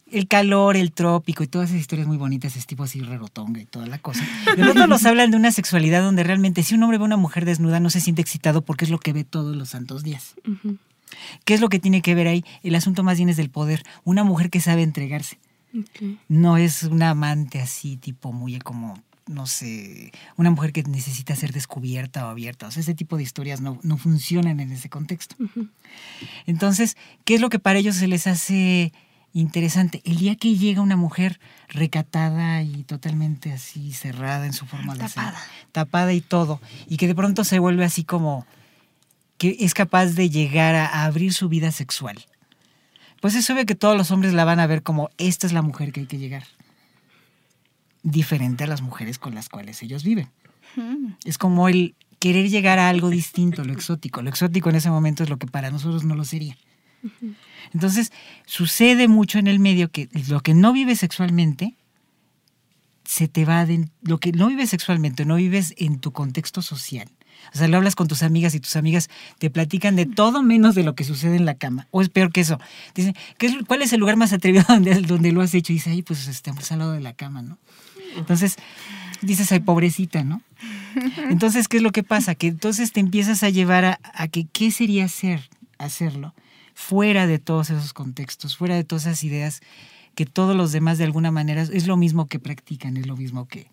El 0.10 0.28
calor, 0.30 0.78
el 0.78 0.94
trópico 0.94 1.44
y 1.44 1.48
todas 1.48 1.70
esas 1.70 1.82
historias 1.82 2.08
muy 2.08 2.16
bonitas, 2.16 2.56
es 2.56 2.66
tipo 2.66 2.84
así 2.84 3.02
rerotonga 3.02 3.60
y 3.60 3.66
toda 3.66 3.88
la 3.88 4.00
cosa. 4.00 4.26
De 4.56 4.64
pronto 4.64 4.88
nos 4.88 5.06
hablan 5.06 5.32
de 5.32 5.38
una 5.38 5.52
sexualidad 5.52 6.02
donde 6.02 6.24
realmente 6.24 6.64
si 6.64 6.76
un 6.76 6.84
hombre 6.84 6.98
ve 6.98 7.04
a 7.04 7.06
una 7.06 7.18
mujer 7.18 7.44
desnuda 7.44 7.82
no 7.82 7.90
se 7.90 8.00
siente 8.00 8.22
excitado 8.22 8.62
porque 8.62 8.86
es 8.86 8.92
lo 8.92 9.00
que 9.00 9.12
ve 9.12 9.26
todos 9.26 9.54
los 9.54 9.70
santos 9.70 10.04
días. 10.04 10.36
¿Qué 11.44 11.54
es 11.54 11.60
lo 11.60 11.68
que 11.68 11.80
tiene 11.80 12.02
que 12.02 12.16
ver 12.16 12.28
ahí? 12.28 12.46
El 12.64 12.76
asunto 12.76 13.04
más 13.04 13.18
bien 13.18 13.28
es 13.28 13.36
del 13.36 13.50
poder. 13.50 13.84
Una 14.06 14.24
mujer 14.24 14.50
que 14.50 14.62
sabe 14.62 14.82
entregarse. 14.82 15.40
No 16.30 16.56
es 16.56 16.84
una 16.84 17.10
amante 17.10 17.60
así, 17.60 17.98
tipo 17.98 18.32
muy 18.32 18.58
como 18.60 18.98
no 19.28 19.46
sé, 19.46 20.12
una 20.36 20.52
mujer 20.52 20.72
que 20.72 20.84
necesita 20.84 21.36
ser 21.36 21.54
descubierta 21.54 22.26
o 22.26 22.30
abierta. 22.30 22.68
O 22.68 22.72
sea, 22.72 22.82
ese 22.82 22.94
tipo 22.94 23.18
de 23.18 23.24
historias 23.24 23.62
no, 23.62 23.80
funcionan 23.98 24.60
en 24.60 24.72
ese 24.72 24.90
contexto. 24.90 25.36
Entonces, 26.46 26.98
¿qué 27.26 27.36
es 27.36 27.42
lo 27.42 27.50
que 27.50 27.60
para 27.60 27.80
ellos 27.80 27.96
se 27.96 28.08
les 28.08 28.28
hace 28.28 28.94
interesante? 29.34 30.02
El 30.06 30.18
día 30.18 30.36
que 30.36 30.56
llega 30.56 30.82
una 30.82 30.96
mujer 30.96 31.40
recatada 31.68 32.62
y 32.62 32.84
totalmente 32.84 33.52
así 33.52 33.94
cerrada 33.94 34.46
en 34.46 34.54
su 34.54 34.66
forma 34.66 34.96
de 34.96 35.08
ser, 35.08 35.34
tapada 35.72 36.14
y 36.14 36.22
todo, 36.22 36.62
y 36.88 36.98
que 36.98 37.08
de 37.08 37.16
pronto 37.16 37.44
se 37.44 37.60
vuelve 37.60 37.86
así 37.86 38.04
como 38.04 38.46
que 39.38 39.58
es 39.60 39.74
capaz 39.74 40.08
de 40.08 40.30
llegar 40.30 40.76
a, 40.76 41.06
abrir 41.06 41.34
su 41.34 41.50
vida 41.50 41.72
sexual. 41.72 42.26
Pues 43.22 43.36
es 43.36 43.50
obvio 43.50 43.66
que 43.66 43.76
todos 43.76 43.98
los 43.98 44.12
hombres 44.12 44.34
la 44.34 44.46
van 44.46 44.60
a 44.60 44.68
ver 44.68 44.84
como 44.84 45.10
esta 45.18 45.48
es 45.48 45.54
la 45.54 45.62
mujer 45.62 45.92
que 45.92 46.02
hay 46.02 46.06
que 46.06 46.18
llegar 46.18 46.44
diferente 48.12 48.64
a 48.64 48.68
las 48.68 48.82
mujeres 48.82 49.20
con 49.20 49.36
las 49.36 49.50
cuales 49.50 49.82
ellos 49.84 50.04
viven. 50.04 50.30
Es 51.26 51.38
como 51.38 51.68
el 51.68 51.96
querer 52.20 52.50
llegar 52.50 52.80
a 52.80 52.90
algo 52.90 53.10
distinto, 53.10 53.64
lo 53.64 53.74
exótico. 53.74 54.22
Lo 54.22 54.30
exótico 54.30 54.70
en 54.70 54.78
ese 54.78 54.90
momento 54.90 55.24
es 55.24 55.30
lo 55.30 55.38
que 55.38 55.48
para 55.48 55.72
nosotros 55.72 56.04
no 56.04 56.16
lo 56.16 56.24
sería. 56.24 56.58
Entonces, 57.74 58.12
sucede 58.46 59.08
mucho 59.08 59.40
en 59.40 59.48
el 59.48 59.60
medio 59.60 59.92
que 59.92 60.10
lo 60.30 60.42
que 60.42 60.54
no 60.54 60.74
vives 60.74 61.00
sexualmente 61.00 61.76
se 63.04 63.28
te 63.28 63.46
va 63.46 63.66
de, 63.66 63.88
lo 64.02 64.20
que 64.20 64.32
no 64.32 64.48
vives 64.48 64.70
sexualmente, 64.70 65.26
no 65.26 65.36
vives 65.36 65.74
en 65.78 66.00
tu 66.00 66.12
contexto 66.12 66.62
social. 66.62 67.10
O 67.54 67.58
sea, 67.58 67.68
lo 67.68 67.78
hablas 67.78 67.96
con 67.96 68.08
tus 68.08 68.24
amigas 68.24 68.56
y 68.56 68.60
tus 68.60 68.76
amigas 68.76 69.10
te 69.38 69.50
platican 69.50 69.96
de 69.96 70.06
todo 70.06 70.44
menos 70.44 70.76
de 70.76 70.84
lo 70.84 70.96
que 70.96 71.04
sucede 71.04 71.36
en 71.36 71.46
la 71.46 71.56
cama. 71.56 71.88
O 71.92 72.02
es 72.02 72.10
peor 72.10 72.32
que 72.32 72.42
eso. 72.42 72.60
Dicen, 72.96 73.16
¿cuál 73.68 73.82
es 73.82 73.94
el 73.94 74.00
lugar 74.00 74.18
más 74.18 74.34
atrevido 74.34 74.66
donde, 74.68 75.02
donde 75.02 75.32
lo 75.32 75.42
has 75.42 75.54
hecho? 75.54 75.72
Y 75.72 75.76
dice, 75.76 75.92
ay, 75.92 76.02
pues 76.02 76.28
estamos 76.28 76.70
al 76.72 76.80
lado 76.80 76.92
de 76.94 77.02
la 77.02 77.14
cama, 77.14 77.42
¿no? 77.42 77.58
Entonces, 78.16 78.56
dices, 79.22 79.52
ay, 79.52 79.60
pobrecita, 79.60 80.24
¿no? 80.24 80.42
Entonces, 81.30 81.68
¿qué 81.68 81.78
es 81.78 81.84
lo 81.84 81.92
que 81.92 82.04
pasa? 82.04 82.36
Que 82.36 82.48
entonces 82.48 82.92
te 82.92 83.00
empiezas 83.00 83.44
a 83.44 83.50
llevar 83.50 84.00
a, 84.02 84.28
que, 84.28 84.46
¿qué 84.46 84.72
sería 84.72 85.06
hacer, 85.06 85.50
hacerlo? 85.78 86.34
Fuera 86.74 87.28
de 87.28 87.40
todos 87.40 87.70
esos 87.70 87.94
contextos, 87.94 88.58
fuera 88.58 88.76
de 88.76 88.84
todas 88.84 89.06
esas 89.06 89.24
ideas 89.24 89.62
que 90.16 90.26
todos 90.26 90.56
los 90.56 90.72
demás 90.72 90.98
de 90.98 91.04
alguna 91.04 91.32
manera 91.32 91.62
es 91.62 91.86
lo 91.86 91.98
mismo 91.98 92.28
que 92.28 92.40
practican, 92.40 92.98
es 92.98 93.06
lo 93.06 93.16
mismo 93.16 93.48
que, 93.48 93.70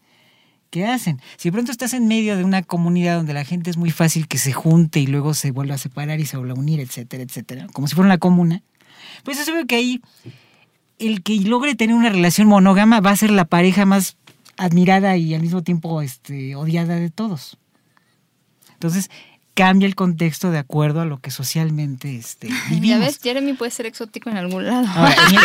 que 0.69 0.87
hacen. 0.87 1.21
Si 1.37 1.49
de 1.49 1.53
pronto 1.53 1.73
estás 1.73 1.95
en 1.95 2.07
medio 2.07 2.37
de 2.37 2.45
una 2.45 2.63
comunidad 2.63 3.17
donde 3.17 3.33
la 3.33 3.45
gente 3.45 3.71
es 3.71 3.77
muy 3.77 3.91
fácil 3.91 4.29
que 4.29 4.39
se 4.39 4.53
junte 4.53 5.01
y 5.01 5.07
luego 5.07 5.33
se 5.33 5.53
vuelva 5.53 5.77
a 5.77 5.79
separar 5.79 6.21
y 6.21 6.27
se 6.27 6.37
vuelva 6.37 6.55
a 6.55 6.59
unir, 6.59 6.81
etcétera, 6.81 7.23
etcétera, 7.23 7.67
como 7.73 7.89
si 7.89 7.95
fuera 7.95 8.09
una 8.09 8.19
comuna, 8.19 8.63
pues 9.23 9.39
es 9.39 9.49
obvio 9.49 9.67
que 9.67 9.77
ahí 9.77 10.03
el 10.99 11.23
que 11.23 11.37
logre 11.41 11.75
tener 11.75 11.95
una 11.95 12.11
relación 12.11 12.49
monógama 12.49 13.01
va 13.01 13.11
a 13.11 13.17
ser 13.17 13.31
la 13.31 13.45
pareja 13.45 13.85
más 13.85 14.17
admirada 14.57 15.17
y 15.17 15.35
al 15.35 15.43
mismo 15.43 15.63
tiempo 15.63 16.03
este, 16.03 16.55
odiada 16.55 16.97
de 16.97 17.11
todos. 17.11 17.59
Entonces, 18.73 19.11
cambia 19.55 19.87
el 19.87 19.95
contexto 19.95 20.51
de 20.51 20.59
acuerdo 20.59 21.01
a 21.01 21.05
lo 21.05 21.19
que 21.21 21.31
socialmente 21.31 22.17
este, 22.17 22.49
vivimos. 22.69 22.89
Ya 22.89 22.99
ves, 22.99 23.21
Jeremy 23.23 23.55
puede 23.55 23.71
ser 23.71 23.87
exótico 23.87 24.31
en 24.31 24.37
algún 24.37 24.67
lado. 24.67 24.87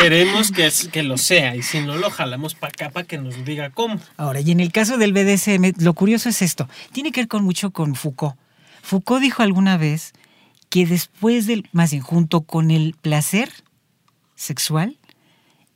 Queremos 0.02 0.52
que, 0.52 0.70
que 0.92 1.04
lo 1.04 1.18
sea 1.18 1.56
y 1.56 1.64
si 1.64 1.80
no 1.82 1.96
lo 1.96 2.10
jalamos 2.10 2.56
para 2.56 2.72
acá 2.72 2.90
para 2.90 3.08
que 3.08 3.18
nos 3.18 3.46
diga 3.46 3.70
cómo. 3.70 4.00
Ahora, 4.18 4.42
y 4.42 4.52
en 4.52 4.60
el 4.60 4.72
caso 4.72 4.98
del 4.98 5.14
BDSM, 5.14 5.84
lo 5.84 5.94
curioso 5.94 6.30
es 6.30 6.42
esto. 6.42 6.68
Tiene 6.92 7.12
que 7.12 7.22
ver 7.22 7.28
con 7.28 7.44
mucho 7.44 7.72
con 7.72 7.96
Foucault. 7.96 8.36
Foucault 8.82 9.22
dijo 9.22 9.44
alguna 9.44 9.78
vez 9.78 10.14
que 10.70 10.86
después 10.86 11.48
del, 11.48 11.68
más 11.72 11.92
bien, 11.92 12.04
junto 12.04 12.42
con 12.42 12.72
el 12.72 12.96
placer 13.00 13.52
sexual, 14.36 14.99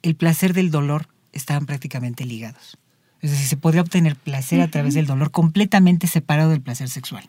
el 0.03 0.15
placer 0.15 0.53
del 0.53 0.69
dolor 0.69 1.07
estaban 1.31 1.65
prácticamente 1.65 2.25
ligados. 2.25 2.77
Es 3.21 3.31
decir, 3.31 3.47
se 3.47 3.57
podría 3.57 3.81
obtener 3.81 4.15
placer 4.15 4.61
a 4.61 4.67
través 4.67 4.93
del 4.93 5.07
dolor 5.07 5.31
completamente 5.31 6.07
separado 6.07 6.51
del 6.51 6.61
placer 6.61 6.89
sexual. 6.89 7.27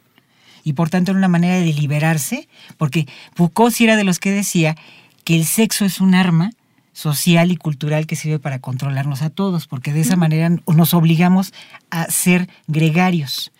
Y 0.64 0.72
por 0.72 0.90
tanto 0.90 1.12
era 1.12 1.18
una 1.18 1.28
manera 1.28 1.54
de 1.54 1.72
liberarse, 1.72 2.48
porque 2.76 3.06
Foucault 3.34 3.74
sí 3.74 3.84
era 3.84 3.96
de 3.96 4.04
los 4.04 4.18
que 4.18 4.30
decía 4.30 4.76
que 5.22 5.36
el 5.36 5.44
sexo 5.44 5.84
es 5.84 6.00
un 6.00 6.14
arma 6.14 6.50
social 6.92 7.50
y 7.50 7.56
cultural 7.56 8.06
que 8.06 8.16
sirve 8.16 8.38
para 8.38 8.60
controlarnos 8.60 9.22
a 9.22 9.30
todos, 9.30 9.66
porque 9.66 9.92
de 9.92 10.00
esa 10.00 10.16
manera 10.16 10.50
nos 10.66 10.94
obligamos 10.94 11.52
a 11.90 12.06
ser 12.10 12.48
gregarios. 12.66 13.52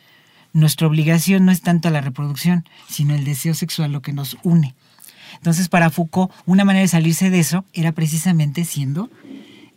Nuestra 0.53 0.87
obligación 0.87 1.45
no 1.45 1.53
es 1.53 1.61
tanto 1.61 1.91
la 1.91 2.01
reproducción, 2.01 2.65
sino 2.89 3.15
el 3.15 3.25
deseo 3.25 3.55
sexual 3.55 3.93
lo 3.93 4.03
que 4.03 4.13
nos 4.13 4.37
une. 4.43 4.75
Entonces, 5.37 5.69
para 5.69 5.91
Foucault, 5.91 6.33
una 6.47 6.65
manera 6.65 6.83
de 6.83 6.89
salirse 6.89 7.31
de 7.31 7.41
eso 7.41 7.65
era 7.73 7.93
precisamente 7.93 8.65
siendo 8.65 9.11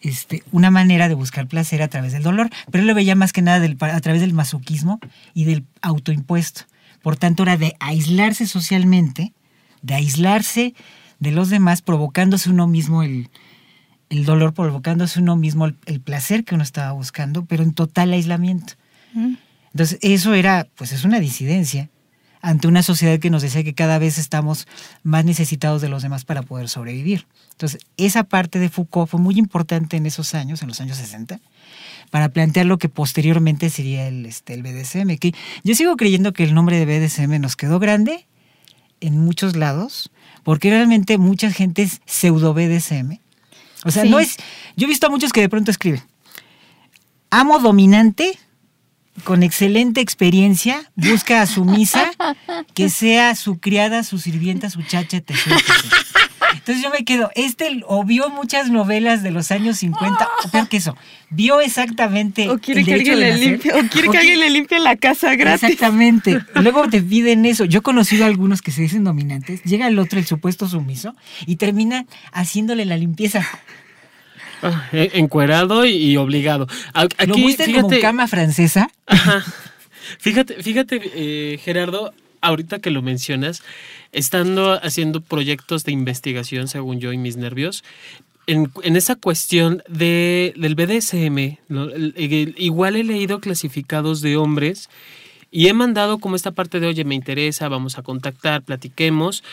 este, 0.01 0.43
una 0.51 0.69
manera 0.71 1.09
de 1.09 1.15
buscar 1.15 1.47
placer 1.47 1.81
a 1.81 1.87
través 1.87 2.13
del 2.13 2.23
dolor, 2.23 2.49
pero 2.71 2.81
él 2.81 2.87
lo 2.87 2.95
veía 2.95 3.15
más 3.15 3.33
que 3.33 3.41
nada 3.41 3.65
a 3.79 4.01
través 4.01 4.21
del 4.21 4.33
masoquismo 4.33 4.99
y 5.33 5.45
del 5.45 5.65
autoimpuesto. 5.81 6.61
Por 7.01 7.17
tanto, 7.17 7.43
era 7.43 7.57
de 7.57 7.75
aislarse 7.79 8.47
socialmente, 8.47 9.33
de 9.81 9.95
aislarse 9.95 10.75
de 11.19 11.31
los 11.31 11.49
demás, 11.49 11.81
provocándose 11.81 12.49
uno 12.49 12.67
mismo 12.67 13.01
el, 13.03 13.29
dolor, 14.09 14.53
provocándose 14.53 15.19
uno 15.19 15.35
mismo 15.35 15.65
el, 15.65 16.01
placer 16.01 16.43
que 16.43 16.55
uno 16.55 16.63
estaba 16.63 16.91
buscando, 16.91 17.45
pero 17.45 17.63
en 17.63 17.73
total 17.73 18.13
aislamiento. 18.13 18.73
Entonces, 19.71 19.97
eso 20.01 20.33
era, 20.33 20.67
pues 20.75 20.91
es 20.91 21.05
una 21.05 21.19
disidencia 21.19 21.89
ante 22.41 22.67
una 22.67 22.83
sociedad 22.83 23.19
que 23.19 23.29
nos 23.29 23.41
decía 23.41 23.63
que 23.63 23.73
cada 23.73 23.99
vez 23.99 24.17
estamos 24.17 24.67
más 25.03 25.25
necesitados 25.25 25.81
de 25.81 25.89
los 25.89 26.03
demás 26.03 26.25
para 26.25 26.41
poder 26.41 26.69
sobrevivir. 26.69 27.25
Entonces, 27.51 27.81
esa 27.97 28.23
parte 28.23 28.59
de 28.59 28.69
Foucault 28.69 29.09
fue 29.09 29.19
muy 29.19 29.37
importante 29.37 29.97
en 29.97 30.05
esos 30.05 30.35
años, 30.35 30.61
en 30.61 30.67
los 30.67 30.79
años 30.79 30.97
60, 30.97 31.39
para 32.11 32.29
plantear 32.29 32.65
lo 32.65 32.77
que 32.77 32.89
posteriormente 32.89 33.69
sería 33.69 34.07
el, 34.07 34.25
este, 34.25 34.53
el 34.53 34.63
BDSM. 34.63 35.17
Que 35.17 35.33
yo 35.63 35.75
sigo 35.75 35.95
creyendo 35.97 36.33
que 36.33 36.43
el 36.43 36.53
nombre 36.53 36.83
de 36.83 36.85
BDSM 36.85 37.39
nos 37.41 37.55
quedó 37.55 37.79
grande 37.79 38.27
en 39.01 39.19
muchos 39.19 39.55
lados, 39.55 40.11
porque 40.43 40.69
realmente 40.69 41.17
mucha 41.17 41.51
gente 41.51 41.83
es 41.83 42.01
pseudo 42.05 42.53
BDSM. 42.53 43.19
O 43.85 43.91
sea, 43.91 44.05
no 44.05 44.19
es. 44.19 44.37
Yo 44.75 44.85
he 44.85 44.89
visto 44.89 45.07
a 45.07 45.09
muchos 45.09 45.31
que 45.31 45.41
de 45.41 45.49
pronto 45.49 45.71
escriben: 45.71 46.03
amo 47.29 47.59
dominante 47.59 48.37
con 49.23 49.43
excelente 49.43 50.01
experiencia, 50.01 50.91
busca 50.95 51.41
a 51.41 51.47
su 51.47 51.65
misa, 51.65 52.11
que 52.73 52.89
sea 52.89 53.35
su 53.35 53.59
criada, 53.59 54.03
su 54.03 54.19
sirvienta, 54.19 54.69
su 54.69 54.83
chacha, 54.83 55.17
etc. 55.17 55.31
Entonces 56.53 56.83
yo 56.83 56.89
me 56.89 57.05
quedo, 57.05 57.31
este 57.35 57.81
o 57.87 58.03
vio 58.03 58.29
muchas 58.29 58.69
novelas 58.69 59.23
de 59.23 59.31
los 59.31 59.51
años 59.51 59.77
50, 59.77 60.27
o 60.45 60.49
peor 60.49 60.67
que 60.67 60.77
eso, 60.77 60.97
vio 61.29 61.61
exactamente. 61.61 62.49
O 62.49 62.57
quiere, 62.59 62.83
que 62.83 62.93
alguien, 62.93 63.19
le 63.19 63.37
limpie, 63.37 63.73
o 63.73 63.87
quiere 63.87 64.09
que 64.09 64.17
alguien 64.17 64.39
le 64.39 64.49
limpie 64.49 64.79
la 64.79 64.95
casa 64.95 65.35
gratis. 65.35 65.63
Exactamente. 65.63 66.39
Luego 66.55 66.89
te 66.89 67.01
piden 67.01 67.45
eso. 67.45 67.65
Yo 67.65 67.79
he 67.79 67.81
conocido 67.81 68.25
a 68.25 68.27
algunos 68.27 68.61
que 68.61 68.71
se 68.71 68.81
dicen 68.81 69.03
dominantes, 69.03 69.63
llega 69.63 69.87
el 69.87 69.99
otro, 69.99 70.19
el 70.19 70.25
supuesto 70.25 70.67
sumiso, 70.67 71.15
y 71.45 71.55
termina 71.57 72.05
haciéndole 72.31 72.85
la 72.85 72.97
limpieza. 72.97 73.45
Ah, 74.61 74.87
encuerado 74.91 75.85
y, 75.85 76.17
obligado. 76.17 76.67
Aquí, 76.93 77.25
¿Lo 77.27 77.35
fíjate, 77.35 77.81
como 77.81 77.99
cama 77.99 78.27
francesa? 78.27 78.89
Fíjate, 80.19 80.63
fíjate 80.63 81.01
eh, 81.15 81.57
Gerardo, 81.57 82.13
ahorita 82.41 82.79
que 82.79 82.91
lo 82.91 83.01
mencionas, 83.01 83.61
estando 84.11 84.79
haciendo 84.81 85.21
proyectos 85.21 85.83
de 85.83 85.91
investigación, 85.91 86.67
según 86.67 86.99
yo 86.99 87.11
y 87.11 87.17
mis 87.17 87.35
nervios, 87.37 87.83
en, 88.47 88.71
esa 88.95 89.15
cuestión 89.15 89.83
de, 89.89 90.53
del 90.55 90.75
BDSM, 90.75 91.57
igual 92.57 92.95
he 92.95 93.03
leído 93.03 93.41
clasificados 93.41 94.21
de 94.21 94.37
hombres 94.37 94.89
y 95.51 95.67
he 95.67 95.73
mandado 95.73 96.17
como 96.19 96.35
esta 96.35 96.51
parte 96.51 96.79
de, 96.79 96.87
oye, 96.87 97.03
me 97.03 97.15
interesa, 97.15 97.67
vamos 97.67 97.97
a 97.97 98.03
contactar, 98.03 98.63
platiquemos. 98.63 99.43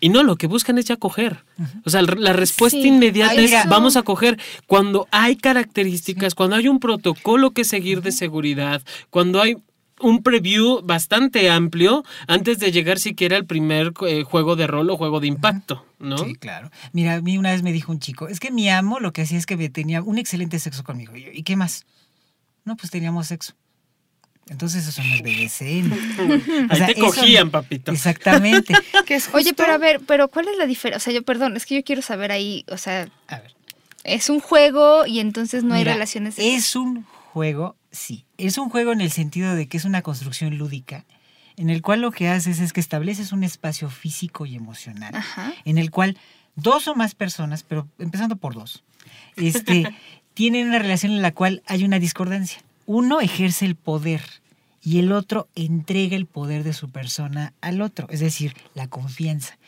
Y 0.00 0.08
no, 0.08 0.22
lo 0.22 0.36
que 0.36 0.46
buscan 0.46 0.78
es 0.78 0.86
ya 0.86 0.96
coger. 0.96 1.44
O 1.84 1.90
sea, 1.90 2.02
la 2.02 2.32
respuesta 2.32 2.78
inmediata 2.78 3.34
es 3.34 3.68
vamos 3.68 3.96
a 3.96 4.02
coger. 4.02 4.40
Cuando 4.66 5.06
hay 5.10 5.36
características, 5.36 6.34
cuando 6.34 6.56
hay 6.56 6.68
un 6.68 6.80
protocolo 6.80 7.50
que 7.50 7.64
seguir 7.64 8.00
de 8.00 8.10
seguridad, 8.10 8.82
cuando 9.10 9.42
hay 9.42 9.56
un 10.00 10.22
preview 10.22 10.80
bastante 10.82 11.50
amplio 11.50 12.04
antes 12.26 12.58
de 12.58 12.72
llegar 12.72 12.98
siquiera 12.98 13.36
al 13.36 13.44
primer 13.44 13.92
eh, 14.06 14.22
juego 14.22 14.56
de 14.56 14.66
rol 14.66 14.88
o 14.90 14.96
juego 14.96 15.20
de 15.20 15.26
impacto, 15.26 15.84
¿no? 15.98 16.16
Sí, 16.18 16.34
claro. 16.34 16.70
Mira, 16.92 17.14
a 17.14 17.20
mí 17.20 17.36
una 17.36 17.52
vez 17.52 17.62
me 17.62 17.72
dijo 17.72 17.92
un 17.92 18.00
chico, 18.00 18.28
es 18.28 18.40
que 18.40 18.50
mi 18.50 18.68
amo 18.70 18.98
lo 18.98 19.12
que 19.12 19.22
hacía 19.22 19.38
es 19.38 19.46
que 19.46 19.68
tenía 19.68 20.02
un 20.02 20.16
excelente 20.16 20.58
sexo 20.58 20.82
conmigo. 20.84 21.12
¿Y 21.16 21.42
qué 21.42 21.56
más? 21.56 21.84
No, 22.64 22.76
pues 22.76 22.90
teníamos 22.90 23.26
sexo. 23.26 23.54
Entonces 24.50 24.86
eso 24.86 25.00
no 25.02 25.14
es 25.14 25.22
BDSM. 25.22 26.68
Ahí 26.70 26.86
te 26.86 27.00
cogían, 27.00 27.50
papito. 27.50 27.92
Exactamente. 27.92 28.74
Oye, 29.32 29.54
pero 29.54 29.72
a 29.72 29.78
ver, 29.78 30.00
pero 30.00 30.28
¿cuál 30.28 30.48
es 30.48 30.58
la 30.58 30.66
diferencia? 30.66 30.96
O 30.96 31.00
sea, 31.00 31.12
yo 31.14 31.22
perdón, 31.22 31.56
es 31.56 31.64
que 31.64 31.76
yo 31.76 31.84
quiero 31.84 32.02
saber 32.02 32.32
ahí, 32.32 32.64
o 32.68 32.76
sea, 32.76 33.08
a 33.28 33.38
ver. 33.38 33.54
es 34.02 34.28
un 34.28 34.40
juego 34.40 35.06
y 35.06 35.20
entonces 35.20 35.62
no 35.62 35.74
hay 35.74 35.84
relaciones. 35.84 36.34
Es 36.38 36.74
un 36.74 37.04
juego, 37.32 37.76
sí. 37.92 38.26
Es 38.38 38.58
un 38.58 38.68
juego 38.68 38.90
en 38.92 39.00
el 39.00 39.12
sentido 39.12 39.54
de 39.54 39.68
que 39.68 39.76
es 39.76 39.84
una 39.84 40.02
construcción 40.02 40.58
lúdica 40.58 41.06
en 41.56 41.70
el 41.70 41.80
cual 41.80 42.00
lo 42.00 42.10
que 42.10 42.28
haces 42.28 42.58
es 42.58 42.72
que 42.72 42.80
estableces 42.80 43.32
un 43.32 43.44
espacio 43.44 43.88
físico 43.88 44.46
y 44.46 44.56
emocional 44.56 45.14
en 45.64 45.78
el 45.78 45.90
cual 45.90 46.18
dos 46.56 46.88
o 46.88 46.94
más 46.96 47.14
personas, 47.14 47.62
pero 47.62 47.86
empezando 47.98 48.36
por 48.36 48.54
dos, 48.54 48.82
este, 49.36 49.94
tienen 50.34 50.68
una 50.68 50.80
relación 50.80 51.12
en 51.12 51.22
la 51.22 51.32
cual 51.32 51.62
hay 51.66 51.84
una 51.84 52.00
discordancia. 52.00 52.62
Uno 52.86 53.20
ejerce 53.20 53.66
el 53.66 53.76
poder 53.76 54.39
y 54.82 54.98
el 54.98 55.12
otro 55.12 55.48
entrega 55.54 56.16
el 56.16 56.26
poder 56.26 56.64
de 56.64 56.72
su 56.72 56.90
persona 56.90 57.52
al 57.60 57.82
otro, 57.82 58.06
es 58.10 58.20
decir, 58.20 58.54
la 58.74 58.88
confianza. 58.88 59.58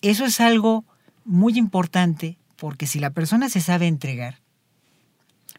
Eso 0.00 0.24
es 0.24 0.40
algo 0.40 0.84
muy 1.24 1.58
importante 1.58 2.38
porque 2.56 2.86
si 2.86 2.98
la 2.98 3.10
persona 3.10 3.48
se 3.48 3.60
sabe 3.60 3.86
entregar, 3.86 4.38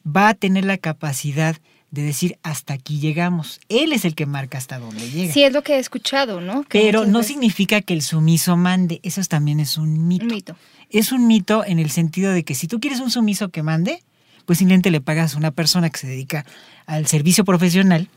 va 0.05 0.29
a 0.29 0.33
tener 0.33 0.65
la 0.65 0.77
capacidad 0.77 1.55
de 1.91 2.01
decir 2.01 2.39
hasta 2.41 2.73
aquí 2.73 2.99
llegamos. 2.99 3.61
Él 3.69 3.93
es 3.93 4.03
el 4.03 4.15
que 4.15 4.25
marca 4.25 4.57
hasta 4.57 4.79
dónde 4.79 5.11
llega. 5.11 5.31
Sí, 5.31 5.43
es 5.43 5.53
lo 5.53 5.61
que 5.61 5.75
he 5.75 5.79
escuchado, 5.79 6.41
¿no? 6.41 6.65
Pero 6.67 7.05
no 7.05 7.21
significa 7.21 7.81
que 7.81 7.93
el 7.93 8.01
sumiso 8.01 8.57
mande. 8.57 8.99
Eso 9.03 9.21
también 9.25 9.59
es 9.59 9.77
un 9.77 10.07
mito. 10.07 10.25
mito. 10.25 10.55
Es 10.89 11.11
un 11.11 11.27
mito 11.27 11.63
en 11.63 11.77
el 11.77 11.91
sentido 11.91 12.31
de 12.31 12.43
que 12.43 12.55
si 12.55 12.67
tú 12.67 12.79
quieres 12.79 12.99
un 12.99 13.11
sumiso 13.11 13.49
que 13.49 13.61
mande, 13.61 14.03
pues 14.45 14.59
simplemente 14.59 14.91
le 14.91 15.01
pagas 15.01 15.35
a 15.35 15.37
una 15.37 15.51
persona 15.51 15.89
que 15.89 15.99
se 15.99 16.07
dedica 16.07 16.45
al 16.85 17.07
servicio 17.07 17.45
profesional 17.45 18.09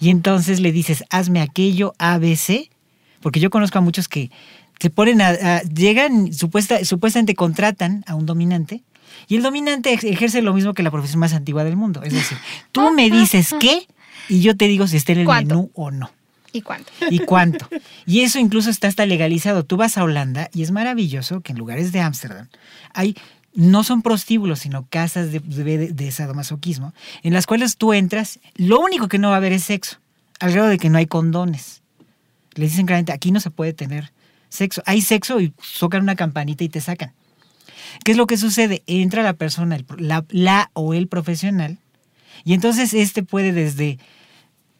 y 0.00 0.10
entonces 0.10 0.60
le 0.60 0.72
dices, 0.72 1.04
hazme 1.10 1.40
aquello, 1.40 1.94
ABC, 1.98 2.70
porque 3.20 3.40
yo 3.40 3.50
conozco 3.50 3.78
a 3.78 3.80
muchos 3.80 4.08
que 4.08 4.30
se 4.78 4.90
ponen 4.90 5.20
a, 5.20 5.62
llegan, 5.62 6.32
supuesta, 6.32 6.84
supuestamente 6.84 7.34
contratan 7.34 8.04
a 8.06 8.14
un 8.14 8.26
dominante 8.26 8.82
y 9.28 9.36
el 9.36 9.42
dominante 9.42 9.92
ejerce 9.92 10.42
lo 10.42 10.54
mismo 10.54 10.74
que 10.74 10.82
la 10.82 10.90
profesión 10.90 11.20
más 11.20 11.32
antigua 11.34 11.64
del 11.64 11.76
mundo. 11.76 12.02
Es 12.02 12.12
decir, 12.12 12.38
tú 12.72 12.92
me 12.92 13.10
dices 13.10 13.54
qué 13.60 13.86
y 14.28 14.40
yo 14.40 14.56
te 14.56 14.66
digo 14.66 14.86
si 14.86 14.96
está 14.96 15.12
en 15.12 15.20
el 15.20 15.26
menú 15.26 15.70
o 15.74 15.90
no. 15.90 16.10
¿Y 16.52 16.62
cuánto? 16.62 16.92
¿Y 17.10 17.20
cuánto? 17.20 17.68
Y 18.06 18.20
eso 18.20 18.38
incluso 18.38 18.68
está 18.70 18.88
hasta 18.88 19.06
legalizado. 19.06 19.64
Tú 19.64 19.76
vas 19.76 19.96
a 19.96 20.04
Holanda 20.04 20.50
y 20.52 20.62
es 20.62 20.70
maravilloso 20.70 21.40
que 21.40 21.52
en 21.52 21.58
lugares 21.58 21.92
de 21.92 22.00
Ámsterdam 22.00 22.48
hay 22.92 23.16
no 23.54 23.84
son 23.84 24.02
prostíbulos, 24.02 24.60
sino 24.60 24.86
casas 24.88 25.30
de, 25.30 25.40
de, 25.40 26.10
sadomasoquismo, 26.10 26.94
en 27.22 27.32
las 27.32 27.46
cuales 27.46 27.76
tú 27.76 27.92
entras, 27.92 28.40
lo 28.54 28.80
único 28.80 29.08
que 29.08 29.18
no 29.18 29.28
va 29.28 29.34
a 29.34 29.38
haber 29.38 29.52
es 29.52 29.64
sexo, 29.64 29.98
al 30.40 30.52
grado 30.52 30.68
de 30.68 30.78
que 30.78 30.90
no 30.90 30.98
hay 30.98 31.06
condones. 31.06 31.82
Le 32.54 32.64
dicen 32.64 32.86
claramente, 32.86 33.12
aquí 33.12 33.30
no 33.30 33.40
se 33.40 33.50
puede 33.50 33.72
tener 33.72 34.12
sexo. 34.48 34.82
Hay 34.86 35.02
sexo 35.02 35.40
y 35.40 35.54
tocan 35.78 36.02
una 36.02 36.16
campanita 36.16 36.64
y 36.64 36.68
te 36.68 36.80
sacan. 36.80 37.12
¿Qué 38.04 38.12
es 38.12 38.18
lo 38.18 38.26
que 38.26 38.36
sucede? 38.36 38.82
Entra 38.86 39.22
la 39.22 39.34
persona, 39.34 39.78
la, 39.98 40.24
la 40.30 40.70
o 40.72 40.94
el 40.94 41.08
profesional, 41.08 41.78
y 42.44 42.54
entonces 42.54 42.94
este 42.94 43.22
puede 43.22 43.52
desde 43.52 43.98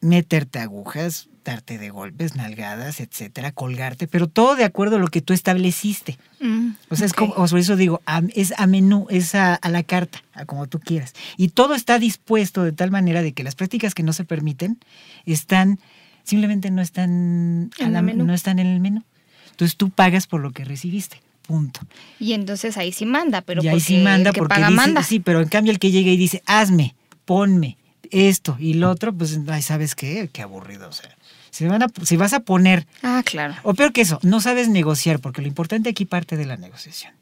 meterte 0.01 0.59
agujas, 0.59 1.29
darte 1.43 1.77
de 1.77 1.89
golpes, 1.89 2.35
nalgadas, 2.35 2.99
etcétera, 2.99 3.51
colgarte, 3.51 4.07
pero 4.07 4.27
todo 4.27 4.55
de 4.55 4.63
acuerdo 4.63 4.95
a 4.95 4.99
lo 4.99 5.07
que 5.07 5.21
tú 5.21 5.33
estableciste. 5.33 6.17
Mm, 6.39 6.69
o 6.89 6.95
sea, 6.95 7.05
es 7.05 7.13
como, 7.13 7.33
por 7.33 7.59
eso 7.59 7.75
digo, 7.75 8.01
es 8.33 8.53
a 8.57 8.67
menú, 8.67 9.07
es 9.09 9.35
a, 9.35 9.59
la 9.69 9.83
carta, 9.83 10.23
a 10.33 10.45
como 10.45 10.67
tú 10.67 10.79
quieras. 10.79 11.13
Y 11.37 11.49
todo 11.49 11.75
está 11.75 11.99
dispuesto 11.99 12.63
de 12.63 12.71
tal 12.71 12.91
manera 12.91 13.21
de 13.21 13.33
que 13.33 13.43
las 13.43 13.55
prácticas 13.55 13.93
que 13.93 14.03
no 14.03 14.13
se 14.13 14.23
permiten 14.23 14.79
están, 15.25 15.79
simplemente 16.23 16.71
no 16.71 16.81
están, 16.81 17.69
no 17.69 18.33
están 18.33 18.59
en 18.59 18.67
el 18.67 18.79
menú. 18.79 19.03
Entonces 19.51 19.77
tú 19.77 19.89
pagas 19.89 20.27
por 20.27 20.41
lo 20.41 20.51
que 20.51 20.65
recibiste. 20.65 21.21
Punto. 21.43 21.81
Y 22.19 22.31
entonces 22.33 22.77
ahí 22.77 22.93
sí 22.93 23.05
manda, 23.05 23.41
pero 23.41 23.61
y 23.61 23.67
ahí 23.67 23.81
sí 23.81 23.97
manda 23.97 24.31
porque 24.31 24.63
dice, 24.63 25.03
sí, 25.03 25.19
pero 25.19 25.41
en 25.41 25.49
cambio 25.49 25.73
el 25.73 25.79
que 25.79 25.91
llega 25.91 26.09
y 26.09 26.15
dice, 26.15 26.41
hazme, 26.45 26.95
ponme 27.25 27.77
esto 28.13 28.55
y 28.59 28.75
lo 28.75 28.89
otro, 28.89 29.13
pues, 29.13 29.39
ay, 29.47 29.61
¿sabes 29.61 29.95
qué? 29.95 30.29
Qué 30.31 30.41
aburrido, 30.41 30.87
o 30.87 30.91
sea. 30.91 31.09
Si, 31.53 31.67
van 31.67 31.83
a, 31.83 31.87
si 32.03 32.17
vas 32.17 32.33
a 32.33 32.39
poner... 32.39 32.87
Ah, 33.03 33.21
claro. 33.23 33.53
O 33.61 33.75
peor 33.75 33.93
que 33.93 34.01
eso, 34.01 34.17
no 34.23 34.41
sabes 34.41 34.69
negociar, 34.69 35.19
porque 35.19 35.43
lo 35.43 35.47
importante 35.47 35.87
aquí 35.87 36.03
parte 36.03 36.35
de 36.35 36.47
la 36.47 36.57
negociación. 36.57 37.13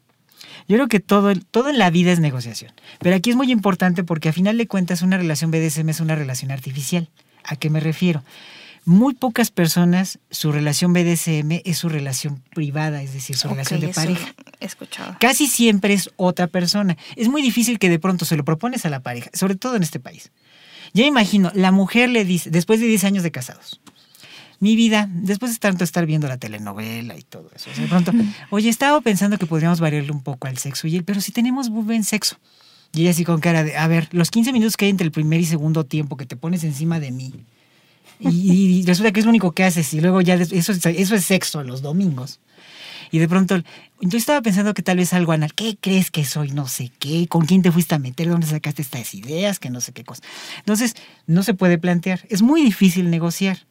Yo 0.68 0.76
creo 0.76 0.88
que 0.88 1.00
todo, 1.00 1.34
todo 1.50 1.68
en 1.68 1.78
la 1.78 1.90
vida 1.90 2.12
es 2.12 2.18
negociación. 2.18 2.72
Pero 3.00 3.14
aquí 3.14 3.28
es 3.28 3.36
muy 3.36 3.52
importante 3.52 4.04
porque 4.04 4.30
a 4.30 4.32
final 4.32 4.56
de 4.56 4.66
cuentas 4.66 5.02
una 5.02 5.18
relación 5.18 5.50
BDSM 5.50 5.86
es 5.90 6.00
una 6.00 6.14
relación 6.14 6.50
artificial. 6.50 7.10
¿A 7.44 7.56
qué 7.56 7.68
me 7.68 7.80
refiero? 7.80 8.22
Muy 8.86 9.12
pocas 9.12 9.50
personas, 9.50 10.18
su 10.30 10.50
relación 10.50 10.94
BDSM 10.94 11.60
es 11.64 11.76
su 11.76 11.90
relación 11.90 12.42
privada, 12.54 13.02
es 13.02 13.12
decir, 13.12 13.36
su 13.36 13.48
relación 13.48 13.80
de 13.80 13.88
pareja. 13.88 14.34
He 14.60 14.64
escuchado. 14.64 15.14
Casi 15.20 15.46
siempre 15.46 15.92
es 15.92 16.08
otra 16.16 16.46
persona. 16.46 16.96
Es 17.16 17.28
muy 17.28 17.42
difícil 17.42 17.78
que 17.78 17.90
de 17.90 17.98
pronto 17.98 18.24
se 18.24 18.36
lo 18.36 18.46
propones 18.46 18.86
a 18.86 18.88
la 18.88 19.00
pareja, 19.00 19.28
sobre 19.34 19.56
todo 19.56 19.76
en 19.76 19.82
este 19.82 20.00
país. 20.00 20.32
Yo 20.94 21.04
imagino, 21.04 21.52
la 21.54 21.70
mujer 21.70 22.08
le 22.08 22.24
dice, 22.24 22.50
después 22.50 22.80
de 22.80 22.86
10 22.86 23.04
años 23.04 23.22
de 23.22 23.30
casados, 23.30 23.80
mi 24.62 24.76
vida, 24.76 25.08
después 25.10 25.50
de 25.50 25.58
tanto 25.58 25.82
estar 25.82 26.06
viendo 26.06 26.28
la 26.28 26.36
telenovela 26.36 27.18
y 27.18 27.22
todo 27.22 27.50
eso, 27.52 27.68
de 27.76 27.88
pronto, 27.88 28.12
oye, 28.50 28.68
estaba 28.68 29.00
pensando 29.00 29.36
que 29.36 29.44
podríamos 29.44 29.80
variarle 29.80 30.12
un 30.12 30.22
poco 30.22 30.46
al 30.46 30.56
sexo, 30.56 30.86
y 30.86 30.94
él, 30.94 31.02
pero 31.02 31.20
si 31.20 31.32
tenemos 31.32 31.68
buen 31.68 32.04
sexo. 32.04 32.36
Y 32.94 33.00
ella 33.00 33.10
así 33.10 33.24
con 33.24 33.40
cara 33.40 33.64
de, 33.64 33.76
a 33.76 33.88
ver, 33.88 34.08
los 34.12 34.30
15 34.30 34.52
minutos 34.52 34.76
que 34.76 34.84
hay 34.84 34.92
entre 34.92 35.04
el 35.04 35.10
primer 35.10 35.40
y 35.40 35.46
segundo 35.46 35.84
tiempo 35.84 36.16
que 36.16 36.26
te 36.26 36.36
pones 36.36 36.62
encima 36.62 37.00
de 37.00 37.10
mí, 37.10 37.32
y, 38.20 38.84
resulta 38.86 39.10
que 39.10 39.18
es 39.18 39.26
lo 39.26 39.30
único 39.30 39.50
que 39.50 39.64
haces, 39.64 39.92
y 39.94 40.00
luego 40.00 40.20
ya, 40.20 40.34
eso, 40.34 40.72
eso 40.72 41.14
es 41.16 41.24
sexo 41.24 41.64
los 41.64 41.82
domingos. 41.82 42.38
Y 43.10 43.18
de 43.18 43.28
pronto, 43.28 43.60
yo 44.00 44.16
estaba 44.16 44.40
pensando 44.42 44.74
que 44.74 44.82
tal 44.82 44.96
vez 44.96 45.12
algo 45.12 45.32
anal. 45.32 45.52
¿Qué 45.52 45.76
crees 45.78 46.10
que 46.10 46.24
soy? 46.24 46.52
No 46.52 46.66
sé 46.66 46.90
qué. 46.98 47.26
¿Con 47.28 47.44
quién 47.44 47.60
te 47.60 47.70
fuiste 47.70 47.94
a 47.94 47.98
meter? 47.98 48.28
¿Dónde 48.30 48.46
sacaste 48.46 48.80
estas 48.80 49.12
ideas? 49.12 49.58
Que 49.58 49.68
no 49.68 49.82
sé 49.82 49.92
qué 49.92 50.02
cosa. 50.02 50.22
Entonces, 50.60 50.94
no 51.26 51.42
se 51.42 51.52
puede 51.52 51.76
plantear. 51.76 52.24
Es 52.30 52.40
muy 52.40 52.62
difícil 52.62 53.10
negociar. 53.10 53.66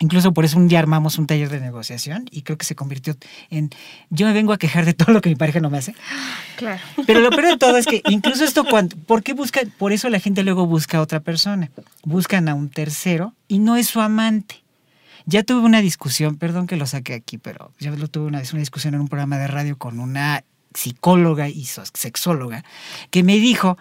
Incluso 0.00 0.34
por 0.34 0.44
eso 0.44 0.58
un 0.58 0.66
día 0.66 0.80
armamos 0.80 1.18
un 1.18 1.26
taller 1.26 1.48
de 1.50 1.60
negociación 1.60 2.26
y 2.32 2.42
creo 2.42 2.58
que 2.58 2.64
se 2.64 2.74
convirtió 2.74 3.16
en 3.50 3.70
yo 4.10 4.26
me 4.26 4.32
vengo 4.32 4.52
a 4.52 4.58
quejar 4.58 4.84
de 4.84 4.92
todo 4.92 5.12
lo 5.12 5.20
que 5.20 5.28
mi 5.28 5.36
pareja 5.36 5.60
no 5.60 5.70
me 5.70 5.78
hace. 5.78 5.94
Claro. 6.56 6.82
Pero 7.06 7.20
lo 7.20 7.30
peor 7.30 7.46
de 7.46 7.56
todo 7.56 7.76
es 7.76 7.86
que 7.86 8.02
incluso 8.08 8.44
esto 8.44 8.64
cuando 8.64 8.96
¿por 8.96 9.22
qué 9.22 9.34
busca? 9.34 9.60
Por 9.78 9.92
eso 9.92 10.08
la 10.08 10.18
gente 10.18 10.42
luego 10.42 10.66
busca 10.66 10.98
a 10.98 11.00
otra 11.00 11.20
persona. 11.20 11.70
Buscan 12.02 12.48
a 12.48 12.54
un 12.54 12.70
tercero 12.70 13.34
y 13.46 13.60
no 13.60 13.76
es 13.76 13.86
su 13.86 14.00
amante. 14.00 14.64
Ya 15.26 15.42
tuve 15.44 15.60
una 15.60 15.80
discusión, 15.80 16.36
perdón 16.36 16.66
que 16.66 16.76
lo 16.76 16.86
saque 16.86 17.14
aquí, 17.14 17.38
pero 17.38 17.72
ya 17.78 17.90
lo 17.92 18.08
tuve 18.08 18.26
una 18.26 18.40
vez 18.40 18.52
una 18.52 18.60
discusión 18.60 18.94
en 18.94 19.00
un 19.00 19.08
programa 19.08 19.38
de 19.38 19.46
radio 19.46 19.78
con 19.78 20.00
una 20.00 20.44
psicóloga 20.74 21.48
y 21.48 21.64
sexóloga 21.64 22.64
que 23.10 23.22
me 23.22 23.36
dijo 23.38 23.78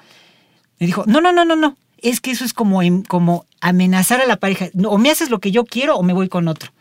me 0.79 0.85
dijo, 0.85 1.03
"No, 1.07 1.21
no, 1.21 1.31
no, 1.31 1.43
no, 1.43 1.55
no 1.55 1.75
es 2.03 2.21
que 2.21 2.31
eso 2.31 2.45
es 2.45 2.53
como, 2.53 2.81
como 3.07 3.45
amenazar 3.61 4.21
a 4.21 4.27
la 4.27 4.37
pareja. 4.37 4.67
o 4.85 4.97
me 4.97 5.09
haces 5.09 5.29
lo 5.29 5.39
que 5.39 5.51
yo 5.51 5.65
quiero 5.65 5.95
o 5.95 6.03
me 6.03 6.13
voy 6.13 6.29
con 6.29 6.47
otro. 6.47 6.71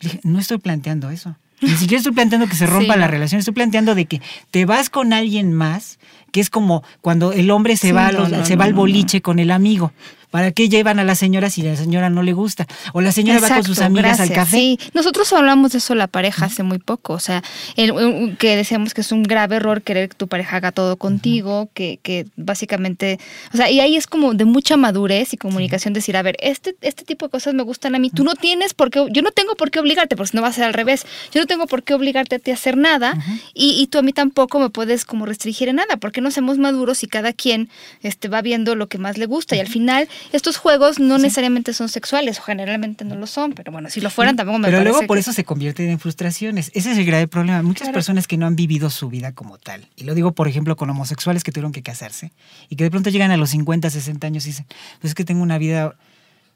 Le 0.00 0.10
dije, 0.10 0.20
no 0.24 0.38
estoy 0.38 0.58
planteando 0.58 1.10
eso. 1.10 1.36
Ni 1.60 1.70
siquiera 1.76 1.98
estoy 1.98 2.12
planteando 2.12 2.48
que 2.48 2.56
se 2.56 2.66
rompa 2.66 2.96
la 2.96 3.06
relación, 3.06 3.38
estoy 3.38 3.54
planteando 3.54 3.94
de 3.94 4.04
que 4.04 4.20
te 4.50 4.66
vas 4.66 4.90
con 4.90 5.12
alguien 5.12 5.52
más, 5.52 5.98
que 6.32 6.40
es 6.40 6.50
como 6.50 6.82
cuando 7.00 7.32
el 7.32 7.50
hombre 7.50 7.76
se 7.76 7.92
va, 7.92 8.10
se 8.44 8.56
va 8.56 8.64
al 8.64 8.74
boliche 8.74 9.22
con 9.22 9.38
el 9.38 9.50
amigo. 9.50 9.92
¿Para 10.36 10.52
qué 10.52 10.68
llevan 10.68 10.98
a 10.98 11.04
la 11.04 11.14
señora 11.14 11.48
si 11.48 11.62
la 11.62 11.76
señora 11.76 12.10
no 12.10 12.22
le 12.22 12.34
gusta? 12.34 12.66
O 12.92 13.00
la 13.00 13.10
señora 13.10 13.40
va 13.40 13.48
con 13.48 13.64
sus 13.64 13.78
amigas 13.78 14.20
al 14.20 14.30
café. 14.30 14.54
Sí, 14.54 14.78
nosotros 14.92 15.32
hablamos 15.32 15.72
de 15.72 15.78
eso 15.78 15.94
la 15.94 16.08
pareja 16.08 16.44
hace 16.44 16.62
muy 16.62 16.78
poco, 16.78 17.14
o 17.14 17.18
sea, 17.18 17.42
que 17.74 18.54
decíamos 18.54 18.92
que 18.92 19.00
es 19.00 19.12
un 19.12 19.22
grave 19.22 19.56
error 19.56 19.80
querer 19.80 20.10
que 20.10 20.14
tu 20.14 20.28
pareja 20.28 20.58
haga 20.58 20.72
todo 20.72 20.98
contigo, 20.98 21.70
que, 21.72 22.00
que 22.02 22.26
básicamente, 22.36 23.18
o 23.54 23.56
sea, 23.56 23.70
y 23.70 23.80
ahí 23.80 23.96
es 23.96 24.06
como 24.06 24.34
de 24.34 24.44
mucha 24.44 24.76
madurez 24.76 25.32
y 25.32 25.38
comunicación 25.38 25.94
decir, 25.94 26.18
a 26.18 26.22
ver, 26.22 26.36
este, 26.40 26.76
este 26.82 27.06
tipo 27.06 27.24
de 27.24 27.30
cosas 27.30 27.54
me 27.54 27.62
gustan 27.62 27.94
a 27.94 27.98
mí, 27.98 28.10
tú 28.10 28.22
no 28.22 28.34
tienes 28.34 28.74
por 28.74 28.90
qué, 28.90 29.06
yo 29.10 29.22
no 29.22 29.30
tengo 29.30 29.54
por 29.54 29.70
qué 29.70 29.80
obligarte, 29.80 30.16
porque 30.16 30.32
si 30.32 30.36
no 30.36 30.42
va 30.42 30.48
a 30.48 30.52
ser 30.52 30.64
al 30.64 30.74
revés, 30.74 31.06
yo 31.32 31.40
no 31.40 31.46
tengo 31.46 31.66
por 31.66 31.82
qué 31.82 31.94
obligarte 31.94 32.36
a 32.36 32.38
ti 32.40 32.50
a 32.50 32.54
hacer 32.54 32.76
nada 32.76 33.16
y, 33.54 33.80
y, 33.80 33.86
tú 33.86 33.96
a 33.96 34.02
mí 34.02 34.12
tampoco 34.12 34.58
me 34.58 34.68
puedes 34.68 35.06
como 35.06 35.24
restringir 35.24 35.70
en 35.70 35.76
nada, 35.76 35.96
porque 35.96 36.20
no 36.20 36.30
somos 36.30 36.58
maduros 36.58 37.02
y 37.04 37.06
cada 37.06 37.32
quien 37.32 37.70
este, 38.02 38.28
va 38.28 38.42
viendo 38.42 38.74
lo 38.74 38.86
que 38.88 38.98
más 38.98 39.16
le 39.16 39.24
gusta 39.24 39.56
y 39.56 39.60
al 39.60 39.68
final 39.68 40.10
estos 40.32 40.56
juegos 40.56 40.98
no 40.98 41.18
necesariamente 41.18 41.72
son 41.72 41.88
sexuales 41.88 42.38
o 42.38 42.42
generalmente 42.42 43.04
no 43.04 43.14
lo 43.14 43.26
son, 43.26 43.52
pero 43.52 43.72
bueno, 43.72 43.90
si 43.90 44.00
lo 44.00 44.10
fueran 44.10 44.36
tampoco 44.36 44.58
me 44.58 44.68
Pero 44.68 44.82
luego 44.82 45.06
por 45.06 45.18
eso 45.18 45.32
se 45.32 45.44
convierten 45.44 45.88
en 45.88 45.98
frustraciones. 45.98 46.70
Ese 46.74 46.92
es 46.92 46.98
el 46.98 47.06
grave 47.06 47.28
problema. 47.28 47.62
Muchas 47.62 47.90
personas 47.90 48.26
que 48.26 48.36
no 48.36 48.46
han 48.46 48.56
vivido 48.56 48.90
su 48.90 49.08
vida 49.08 49.32
como 49.32 49.58
tal, 49.58 49.88
y 49.96 50.04
lo 50.04 50.14
digo 50.14 50.32
por 50.32 50.48
ejemplo 50.48 50.76
con 50.76 50.90
homosexuales 50.90 51.44
que 51.44 51.52
tuvieron 51.52 51.72
que 51.72 51.82
casarse 51.82 52.32
y 52.68 52.76
que 52.76 52.84
de 52.84 52.90
pronto 52.90 53.10
llegan 53.10 53.30
a 53.30 53.36
los 53.36 53.50
50, 53.50 53.90
60 53.90 54.26
años 54.26 54.46
y 54.46 54.50
dicen, 54.50 54.66
pues 55.00 55.10
es 55.10 55.14
que 55.14 55.24
tengo 55.24 55.42
una 55.42 55.58
vida 55.58 55.96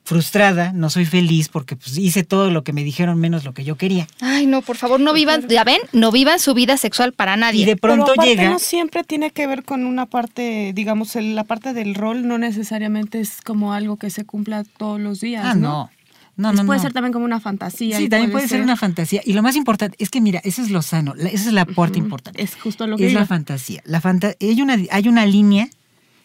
frustrada, 0.04 0.72
no 0.72 0.90
soy 0.90 1.04
feliz 1.04 1.48
porque 1.48 1.76
pues, 1.76 1.96
hice 1.96 2.24
todo 2.24 2.50
lo 2.50 2.64
que 2.64 2.72
me 2.72 2.82
dijeron 2.82 3.18
menos 3.20 3.44
lo 3.44 3.54
que 3.54 3.64
yo 3.64 3.76
quería. 3.76 4.06
Ay, 4.20 4.46
no, 4.46 4.62
por 4.62 4.76
favor, 4.76 5.00
no 5.00 5.12
vivan, 5.12 5.46
ya 5.48 5.64
ven, 5.64 5.80
no 5.92 6.10
vivan 6.10 6.40
su 6.40 6.54
vida 6.54 6.76
sexual 6.76 7.12
para 7.12 7.36
nadie. 7.36 7.62
Y 7.62 7.64
de 7.64 7.76
pronto 7.76 8.12
Pero 8.16 8.26
llega. 8.26 8.50
No 8.50 8.58
siempre 8.58 9.04
tiene 9.04 9.30
que 9.30 9.46
ver 9.46 9.64
con 9.64 9.84
una 9.84 10.06
parte, 10.06 10.72
digamos, 10.74 11.14
la 11.14 11.44
parte 11.44 11.72
del 11.74 11.94
rol 11.94 12.26
no 12.26 12.38
necesariamente 12.38 13.20
es 13.20 13.40
como 13.42 13.72
algo 13.72 13.96
que 13.96 14.10
se 14.10 14.24
cumpla 14.24 14.64
todos 14.64 15.00
los 15.00 15.20
días. 15.20 15.44
Ah, 15.44 15.54
no. 15.54 15.90
No, 16.36 16.54
no, 16.54 16.64
puede 16.64 16.80
ser 16.80 16.94
también 16.94 17.12
como 17.12 17.26
una 17.26 17.38
fantasía. 17.38 17.98
Sí, 17.98 18.08
también 18.08 18.30
puede 18.30 18.48
ser... 18.48 18.62
una 18.62 18.76
fantasía. 18.76 19.20
Y 19.26 19.34
lo 19.34 19.42
más 19.42 19.56
importante 19.56 19.96
es 20.00 20.08
que, 20.08 20.22
mira, 20.22 20.40
eso 20.42 20.62
es 20.62 20.70
lo 20.70 20.80
sano, 20.80 21.14
esa 21.14 21.48
es 21.48 21.52
la 21.52 21.66
parte 21.66 21.98
importante. 21.98 22.42
Es 22.42 22.54
justo 22.54 22.86
lo 22.86 22.96
que 22.96 23.08
Es 23.08 23.12
la 23.12 23.26
fantasía. 23.26 23.82
La 23.84 24.00
hay, 24.40 24.62
una, 24.62 24.78
hay 24.90 25.08
una 25.08 25.26
línea 25.26 25.68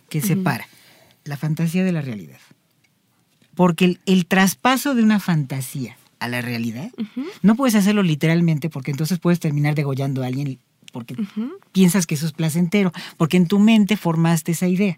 que 0.08 0.22
separa 0.22 0.68
la 1.26 1.36
fantasía 1.36 1.84
de 1.84 1.92
la 1.92 2.00
realidad. 2.00 2.38
Porque 3.56 3.98
el, 4.06 4.26
traspaso 4.26 4.96
de 4.96 5.04
una 5.04 5.20
fantasía 5.20 5.98
a 6.20 6.28
la 6.28 6.42
realidad, 6.42 6.92
no 7.42 7.56
puedes 7.56 7.76
hacerlo 7.76 8.04
literalmente 8.04 8.70
porque 8.70 8.92
entonces 8.92 9.20
puedes 9.20 9.40
terminar 9.40 9.76
degollando 9.76 10.24
a 10.24 10.28
alguien 10.28 10.60
porque 10.92 11.16
piensas 11.74 12.08
que 12.08 12.16
eso 12.16 12.26
es 12.26 12.32
placentero, 12.32 12.94
porque 13.18 13.36
en 13.36 13.48
tu 13.48 13.60
mente 13.60 13.98
formaste 13.98 14.54
esa 14.54 14.68
idea. 14.68 14.98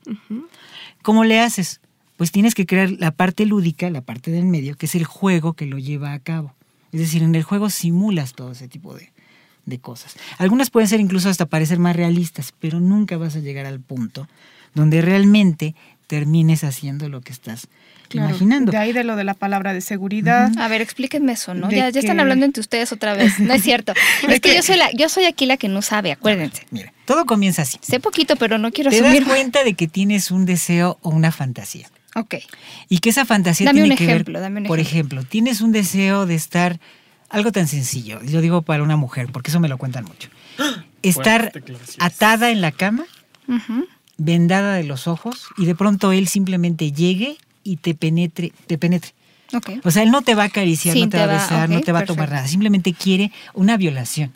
¿Cómo 1.01 1.23
le 1.23 1.39
haces? 1.39 1.81
Pues 2.17 2.31
tienes 2.31 2.53
que 2.53 2.67
crear 2.67 2.91
la 2.91 3.11
parte 3.11 3.47
lúdica, 3.47 3.89
la 3.89 4.01
parte 4.01 4.29
del 4.29 4.45
medio, 4.45 4.75
que 4.75 4.85
es 4.85 4.93
el 4.93 5.05
juego 5.05 5.53
que 5.53 5.65
lo 5.65 5.79
lleva 5.79 6.13
a 6.13 6.19
cabo. 6.19 6.53
Es 6.91 6.99
decir, 6.99 7.23
en 7.23 7.33
el 7.33 7.41
juego 7.41 7.71
simulas 7.71 8.33
todo 8.33 8.51
ese 8.51 8.67
tipo 8.67 8.93
de, 8.93 9.11
de 9.65 9.79
cosas. 9.79 10.15
Algunas 10.37 10.69
pueden 10.69 10.87
ser 10.87 10.99
incluso 10.99 11.29
hasta 11.29 11.47
parecer 11.47 11.79
más 11.79 11.95
realistas, 11.95 12.53
pero 12.59 12.79
nunca 12.79 13.17
vas 13.17 13.35
a 13.35 13.39
llegar 13.39 13.65
al 13.65 13.79
punto 13.79 14.27
donde 14.77 15.01
realmente 15.01 15.75
termines 16.05 16.63
haciendo 16.63 17.09
lo 17.09 17.21
que 17.21 17.33
estás 17.33 17.67
imaginando. 18.13 18.71
De 18.71 18.77
ahí 18.77 18.93
de 18.93 19.03
lo 19.03 19.15
de 19.15 19.23
la 19.23 19.33
palabra 19.33 19.73
de 19.73 19.81
seguridad. 19.81 20.51
A 20.57 20.67
ver, 20.67 20.81
explíquenme 20.81 21.33
eso, 21.33 21.53
¿no? 21.53 21.69
Ya, 21.69 21.89
ya, 21.89 21.99
están 21.99 22.19
hablando 22.19 22.45
entre 22.45 22.61
ustedes 22.61 22.91
otra 22.91 23.13
vez. 23.13 23.39
No 23.39 23.53
es 23.53 23.63
cierto. 23.63 23.93
es 24.29 24.39
que 24.39 24.55
yo 24.55 24.63
soy, 24.63 24.77
la, 24.77 24.91
yo 24.91 25.09
soy 25.09 25.25
aquí 25.25 25.45
la 25.45 25.57
que 25.57 25.67
no 25.67 25.81
sabe, 25.81 26.11
acuérdense. 26.11 26.65
Mira, 26.71 26.93
todo 27.05 27.25
comienza 27.25 27.63
así. 27.63 27.77
Sé 27.81 27.99
poquito, 27.99 28.35
pero 28.35 28.57
no 28.57 28.71
quiero 28.71 28.89
Te 28.89 29.01
das 29.01 29.25
cuenta 29.25 29.63
de 29.63 29.73
que 29.73 29.87
tienes 29.87 30.31
un 30.31 30.45
deseo 30.45 30.97
o 31.01 31.09
una 31.09 31.31
fantasía. 31.31 31.89
Ok. 32.15 32.35
Y 32.89 32.99
que 32.99 33.09
esa 33.09 33.25
fantasía 33.25 33.71
tiene 33.71 33.95
que 33.95 34.05
ver, 34.05 34.25
por 34.65 34.79
ejemplo, 34.79 35.23
tienes 35.23 35.61
un 35.61 35.71
deseo 35.71 36.25
de 36.25 36.35
estar 36.35 36.79
algo 37.29 37.51
tan 37.51 37.67
sencillo, 37.67 38.21
yo 38.23 38.41
digo 38.41 38.61
para 38.61 38.83
una 38.83 38.95
mujer, 38.95 39.27
porque 39.31 39.51
eso 39.51 39.59
me 39.59 39.67
lo 39.67 39.77
cuentan 39.77 40.05
mucho. 40.05 40.29
Estar 41.03 41.51
atada 41.99 42.49
en 42.49 42.61
la 42.61 42.71
cama, 42.71 43.05
vendada 44.17 44.73
de 44.73 44.83
los 44.83 45.07
ojos 45.07 45.47
y 45.57 45.65
de 45.65 45.75
pronto 45.75 46.11
él 46.11 46.27
simplemente 46.27 46.91
llegue 46.91 47.37
y 47.67 47.77
te 47.77 47.93
penetre, 47.93 48.53
te 48.65 48.77
penetre. 48.77 49.11
O 49.83 49.91
sea, 49.91 50.03
él 50.03 50.11
no 50.11 50.21
te 50.21 50.35
va 50.35 50.43
a 50.43 50.47
acariciar, 50.47 50.95
no 50.97 51.09
te, 51.09 51.17
va 51.17 51.23
a 51.23 51.27
besar, 51.27 51.69
no 51.69 51.81
te 51.81 51.91
va 51.91 51.99
a 51.99 52.05
tomar 52.05 52.29
nada, 52.29 52.47
simplemente 52.47 52.93
quiere 52.93 53.31
una 53.53 53.77
violación. 53.77 54.33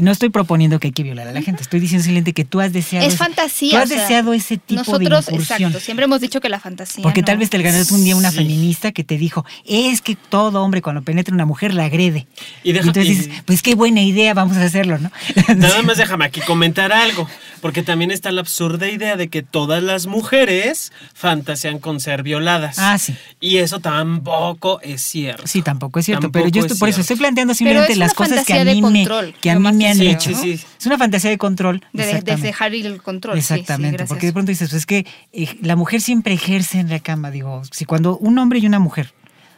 No 0.00 0.10
estoy 0.10 0.30
proponiendo 0.30 0.78
que 0.80 0.88
hay 0.88 0.92
que 0.92 1.02
violar 1.02 1.28
a 1.28 1.32
la 1.32 1.42
gente, 1.42 1.62
estoy 1.62 1.80
diciendo 1.80 2.02
simplemente 2.02 2.32
que 2.32 2.44
tú 2.44 2.60
has 2.60 2.72
deseado. 2.72 3.06
Es 3.06 3.16
fantasía. 3.16 3.70
Tú 3.70 3.76
has 3.78 3.88
deseado 3.88 4.32
ese 4.32 4.56
tipo 4.58 4.80
nosotros, 4.80 5.26
de 5.26 5.32
incursión. 5.32 5.62
Exacto, 5.62 5.80
siempre 5.80 6.04
hemos 6.04 6.20
dicho 6.20 6.40
que 6.40 6.48
la 6.48 6.60
fantasía. 6.60 7.02
Porque 7.02 7.22
tal 7.22 7.38
vez 7.38 7.50
te 7.50 7.58
ganas 7.62 7.90
un 7.90 8.04
día 8.04 8.16
una 8.16 8.32
feminista 8.32 8.92
que 8.92 9.04
te 9.04 9.18
dijo, 9.18 9.44
es 9.64 10.00
que 10.00 10.16
todo 10.16 10.62
hombre 10.62 10.82
cuando 10.82 11.02
penetra 11.02 11.34
una 11.34 11.46
mujer 11.46 11.74
la 11.74 11.84
agrede. 11.84 12.26
Y, 12.64 12.70
entonces 12.70 13.08
dices, 13.08 13.28
pues 13.44 13.62
qué 13.62 13.74
buena 13.74 14.02
idea, 14.02 14.34
vamos 14.34 14.56
a 14.56 14.64
hacerlo, 14.64 14.98
¿no? 14.98 15.10
Nada 15.56 15.82
más 15.82 15.96
déjame 15.96 16.24
aquí 16.24 16.40
comentar 16.40 16.92
algo, 16.92 17.28
porque 17.60 17.82
también 17.82 18.10
está 18.10 18.30
la 18.32 18.40
absurda 18.40 18.88
idea 18.88 19.16
de 19.16 19.28
que 19.28 19.42
todas 19.42 19.82
las 19.82 20.06
mujeres 20.06 20.92
fantasean 21.14 21.78
con 21.78 22.00
ser 22.00 22.22
violadas. 22.22 22.78
Ah, 22.78 22.98
sí. 22.98 23.14
Y 23.38 23.58
eso 23.58 23.80
tampoco 23.80 24.80
es 24.82 25.02
cierto. 25.02 25.46
Sí, 25.46 25.62
tampoco 25.62 25.98
es 26.00 26.06
cierto, 26.06 26.32
pero 26.32 26.48
yo 26.48 26.62
estoy, 26.62 26.78
por 26.78 26.88
eso 26.88 27.00
estoy 27.00 27.16
planteando 27.16 27.54
simplemente 27.54 27.96
las 27.96 28.14
cosas 28.14 28.44
que 28.44 28.54
a 28.54 28.64
mí 28.64 28.82
me, 28.82 29.06
que 29.40 29.50
a 29.50 29.58
mí 29.60 29.72
me 29.78 29.88
han 29.88 30.00
hecho. 30.00 30.30
Es 30.30 30.86
una 30.86 30.98
fantasía 30.98 31.30
de 31.30 31.38
control. 31.38 31.82
De, 31.92 32.20
dejar 32.22 32.74
el 32.74 33.02
control. 33.02 33.38
Exactamente, 33.38 34.06
porque 34.06 34.26
de 34.26 34.32
pronto 34.32 34.50
dices, 34.50 34.70
pues 34.70 34.80
es 34.80 34.86
que 34.86 35.06
eh, 35.32 35.56
la 35.62 35.76
mujer 35.76 36.00
siempre 36.00 36.34
ejerce 36.34 36.80
en 36.80 36.88
la 36.88 37.00
cama, 37.00 37.30
digo, 37.30 37.62
si 37.70 37.84
cuando 37.84 38.16
un 38.18 38.38
hombre 38.38 38.58
y 38.58 38.66
una 38.66 38.78
mujer, 38.78 39.12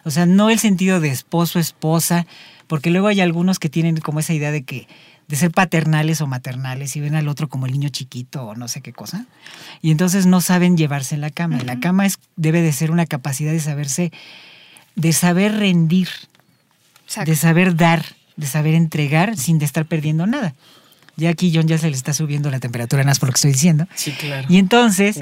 o 0.05 0.11
sea, 0.11 0.27
no 0.27 0.51
el 0.51 0.59
sentido 0.59 1.01
de 1.01 1.09
esposo, 1.09 1.59
esposa, 1.59 2.27
porque 2.67 2.91
luego 2.91 3.09
hay 3.09 3.21
algunos 3.21 3.59
que 3.59 3.69
tienen 3.69 3.99
como 3.99 4.21
esa 4.21 4.33
idea 4.33 4.51
de 4.51 4.65
que 4.65 4.89
de 5.29 5.37
ser 5.37 5.51
paternales 5.51 6.21
o 6.21 6.27
maternales 6.27 6.95
y 6.97 7.01
ven 7.01 7.15
al 7.15 7.29
otro 7.29 7.49
como 7.49 7.67
el 7.67 7.73
niño 7.73 7.89
chiquito 7.89 8.45
o 8.45 8.55
no 8.55 8.69
sé 8.69 8.83
qué 8.83 8.93
cosa. 8.93 9.25
Y 9.81 9.91
entonces 9.91 10.27
no 10.27 10.41
saben 10.41 10.77
llevarse 10.77 11.15
en 11.15 11.21
la 11.21 11.31
cama. 11.31 11.59
La 11.65 11.81
cama 11.81 12.05
es, 12.05 12.19
debe 12.37 12.61
de 12.61 12.73
ser 12.73 12.91
una 12.91 13.07
capacidad 13.07 13.53
de 13.53 13.61
saberse, 13.61 14.13
de 14.95 15.13
saber 15.13 15.57
rendir, 15.57 16.09
de 17.25 17.35
saber 17.35 17.77
dar, 17.77 18.05
de 18.37 18.47
saber 18.47 18.75
entregar 18.75 19.37
sin 19.37 19.59
de 19.59 19.65
estar 19.65 19.87
perdiendo 19.87 20.27
nada. 20.27 20.55
Ya 21.17 21.31
aquí 21.31 21.53
John 21.55 21.69
ya 21.69 21.79
se 21.79 21.91
le 21.91 21.97
está 21.97 22.15
subiendo 22.15 22.51
la 22.51 22.61
temperatura, 22.61 23.03
nada 23.03 23.11
más 23.11 23.19
por 23.19 23.29
lo 23.29 23.33
que 23.35 23.39
estoy 23.39 23.53
diciendo. 23.53 23.87
Sí, 23.95 24.13
claro. 24.13 24.47
Y 24.49 24.59
entonces, 24.59 25.21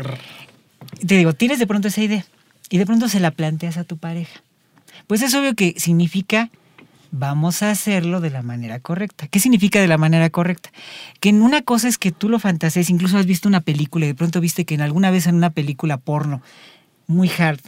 te 1.06 1.16
digo, 1.16 1.32
tienes 1.32 1.58
de 1.58 1.66
pronto 1.66 1.88
esa 1.88 2.00
idea 2.00 2.24
y 2.68 2.78
de 2.78 2.86
pronto 2.86 3.08
se 3.08 3.20
la 3.20 3.32
planteas 3.32 3.76
a 3.76 3.84
tu 3.84 3.96
pareja. 3.96 4.40
Pues 5.06 5.22
es 5.22 5.34
obvio 5.34 5.54
que 5.54 5.74
significa 5.76 6.50
vamos 7.10 7.62
a 7.62 7.70
hacerlo 7.70 8.20
de 8.20 8.30
la 8.30 8.42
manera 8.42 8.78
correcta. 8.78 9.26
¿Qué 9.26 9.40
significa 9.40 9.80
de 9.80 9.88
la 9.88 9.98
manera 9.98 10.30
correcta? 10.30 10.70
Que 11.18 11.30
en 11.30 11.42
una 11.42 11.62
cosa 11.62 11.88
es 11.88 11.98
que 11.98 12.12
tú 12.12 12.28
lo 12.28 12.38
fantasees, 12.38 12.90
incluso 12.90 13.18
has 13.18 13.26
visto 13.26 13.48
una 13.48 13.60
película 13.60 14.04
y 14.04 14.08
de 14.08 14.14
pronto 14.14 14.40
viste 14.40 14.64
que 14.64 14.74
en 14.74 14.80
alguna 14.80 15.10
vez 15.10 15.26
en 15.26 15.34
una 15.34 15.50
película 15.50 15.96
porno 15.96 16.42
muy 17.06 17.28
hard 17.28 17.60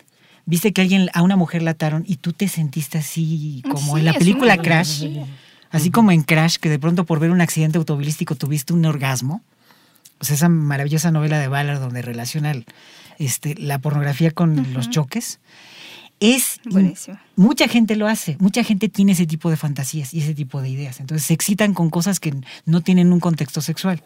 viste 0.46 0.72
que 0.72 0.83
alguien 0.83 1.09
a 1.14 1.22
una 1.22 1.37
mujer 1.37 1.62
la 1.62 1.72
ataron 1.72 2.05
y 2.07 2.16
tú 2.16 2.33
te 2.33 2.48
sentiste 2.48 2.98
así 2.98 3.62
como 3.70 3.98
en 3.98 4.05
la 4.05 4.14
película 4.14 4.57
Crash. 4.59 5.07
Así 5.70 5.90
como 5.90 6.12
en 6.12 6.22
Crash, 6.22 6.57
que 6.57 6.68
de 6.68 6.78
pronto 6.78 7.07
por 7.07 7.18
ver 7.18 7.31
un 7.31 7.40
accidente 7.40 7.78
automovilístico 7.78 8.35
tuviste 8.35 8.72
un 8.72 8.85
orgasmo. 8.85 9.42
O 10.20 10.24
sea, 10.24 10.37
esa 10.37 10.48
maravillosa 10.48 11.11
novela 11.11 11.38
de 11.38 11.48
Ballard 11.48 11.81
donde 11.81 12.02
relaciona 12.02 12.55
este, 13.18 13.55
la 13.57 13.78
pornografía 13.78 14.31
con 14.31 14.74
los 14.74 14.90
choques. 14.90 15.40
Es 16.20 16.61
Buenísimo. 16.70 17.18
Mucha 17.35 17.66
gente 17.66 17.96
lo 17.96 18.07
hace, 18.07 18.37
mucha 18.38 18.62
gente 18.62 18.88
tiene 18.88 19.12
ese 19.12 19.26
tipo 19.26 19.50
de 19.50 19.57
fantasías 19.57 20.14
y 20.14 20.20
ese 20.20 20.35
tipo 20.35 20.62
de 20.62 20.68
ideas. 20.68 21.00
Entonces 21.00 21.26
se 21.26 21.35
excitan 21.35 21.74
con 21.74 21.90
cosas 21.90 22.20
que 22.20 22.33
no 22.64 22.81
tienen 22.83 23.12
un 23.12 23.18
contexto 23.18 23.61
sexual. 23.61 24.02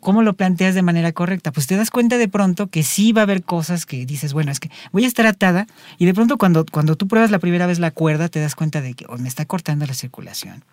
¿Cómo 0.00 0.22
lo 0.22 0.34
planteas 0.34 0.74
de 0.74 0.82
manera 0.82 1.12
correcta? 1.12 1.52
Pues 1.52 1.66
te 1.66 1.76
das 1.76 1.90
cuenta 1.90 2.18
de 2.18 2.28
pronto 2.28 2.68
que 2.68 2.82
sí 2.82 3.12
va 3.12 3.22
a 3.22 3.24
haber 3.24 3.42
cosas 3.42 3.86
que 3.86 4.06
dices, 4.06 4.32
bueno, 4.32 4.50
es 4.50 4.60
que 4.60 4.70
voy 4.92 5.04
a 5.04 5.08
estar 5.08 5.26
atada 5.26 5.66
y 5.98 6.06
de 6.06 6.14
pronto 6.14 6.38
cuando, 6.38 6.64
cuando 6.64 6.96
tú 6.96 7.08
pruebas 7.08 7.30
la 7.30 7.38
primera 7.38 7.66
vez 7.66 7.78
la 7.78 7.90
cuerda 7.90 8.28
te 8.28 8.40
das 8.40 8.54
cuenta 8.54 8.80
de 8.80 8.94
que 8.94 9.06
o 9.08 9.18
me 9.18 9.28
está 9.28 9.44
cortando 9.44 9.86
la 9.86 9.94
circulación 9.94 10.64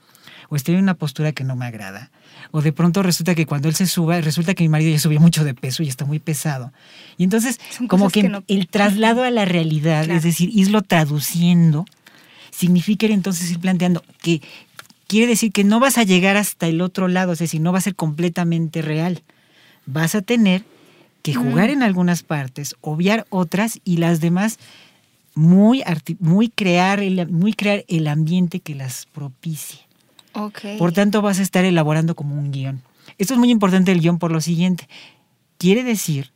o 0.49 0.55
estoy 0.55 0.75
en 0.75 0.83
una 0.83 0.93
postura 0.93 1.31
que 1.31 1.43
no 1.43 1.55
me 1.55 1.65
agrada 1.65 2.11
o 2.51 2.61
de 2.61 2.71
pronto 2.71 3.03
resulta 3.03 3.35
que 3.35 3.45
cuando 3.45 3.67
él 3.67 3.75
se 3.75 3.87
suba, 3.87 4.21
resulta 4.21 4.53
que 4.53 4.63
mi 4.63 4.69
marido 4.69 4.91
ya 4.91 4.99
subió 4.99 5.19
mucho 5.19 5.43
de 5.43 5.53
peso 5.53 5.83
y 5.83 5.87
está 5.87 6.05
muy 6.05 6.19
pesado. 6.19 6.71
Y 7.17 7.23
entonces 7.23 7.59
como 7.87 8.09
que, 8.09 8.31
el 8.47 8.67
traslado 8.67 9.23
a 9.23 9.31
la 9.31 9.45
realidad, 9.45 10.09
es 10.09 10.23
decir, 10.23 10.49
irlo 10.53 10.81
traduciendo, 10.81 11.85
significa 12.51 13.07
entonces 13.07 13.51
ir 13.51 13.59
planteando 13.59 14.03
que 14.21 14.41
quiere 15.07 15.27
decir 15.27 15.51
que 15.51 15.63
no 15.63 15.79
vas 15.79 15.97
a 15.97 16.03
llegar 16.03 16.37
hasta 16.37 16.67
el 16.67 16.81
otro 16.81 17.07
lado, 17.07 17.33
es 17.33 17.39
decir, 17.39 17.61
no 17.61 17.71
va 17.71 17.79
a 17.79 17.81
ser 17.81 17.95
completamente 17.95 18.81
real. 18.81 19.23
Vas 19.85 20.15
a 20.15 20.21
tener 20.21 20.63
que 21.21 21.33
jugar 21.33 21.69
en 21.69 21.81
algunas 21.81 22.23
partes, 22.23 22.75
obviar 22.81 23.25
otras 23.29 23.79
y 23.83 23.97
las 23.97 24.21
demás 24.21 24.59
muy, 25.33 25.83
muy, 26.19 26.49
crear, 26.49 26.99
el, 26.99 27.27
muy 27.29 27.53
crear 27.53 27.83
el 27.87 28.07
ambiente 28.07 28.59
que 28.59 28.75
las 28.75 29.05
propicie. 29.07 29.79
Por 30.77 30.91
tanto, 30.91 31.21
vas 31.21 31.39
a 31.39 31.43
estar 31.43 31.65
elaborando 31.65 32.15
como 32.15 32.35
un 32.35 32.51
guion. 32.51 32.81
Esto 33.17 33.33
es 33.33 33.39
muy 33.39 33.51
importante 33.51 33.91
el 33.91 34.01
guion 34.01 34.19
por 34.19 34.31
lo 34.31 34.41
siguiente. 34.41 34.87
Quiere 35.57 35.83
decir 35.83 36.31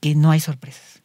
que 0.00 0.14
no 0.14 0.30
hay 0.30 0.40
sorpresas. 0.40 1.01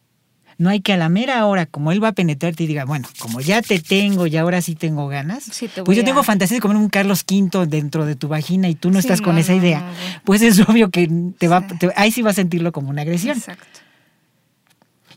No 0.58 0.70
hay 0.70 0.80
que 0.80 0.92
a 0.92 0.96
la 0.96 1.08
mera 1.08 1.46
hora, 1.46 1.66
como 1.66 1.92
él 1.92 2.02
va 2.02 2.08
a 2.08 2.12
penetrarte 2.12 2.64
y 2.64 2.66
diga, 2.66 2.84
bueno, 2.84 3.08
como 3.20 3.40
ya 3.40 3.62
te 3.62 3.78
tengo 3.78 4.26
y 4.26 4.36
ahora 4.36 4.60
sí 4.60 4.74
tengo 4.74 5.06
ganas, 5.06 5.50
pues 5.84 5.96
yo 5.96 6.04
tengo 6.04 6.22
fantasía 6.24 6.56
de 6.56 6.60
comer 6.60 6.76
un 6.76 6.88
Carlos 6.88 7.24
V 7.30 7.66
dentro 7.66 8.04
de 8.04 8.16
tu 8.16 8.26
vagina 8.28 8.68
y 8.68 8.74
tú 8.74 8.90
no 8.90 8.98
estás 8.98 9.20
con 9.20 9.38
esa 9.38 9.54
idea. 9.54 9.88
pues 10.24 10.42
es 10.42 10.58
obvio 10.60 10.90
que 10.90 11.08
te 11.38 11.46
va, 11.48 11.64
ahí 11.94 12.10
sí 12.10 12.22
va 12.22 12.30
a 12.30 12.34
sentirlo 12.34 12.72
como 12.72 12.90
una 12.90 13.02
agresión. 13.02 13.38
Exacto. 13.38 13.87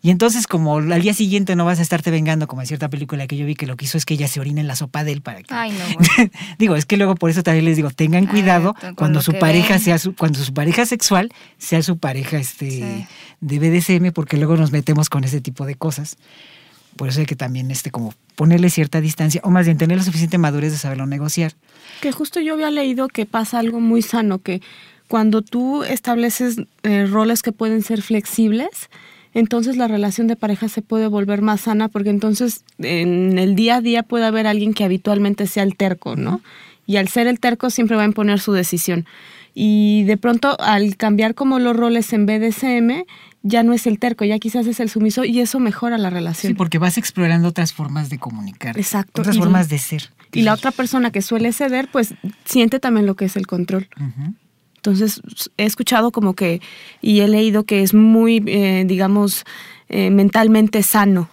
Y 0.03 0.09
entonces, 0.09 0.47
como 0.47 0.77
al 0.77 1.01
día 1.01 1.13
siguiente 1.13 1.55
no 1.55 1.63
vas 1.63 1.77
a 1.77 1.83
estarte 1.83 2.09
vengando, 2.09 2.47
como 2.47 2.61
en 2.61 2.67
cierta 2.67 2.89
película 2.89 3.27
que 3.27 3.37
yo 3.37 3.45
vi 3.45 3.53
que 3.53 3.67
lo 3.67 3.77
que 3.77 3.85
hizo 3.85 3.99
es 3.99 4.05
que 4.05 4.15
ella 4.15 4.27
se 4.27 4.39
orina 4.39 4.59
en 4.59 4.67
la 4.67 4.75
sopa 4.75 5.03
de 5.03 5.11
él 5.11 5.21
para 5.21 5.43
que. 5.43 5.53
Ay, 5.53 5.71
no. 5.71 6.29
digo, 6.57 6.75
es 6.75 6.87
que 6.87 6.97
luego 6.97 7.13
por 7.15 7.29
eso 7.29 7.43
también 7.43 7.65
les 7.65 7.75
digo, 7.75 7.91
tengan 7.91 8.25
cuidado 8.25 8.75
cuando 8.95 9.21
su 9.21 9.33
pareja 9.37 9.77
sea 9.77 9.99
su, 9.99 10.15
cuando 10.15 10.39
su 10.39 10.53
pareja 10.53 10.87
sexual 10.87 11.31
sea 11.59 11.83
su 11.83 11.99
pareja 11.99 12.37
este 12.37 13.07
de 13.41 13.59
BDSM, 13.59 14.11
porque 14.11 14.37
luego 14.37 14.57
nos 14.57 14.71
metemos 14.71 15.07
con 15.09 15.23
ese 15.23 15.39
tipo 15.39 15.65
de 15.65 15.75
cosas. 15.75 16.17
Por 16.95 17.07
eso 17.07 17.19
hay 17.19 17.27
que 17.27 17.35
también 17.35 17.69
este 17.69 17.91
como 17.91 18.13
ponerle 18.35 18.71
cierta 18.71 19.01
distancia, 19.01 19.39
o 19.43 19.51
más 19.51 19.65
bien 19.65 19.77
tener 19.77 19.97
la 19.97 20.03
suficiente 20.03 20.39
madurez 20.39 20.71
de 20.71 20.79
saberlo 20.79 21.05
negociar. 21.05 21.53
Que 22.01 22.11
justo 22.11 22.39
yo 22.39 22.55
había 22.55 22.71
leído 22.71 23.07
que 23.07 23.27
pasa 23.27 23.59
algo 23.59 23.79
muy 23.79 24.01
sano, 24.01 24.39
que 24.39 24.61
cuando 25.07 25.43
tú 25.43 25.83
estableces 25.83 26.57
eh, 26.81 27.05
roles 27.05 27.43
que 27.43 27.51
pueden 27.51 27.83
ser 27.83 28.01
flexibles, 28.01 28.89
entonces 29.33 29.77
la 29.77 29.87
relación 29.87 30.27
de 30.27 30.35
pareja 30.35 30.67
se 30.67 30.81
puede 30.81 31.07
volver 31.07 31.41
más 31.41 31.61
sana 31.61 31.87
porque 31.87 32.09
entonces 32.09 32.63
en 32.79 33.37
el 33.39 33.55
día 33.55 33.77
a 33.77 33.81
día 33.81 34.03
puede 34.03 34.25
haber 34.25 34.47
alguien 34.47 34.73
que 34.73 34.83
habitualmente 34.83 35.47
sea 35.47 35.63
el 35.63 35.75
terco, 35.75 36.15
¿no? 36.15 36.41
Y 36.85 36.97
al 36.97 37.07
ser 37.07 37.27
el 37.27 37.39
terco 37.39 37.69
siempre 37.69 37.95
va 37.95 38.03
a 38.03 38.07
imponer 38.07 38.39
su 38.39 38.51
decisión. 38.51 39.05
Y 39.53 40.03
de 40.03 40.17
pronto 40.17 40.59
al 40.59 40.97
cambiar 40.97 41.35
como 41.35 41.59
los 41.59 41.75
roles 41.75 42.11
en 42.13 42.25
BDSM, 42.25 43.05
ya 43.43 43.63
no 43.63 43.73
es 43.73 43.87
el 43.87 43.99
terco, 43.99 44.23
ya 44.23 44.37
quizás 44.39 44.67
es 44.67 44.79
el 44.79 44.89
sumiso 44.89 45.23
y 45.25 45.39
eso 45.39 45.59
mejora 45.59 45.97
la 45.97 46.09
relación. 46.09 46.51
Sí, 46.51 46.53
porque 46.53 46.77
vas 46.77 46.97
explorando 46.97 47.47
otras 47.47 47.73
formas 47.73 48.09
de 48.09 48.17
comunicar. 48.17 48.77
Exacto. 48.77 49.21
Otras 49.21 49.37
formas 49.37 49.69
de 49.69 49.79
ser. 49.79 50.11
Y 50.33 50.43
la 50.43 50.53
otra 50.53 50.71
persona 50.71 51.11
que 51.11 51.21
suele 51.21 51.51
ceder, 51.51 51.89
pues 51.91 52.13
siente 52.45 52.79
también 52.79 53.05
lo 53.05 53.15
que 53.15 53.25
es 53.25 53.35
el 53.35 53.47
control. 53.47 53.87
Entonces, 54.81 55.21
he 55.57 55.65
escuchado 55.65 56.11
como 56.11 56.33
que, 56.33 56.59
y 57.03 57.19
he 57.19 57.27
leído 57.27 57.65
que 57.65 57.83
es 57.83 57.93
muy, 57.93 58.43
eh, 58.47 58.83
digamos, 58.87 59.45
eh, 59.89 60.09
mentalmente 60.09 60.81
sano 60.81 61.29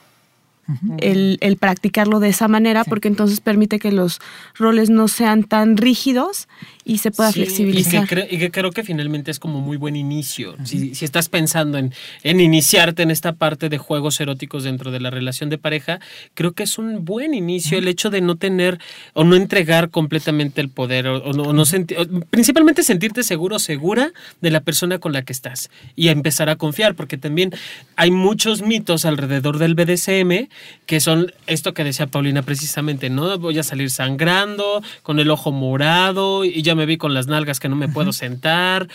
el, 0.99 1.39
el, 1.41 1.57
practicarlo 1.57 2.21
de 2.21 2.29
esa 2.29 2.47
manera, 2.47 2.85
porque 2.85 3.09
entonces 3.09 3.41
permite 3.41 3.79
que 3.79 3.91
los 3.91 4.21
roles 4.55 4.91
no 4.91 5.09
sean 5.09 5.45
tan 5.45 5.79
rígidos 5.79 6.47
y 6.89 6.99
se 6.99 7.11
pueda 7.11 7.31
flexibilizar. 7.31 8.05
Y 8.31 8.39
que, 8.39 8.51
creo 8.51 8.71
que 8.71 8.83
finalmente 8.83 9.31
es 9.31 9.39
como 9.39 9.61
muy 9.61 9.77
buen 9.77 9.95
inicio. 9.95 10.57
si, 10.65 10.95
si, 10.95 11.05
estás 11.05 11.29
pensando 11.29 11.77
en, 11.77 11.93
en, 12.23 12.41
iniciarte 12.41 13.03
en 13.03 13.11
esta 13.11 13.35
parte 13.35 13.69
de 13.69 13.77
juegos 13.77 14.19
eróticos 14.21 14.65
dentro 14.65 14.91
de 14.91 14.99
la 14.99 15.11
relación 15.11 15.51
de 15.51 15.59
pareja, 15.59 16.01
creo 16.33 16.53
que 16.53 16.63
es 16.63 16.79
un 16.79 17.05
buen 17.05 17.35
inicio 17.35 17.77
el 17.77 17.89
hecho 17.89 18.09
de 18.09 18.23
no 18.23 18.37
tener 18.37 18.81
o 19.13 19.25
no 19.25 19.37
entregar 19.37 19.91
completamente 19.91 20.63
el 20.63 20.71
poder 20.71 21.07
o, 21.09 21.33
no, 21.35 21.53
no 21.53 21.67
sentir, 21.67 21.99
principalmente 22.31 22.83
sentirte 22.83 23.23
seguro, 23.23 23.59
segura 23.59 24.13
de 24.41 24.51
la 24.51 24.61
persona 24.61 24.99
con 24.99 25.13
la 25.13 25.23
que 25.23 25.35
estás 25.35 25.69
y 25.95 26.09
empezar 26.09 26.49
a 26.49 26.57
confiar, 26.57 26.95
porque 26.95 27.19
también 27.19 27.53
hay 27.97 28.11
muchos 28.11 28.63
mitos 28.63 29.05
alrededor 29.05 29.59
del 29.59 29.75
BDSM 29.75 30.49
que 30.87 31.01
son 31.01 31.33
esto 31.47 31.75
que 31.75 31.85
decía 31.85 32.07
Paulina 32.07 32.41
precisamente, 32.41 33.11
¿no? 33.11 33.39
Voy 33.39 33.59
a 33.59 33.63
salir 33.63 33.91
sangrando, 33.91 34.83
con 35.03 35.21
el 35.21 35.31
ojo 35.31 35.53
morado 35.53 36.47
y 36.47 36.63
ya 36.63 36.78
me 36.79 36.87
vi 36.87 36.97
con 36.97 37.13
las 37.13 37.27
nalgas 37.27 37.61
que 37.61 37.69
no 37.69 37.77
me 37.77 37.89
puedo 37.89 38.13
sentar, 38.13 38.89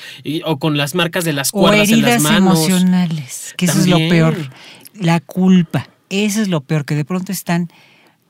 o 0.45 0.57
con 0.57 0.77
las 0.77 0.95
marcas 0.95 1.23
de 1.23 1.33
las 1.33 1.51
cuerdas 1.51 1.89
en 1.89 2.01
las 2.01 2.21
manos. 2.21 2.67
emocionales, 2.67 3.53
que 3.57 3.65
eso 3.65 3.79
es 3.79 3.87
lo 3.87 3.97
peor. 3.97 4.35
La 4.95 5.19
culpa, 5.19 5.87
eso 6.09 6.41
es 6.41 6.47
lo 6.47 6.61
peor, 6.61 6.85
que 6.85 6.95
de 6.95 7.05
pronto 7.05 7.31
están 7.31 7.69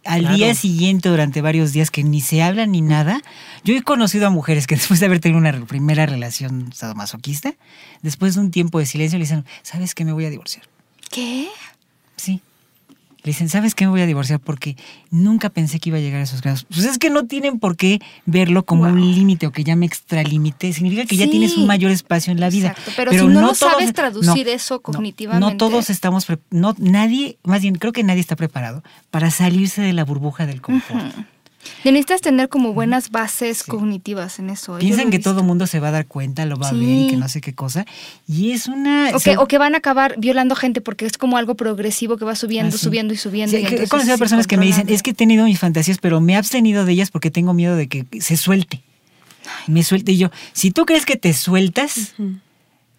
al 0.05 0.35
día 0.35 0.53
siguiente 0.53 1.09
durante 1.09 1.41
varios 1.41 1.71
días 1.71 1.89
que 1.89 2.03
ni 2.03 2.21
se 2.21 2.41
hablan 2.41 2.71
ni 2.71 2.81
nada. 2.81 3.21
Yo 3.63 3.75
he 3.75 3.81
conocido 3.81 4.27
a 4.27 4.29
mujeres 4.29 4.67
que 4.67 4.75
después 4.75 4.99
de 4.99 5.05
haber 5.05 5.19
tenido 5.19 5.39
una 5.39 5.65
primera 5.65 6.05
relación 6.05 6.73
sadomasoquista, 6.73 7.55
después 8.01 8.35
de 8.35 8.41
un 8.41 8.51
tiempo 8.51 8.79
de 8.79 8.85
silencio 8.85 9.17
le 9.17 9.25
dicen, 9.25 9.45
¿sabes 9.61 9.95
qué? 9.95 10.05
Me 10.05 10.13
voy 10.13 10.25
a 10.25 10.29
divorciar. 10.29 10.65
¿Qué? 11.09 11.47
Sí. 12.15 12.41
Le 13.23 13.29
dicen, 13.29 13.47
¿sabes 13.47 13.73
qué 13.73 13.85
me 13.85 13.91
voy 13.91 14.01
a 14.01 14.05
divorciar? 14.05 14.41
Porque 14.41 14.75
nunca 15.09 15.49
pensé 15.49 15.79
que 15.79 15.89
iba 15.89 15.97
a 15.97 16.01
llegar 16.01 16.19
a 16.19 16.23
esos 16.23 16.41
grados. 16.41 16.65
Pues 16.65 16.83
es 16.83 16.97
que 16.97 17.09
no 17.09 17.25
tienen 17.25 17.57
por 17.57 17.77
qué 17.77 18.01
verlo 18.25 18.65
como 18.65 18.83
un 18.83 18.99
límite 18.99 19.47
o 19.47 19.51
que 19.51 19.63
ya 19.63 19.77
me 19.77 19.85
extralimite. 19.85 20.73
Significa 20.73 21.05
que 21.05 21.15
ya 21.15 21.29
tienes 21.29 21.55
un 21.55 21.65
mayor 21.65 21.91
espacio 21.91 22.33
en 22.33 22.41
la 22.41 22.49
vida. 22.49 22.69
Exacto, 22.69 22.91
pero, 22.97 23.11
si 23.11 23.17
no, 23.17 23.29
no 23.29 23.55
sabes 23.55 23.93
traducir 23.93 24.49
eso 24.49 24.81
cognitivamente. 24.81 25.53
No, 25.53 25.57
todos 25.57 25.89
estamos, 25.89 26.27
no, 26.49 26.75
nadie, 26.77 27.37
más 27.43 27.61
bien 27.61 27.75
creo 27.75 27.93
que 27.93 28.03
nadie 28.03 28.19
está 28.19 28.35
preparado 28.35 28.83
para 29.09 29.31
salirse 29.31 29.81
de 29.81 29.93
la 29.93 30.03
burbuja 30.03 30.45
del 30.45 30.61
confort. 30.61 31.15
Necesitas 31.83 32.21
tener 32.21 32.49
como 32.49 32.73
buenas 32.73 33.11
bases 33.11 33.63
cognitivas 33.63 34.39
en 34.39 34.49
eso. 34.49 34.77
Piensan 34.77 35.11
que 35.11 35.19
todo 35.19 35.41
el 35.41 35.45
mundo 35.45 35.67
se 35.67 35.79
va 35.79 35.89
a 35.89 35.91
dar 35.91 36.05
cuenta, 36.05 36.45
lo 36.45 36.57
va 36.57 36.69
a 36.69 36.71
ver 36.73 36.83
y 36.83 37.07
que 37.09 37.17
no 37.17 37.27
sé 37.27 37.41
qué 37.41 37.53
cosa. 37.53 37.85
Y 38.27 38.51
es 38.51 38.67
una... 38.67 39.11
O 39.37 39.47
que, 39.47 39.57
van 39.57 39.75
a 39.75 39.79
acabar 39.79 40.15
violando 40.17 40.55
gente 40.55 40.81
porque 40.81 41.05
es 41.05 41.17
como 41.17 41.37
algo 41.37 41.55
progresivo 41.55 42.17
que 42.17 42.25
va 42.25 42.35
subiendo, 42.35 42.75
ah, 42.75 42.79
subiendo 42.79 43.13
y 43.13 43.17
subiendo. 43.17 43.55
he 43.55 43.87
conocido 43.87 44.17
personas 44.17 44.47
que 44.47 44.57
me 44.57 44.65
dicen, 44.65 44.87
es 44.89 45.03
que 45.03 45.11
he 45.11 45.13
tenido 45.13 45.45
mis 45.45 45.59
fantasías, 45.59 45.97
pero 45.99 46.21
me 46.21 46.33
he 46.33 46.35
abstenido 46.35 46.85
de 46.85 46.93
ellas 46.93 47.11
porque 47.11 47.31
tengo 47.31 47.53
miedo 47.53 47.75
de 47.75 47.87
que 47.87 48.05
se 48.19 48.37
suelte. 48.37 48.81
Me 49.67 49.83
suelte. 49.83 50.13
Y 50.13 50.17
yo, 50.17 50.31
si 50.53 50.71
tú 50.71 50.85
crees 50.85 51.05
que 51.05 51.17
te 51.17 51.33
sueltas, 51.33 52.13
en 52.17 52.41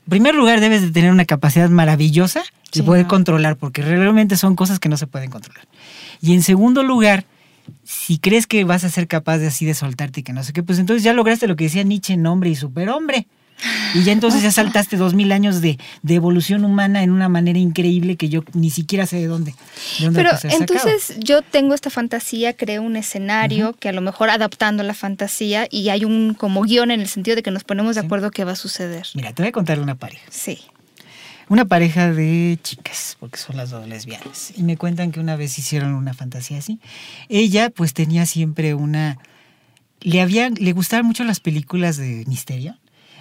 primer 0.08 0.34
lugar 0.34 0.60
debes 0.60 0.82
de 0.82 0.90
tener 0.90 1.10
una 1.10 1.24
capacidad 1.24 1.68
maravillosa 1.70 2.42
de 2.72 2.82
poder 2.82 3.06
controlar, 3.06 3.56
porque 3.56 3.82
realmente 3.82 4.36
son 4.36 4.56
cosas 4.56 4.78
que 4.80 4.88
no 4.88 4.96
se 4.96 5.06
pueden 5.06 5.30
controlar. 5.30 5.66
Y 6.20 6.34
en 6.34 6.42
segundo 6.42 6.82
lugar, 6.82 7.24
si 7.82 8.18
crees 8.18 8.46
que 8.46 8.64
vas 8.64 8.84
a 8.84 8.88
ser 8.88 9.08
capaz 9.08 9.38
de 9.38 9.46
así 9.46 9.64
de 9.66 9.74
soltarte 9.74 10.20
y 10.20 10.22
que 10.22 10.32
no 10.32 10.42
sé 10.42 10.52
qué, 10.52 10.62
pues 10.62 10.78
entonces 10.78 11.02
ya 11.02 11.12
lograste 11.12 11.46
lo 11.46 11.56
que 11.56 11.64
decía 11.64 11.82
Nietzsche 11.82 12.14
en 12.14 12.26
hombre 12.26 12.50
y 12.50 12.54
superhombre. 12.54 13.26
Y 13.94 14.02
ya 14.02 14.12
entonces 14.12 14.42
ya 14.42 14.50
saltaste 14.50 14.96
dos 14.96 15.14
mil 15.14 15.30
años 15.30 15.60
de, 15.60 15.78
evolución 16.08 16.64
humana 16.64 17.02
en 17.02 17.10
una 17.10 17.28
manera 17.28 17.58
increíble 17.58 18.16
que 18.16 18.28
yo 18.28 18.42
ni 18.52 18.70
siquiera 18.70 19.06
sé 19.06 19.16
de 19.16 19.26
dónde. 19.26 19.54
Pero 20.12 20.30
entonces 20.42 21.14
yo 21.18 21.42
tengo 21.42 21.74
esta 21.74 21.88
fantasía, 21.90 22.54
creo 22.54 22.82
un 22.82 22.96
escenario 22.96 23.72
que 23.74 23.88
a 23.88 23.92
lo 23.92 24.00
mejor 24.00 24.30
adaptando 24.30 24.82
la 24.82 24.94
fantasía 24.94 25.68
y 25.70 25.88
hay 25.88 26.04
un 26.04 26.34
como 26.34 26.62
guion 26.62 26.90
en 26.90 27.00
el 27.00 27.08
sentido 27.08 27.36
de 27.36 27.42
que 27.42 27.52
nos 27.52 27.64
ponemos 27.64 27.94
de 27.94 28.02
acuerdo 28.02 28.30
qué 28.30 28.44
va 28.44 28.52
a 28.52 28.56
suceder. 28.56 29.06
Mira, 29.14 29.32
te 29.32 29.42
voy 29.42 29.48
a 29.50 29.52
contar 29.52 29.78
una 29.78 29.94
pareja. 29.94 30.24
Sí 30.30 30.58
una 31.48 31.64
pareja 31.64 32.12
de 32.12 32.58
chicas, 32.62 33.16
porque 33.20 33.38
son 33.38 33.56
las 33.56 33.70
dos 33.70 33.86
lesbianas. 33.86 34.52
Y 34.56 34.62
me 34.62 34.76
cuentan 34.76 35.12
que 35.12 35.20
una 35.20 35.36
vez 35.36 35.58
hicieron 35.58 35.94
una 35.94 36.14
fantasía 36.14 36.58
así. 36.58 36.80
Ella 37.28 37.70
pues 37.70 37.94
tenía 37.94 38.26
siempre 38.26 38.74
una... 38.74 39.18
Le, 40.00 40.20
había, 40.20 40.50
le 40.50 40.72
gustaban 40.72 41.06
mucho 41.06 41.24
las 41.24 41.40
películas 41.40 41.96
de 41.96 42.24
misterio, 42.26 42.76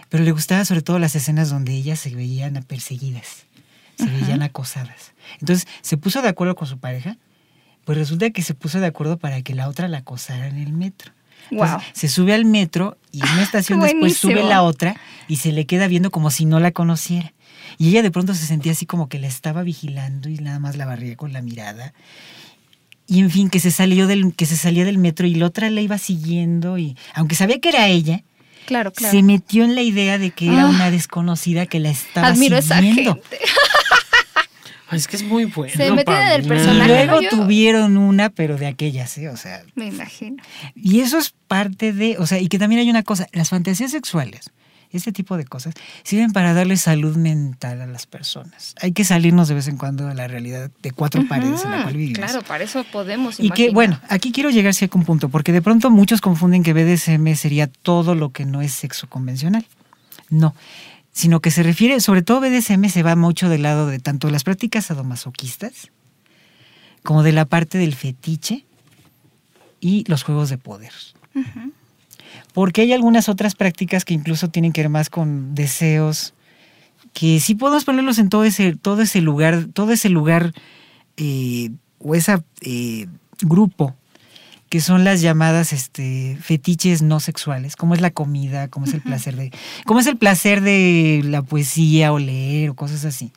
pero 0.09 0.23
le 0.23 0.31
gustaban 0.31 0.65
sobre 0.65 0.81
todo 0.81 0.99
las 0.99 1.15
escenas 1.15 1.49
donde 1.49 1.73
ellas 1.73 1.99
se 1.99 2.13
veían 2.13 2.61
perseguidas, 2.67 3.45
se 3.97 4.05
veían 4.05 4.41
acosadas. 4.41 5.13
Entonces 5.39 5.67
se 5.81 5.97
puso 5.97 6.21
de 6.21 6.29
acuerdo 6.29 6.55
con 6.55 6.67
su 6.67 6.77
pareja, 6.77 7.17
pues 7.85 7.97
resulta 7.97 8.29
que 8.31 8.41
se 8.41 8.53
puso 8.53 8.79
de 8.79 8.87
acuerdo 8.87 9.17
para 9.17 9.41
que 9.41 9.55
la 9.55 9.67
otra 9.67 9.87
la 9.87 9.99
acosara 9.99 10.47
en 10.47 10.57
el 10.57 10.73
metro. 10.73 11.11
wow. 11.51 11.79
Se 11.93 12.07
sube 12.07 12.33
al 12.33 12.45
metro 12.45 12.97
y 13.11 13.21
en 13.23 13.29
una 13.29 13.43
estación 13.43 13.79
después 13.79 14.17
sube 14.17 14.43
la 14.43 14.63
otra 14.63 14.95
y 15.27 15.37
se 15.37 15.51
le 15.51 15.65
queda 15.65 15.87
viendo 15.87 16.11
como 16.11 16.31
si 16.31 16.45
no 16.45 16.59
la 16.59 16.71
conociera. 16.71 17.33
Y 17.77 17.89
ella 17.89 18.01
de 18.01 18.11
pronto 18.11 18.33
se 18.33 18.45
sentía 18.45 18.71
así 18.71 18.85
como 18.85 19.09
que 19.09 19.19
la 19.19 19.27
estaba 19.27 19.63
vigilando 19.63 20.29
y 20.29 20.35
nada 20.35 20.59
más 20.59 20.75
la 20.75 20.85
barría 20.85 21.15
con 21.15 21.33
la 21.33 21.41
mirada. 21.41 21.93
Y 23.07 23.19
en 23.19 23.29
fin, 23.29 23.49
que 23.49 23.59
se 23.59 23.71
salió 23.71 24.07
del, 24.07 24.33
que 24.35 24.45
se 24.45 24.55
salía 24.55 24.85
del 24.85 24.97
metro 24.97 25.27
y 25.27 25.35
la 25.35 25.47
otra 25.47 25.69
la 25.69 25.81
iba 25.81 25.97
siguiendo 25.97 26.77
y 26.77 26.97
aunque 27.13 27.35
sabía 27.35 27.59
que 27.59 27.69
era 27.69 27.87
ella, 27.87 28.23
claro, 28.65 28.91
claro. 28.91 29.11
se 29.11 29.23
metió 29.23 29.65
en 29.65 29.75
la 29.75 29.81
idea 29.81 30.17
de 30.17 30.31
que 30.31 30.47
era 30.47 30.63
ah. 30.63 30.69
una 30.69 30.91
desconocida 30.91 31.65
que 31.65 31.79
la 31.79 31.89
estaba 31.89 32.27
Admiro 32.27 32.61
siguiendo. 32.61 33.01
Esa 33.01 33.11
gente. 33.11 33.37
Es 34.91 35.07
que 35.07 35.15
es 35.15 35.23
muy 35.23 35.45
bueno. 35.45 35.73
Se 35.75 35.91
metió 35.91 36.15
en 36.15 36.27
el 36.27 36.47
personaje. 36.47 37.03
Y 37.03 37.07
luego 37.07 37.19
tuvieron 37.29 37.97
una, 37.97 38.29
pero 38.29 38.57
de 38.57 38.67
aquellas, 38.67 39.17
¿eh? 39.17 39.29
O 39.29 39.37
sea. 39.37 39.63
Me 39.73 39.87
imagino. 39.87 40.41
Y 40.75 40.99
eso 40.99 41.17
es 41.17 41.33
parte 41.47 41.93
de, 41.93 42.17
o 42.19 42.27
sea, 42.27 42.39
y 42.39 42.47
que 42.47 42.59
también 42.59 42.81
hay 42.81 42.89
una 42.91 43.01
cosa, 43.01 43.27
las 43.31 43.49
fantasías 43.49 43.89
sexuales 43.89 44.51
este 44.97 45.11
tipo 45.11 45.37
de 45.37 45.45
cosas 45.45 45.73
sirven 46.03 46.31
para 46.31 46.53
darle 46.53 46.77
salud 46.77 47.17
mental 47.17 47.81
a 47.81 47.87
las 47.87 48.05
personas. 48.05 48.75
Hay 48.81 48.91
que 48.91 49.03
salirnos 49.03 49.47
de 49.47 49.55
vez 49.55 49.67
en 49.67 49.77
cuando 49.77 50.07
de 50.07 50.15
la 50.15 50.27
realidad 50.27 50.71
de 50.81 50.91
cuatro 50.91 51.27
paredes 51.27 51.65
en 51.65 51.71
la 51.71 51.83
cual 51.83 51.97
vivimos. 51.97 52.19
Claro, 52.19 52.41
para 52.43 52.63
eso 52.63 52.83
podemos. 52.91 53.39
Y 53.39 53.49
que, 53.49 53.71
bueno, 53.71 53.99
aquí 54.09 54.31
quiero 54.31 54.49
llegar 54.49 54.73
a 54.73 54.97
un 54.97 55.03
punto, 55.03 55.29
porque 55.29 55.51
de 55.51 55.61
pronto 55.61 55.89
muchos 55.89 56.21
confunden 56.21 56.63
que 56.63 56.73
BDSM 56.73 57.35
sería 57.35 57.67
todo 57.67 58.15
lo 58.15 58.31
que 58.31 58.45
no 58.45 58.61
es 58.61 58.73
sexo 58.73 59.07
convencional. 59.09 59.65
No, 60.29 60.55
sino 61.11 61.41
que 61.41 61.51
se 61.51 61.63
refiere, 61.63 61.99
sobre 61.99 62.21
todo 62.21 62.41
BDSM 62.41 62.87
se 62.89 63.03
va 63.03 63.15
mucho 63.15 63.49
del 63.49 63.61
lado 63.61 63.87
de 63.87 63.99
tanto 63.99 64.29
las 64.29 64.43
prácticas 64.43 64.85
sadomasoquistas 64.85 65.91
como 67.03 67.23
de 67.23 67.33
la 67.33 67.45
parte 67.45 67.77
del 67.77 67.93
fetiche 67.93 68.65
y 69.79 70.05
los 70.07 70.23
juegos 70.23 70.49
de 70.49 70.57
poder 70.57 70.93
porque 72.53 72.81
hay 72.81 72.93
algunas 72.93 73.29
otras 73.29 73.55
prácticas 73.55 74.05
que 74.05 74.13
incluso 74.13 74.49
tienen 74.49 74.71
que 74.71 74.81
ver 74.81 74.89
más 74.89 75.09
con 75.09 75.55
deseos, 75.55 76.33
que 77.13 77.39
sí 77.39 77.55
podemos 77.55 77.83
ponerlos 77.83 78.17
en 78.19 78.29
todo 78.29 78.43
ese, 78.43 78.75
todo 78.75 79.01
ese 79.01 79.21
lugar, 79.21 79.65
todo 79.73 79.91
ese 79.91 80.09
lugar 80.09 80.53
eh, 81.17 81.71
o 81.99 82.15
ese 82.15 82.41
eh, 82.61 83.07
grupo 83.41 83.95
que 84.73 84.81
son 84.81 85.03
las 85.03 85.21
llamadas 85.21 85.71
este, 85.71 86.35
fetiches 86.41 87.03
no 87.03 87.19
sexuales, 87.19 87.75
como 87.75 87.93
es 87.93 88.01
la 88.01 88.09
comida, 88.09 88.69
como 88.69 88.87
es 88.87 88.95
el 88.95 89.01
placer 89.01 89.35
de, 89.35 89.51
como 89.85 89.99
es 89.99 90.07
el 90.07 90.17
placer 90.17 90.61
de 90.61 91.21
la 91.23 91.43
poesía 91.43 92.11
o 92.11 92.17
leer 92.17 92.71
o 92.71 92.73
cosas 92.73 93.05
así. 93.05 93.31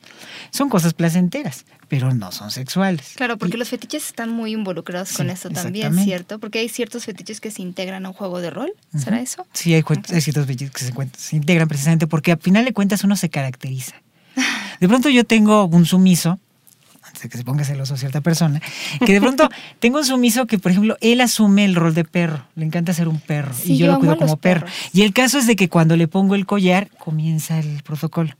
Son 0.49 0.67
cosas 0.67 0.95
placenteras, 0.95 1.65
pero 1.89 2.11
no 2.11 2.31
son 2.31 2.49
sexuales. 2.49 3.13
Claro, 3.17 3.37
porque 3.37 3.55
los 3.55 3.69
fetiches 3.69 4.07
están 4.07 4.31
muy 4.31 4.51
involucrados 4.51 5.15
con 5.15 5.29
eso 5.29 5.51
también, 5.51 5.93
¿cierto? 6.03 6.39
Porque 6.39 6.57
hay 6.57 6.69
ciertos 6.69 7.05
fetiches 7.05 7.39
que 7.39 7.51
se 7.51 7.61
integran 7.61 8.07
a 8.07 8.09
un 8.09 8.15
juego 8.15 8.41
de 8.41 8.49
rol, 8.49 8.73
¿será 8.97 9.21
eso? 9.21 9.45
Sí, 9.53 9.75
hay, 9.75 9.83
ciertos 10.19 10.47
fetiches 10.47 10.71
que 10.71 10.85
se, 10.85 10.93
se 11.19 11.35
integran 11.35 11.67
precisamente 11.67 12.07
porque 12.07 12.31
al 12.31 12.39
final 12.39 12.65
de 12.65 12.73
cuentas 12.73 13.03
uno 13.03 13.15
se 13.15 13.29
caracteriza. 13.29 13.93
De 14.79 14.87
pronto 14.87 15.07
yo 15.09 15.23
tengo 15.23 15.65
un 15.65 15.85
sumiso 15.85 16.39
que 17.19 17.37
se 17.37 17.43
ponga 17.43 17.63
celoso 17.63 17.95
a 17.95 17.97
cierta 17.97 18.21
persona, 18.21 18.61
que 19.05 19.13
de 19.13 19.19
pronto 19.19 19.49
tengo 19.79 19.99
un 19.99 20.05
sumiso 20.05 20.45
que, 20.45 20.59
por 20.59 20.71
ejemplo, 20.71 20.97
él 21.01 21.21
asume 21.21 21.65
el 21.65 21.75
rol 21.75 21.93
de 21.93 22.03
perro, 22.03 22.45
le 22.55 22.65
encanta 22.65 22.93
ser 22.93 23.07
un 23.07 23.19
perro 23.19 23.53
y 23.65 23.77
yo, 23.77 23.87
lo 23.87 23.99
cuido 23.99 24.17
como 24.17 24.37
perro. 24.37 24.67
Y 24.93 25.01
el 25.01 25.13
caso 25.13 25.37
es 25.37 25.47
de 25.47 25.55
que 25.55 25.69
cuando 25.69 25.97
le 25.97 26.07
pongo 26.07 26.35
el 26.35 26.45
collar, 26.45 26.89
comienza 26.97 27.59
el 27.59 27.81
protocolo. 27.83 28.33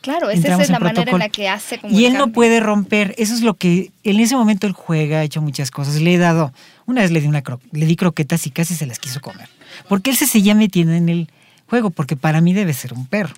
Claro, 0.00 0.30
esa 0.30 0.62
es 0.62 0.70
la 0.70 0.78
manera 0.78 1.12
en 1.12 1.18
la 1.18 1.28
que 1.28 1.48
hace 1.48 1.78
como 1.78 1.96
Y 1.96 2.06
él 2.06 2.14
no 2.14 2.32
puede 2.32 2.60
romper, 2.60 3.14
eso 3.18 3.34
es 3.34 3.42
lo 3.42 3.54
que 3.54 3.90
en 4.02 4.18
ese 4.18 4.34
momento 4.34 4.66
él 4.66 4.72
juega, 4.72 5.18
ha 5.18 5.24
hecho 5.24 5.42
muchas 5.42 5.70
cosas, 5.70 6.00
le 6.00 6.14
he 6.14 6.18
dado, 6.18 6.54
una 6.86 7.02
vez 7.02 7.10
le 7.10 7.20
di 7.20 7.26
una 7.26 7.42
le 7.72 7.86
di 7.86 7.96
croquetas 7.96 8.46
y 8.46 8.50
casi 8.50 8.74
se 8.74 8.86
las 8.86 8.98
quiso 8.98 9.20
comer, 9.20 9.48
porque 9.88 10.10
él 10.10 10.16
se 10.16 10.26
seguía 10.26 10.54
metiendo 10.54 10.94
en 10.94 11.10
el 11.10 11.28
juego, 11.66 11.90
porque 11.90 12.16
para 12.16 12.40
mí 12.40 12.54
debe 12.54 12.72
ser 12.72 12.94
un 12.94 13.06
perro. 13.06 13.34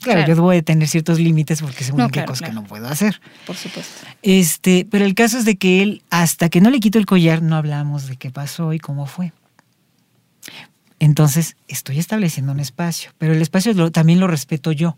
Claro, 0.00 0.20
yo 0.26 0.34
debo 0.34 0.50
de 0.50 0.62
tener 0.62 0.88
ciertos 0.88 1.20
límites 1.20 1.60
porque 1.60 1.84
según 1.84 2.00
no, 2.00 2.08
qué 2.08 2.24
cosas 2.24 2.48
que 2.48 2.54
no 2.54 2.64
puedo 2.64 2.88
hacer. 2.88 3.20
Por 3.46 3.56
supuesto. 3.56 4.06
Este, 4.22 4.86
pero 4.90 5.04
el 5.04 5.14
caso 5.14 5.38
es 5.38 5.44
de 5.44 5.56
que 5.56 5.82
él, 5.82 6.02
hasta 6.10 6.48
que 6.48 6.60
no 6.60 6.70
le 6.70 6.80
quito 6.80 6.98
el 6.98 7.06
collar, 7.06 7.42
no 7.42 7.56
hablamos 7.56 8.06
de 8.06 8.16
qué 8.16 8.30
pasó 8.30 8.72
y 8.72 8.78
cómo 8.78 9.06
fue. 9.06 9.32
Entonces, 10.98 11.56
estoy 11.68 11.98
estableciendo 11.98 12.52
un 12.52 12.60
espacio, 12.60 13.10
pero 13.18 13.32
el 13.32 13.42
espacio 13.42 13.90
también 13.90 14.20
lo 14.20 14.26
respeto 14.26 14.72
yo. 14.72 14.96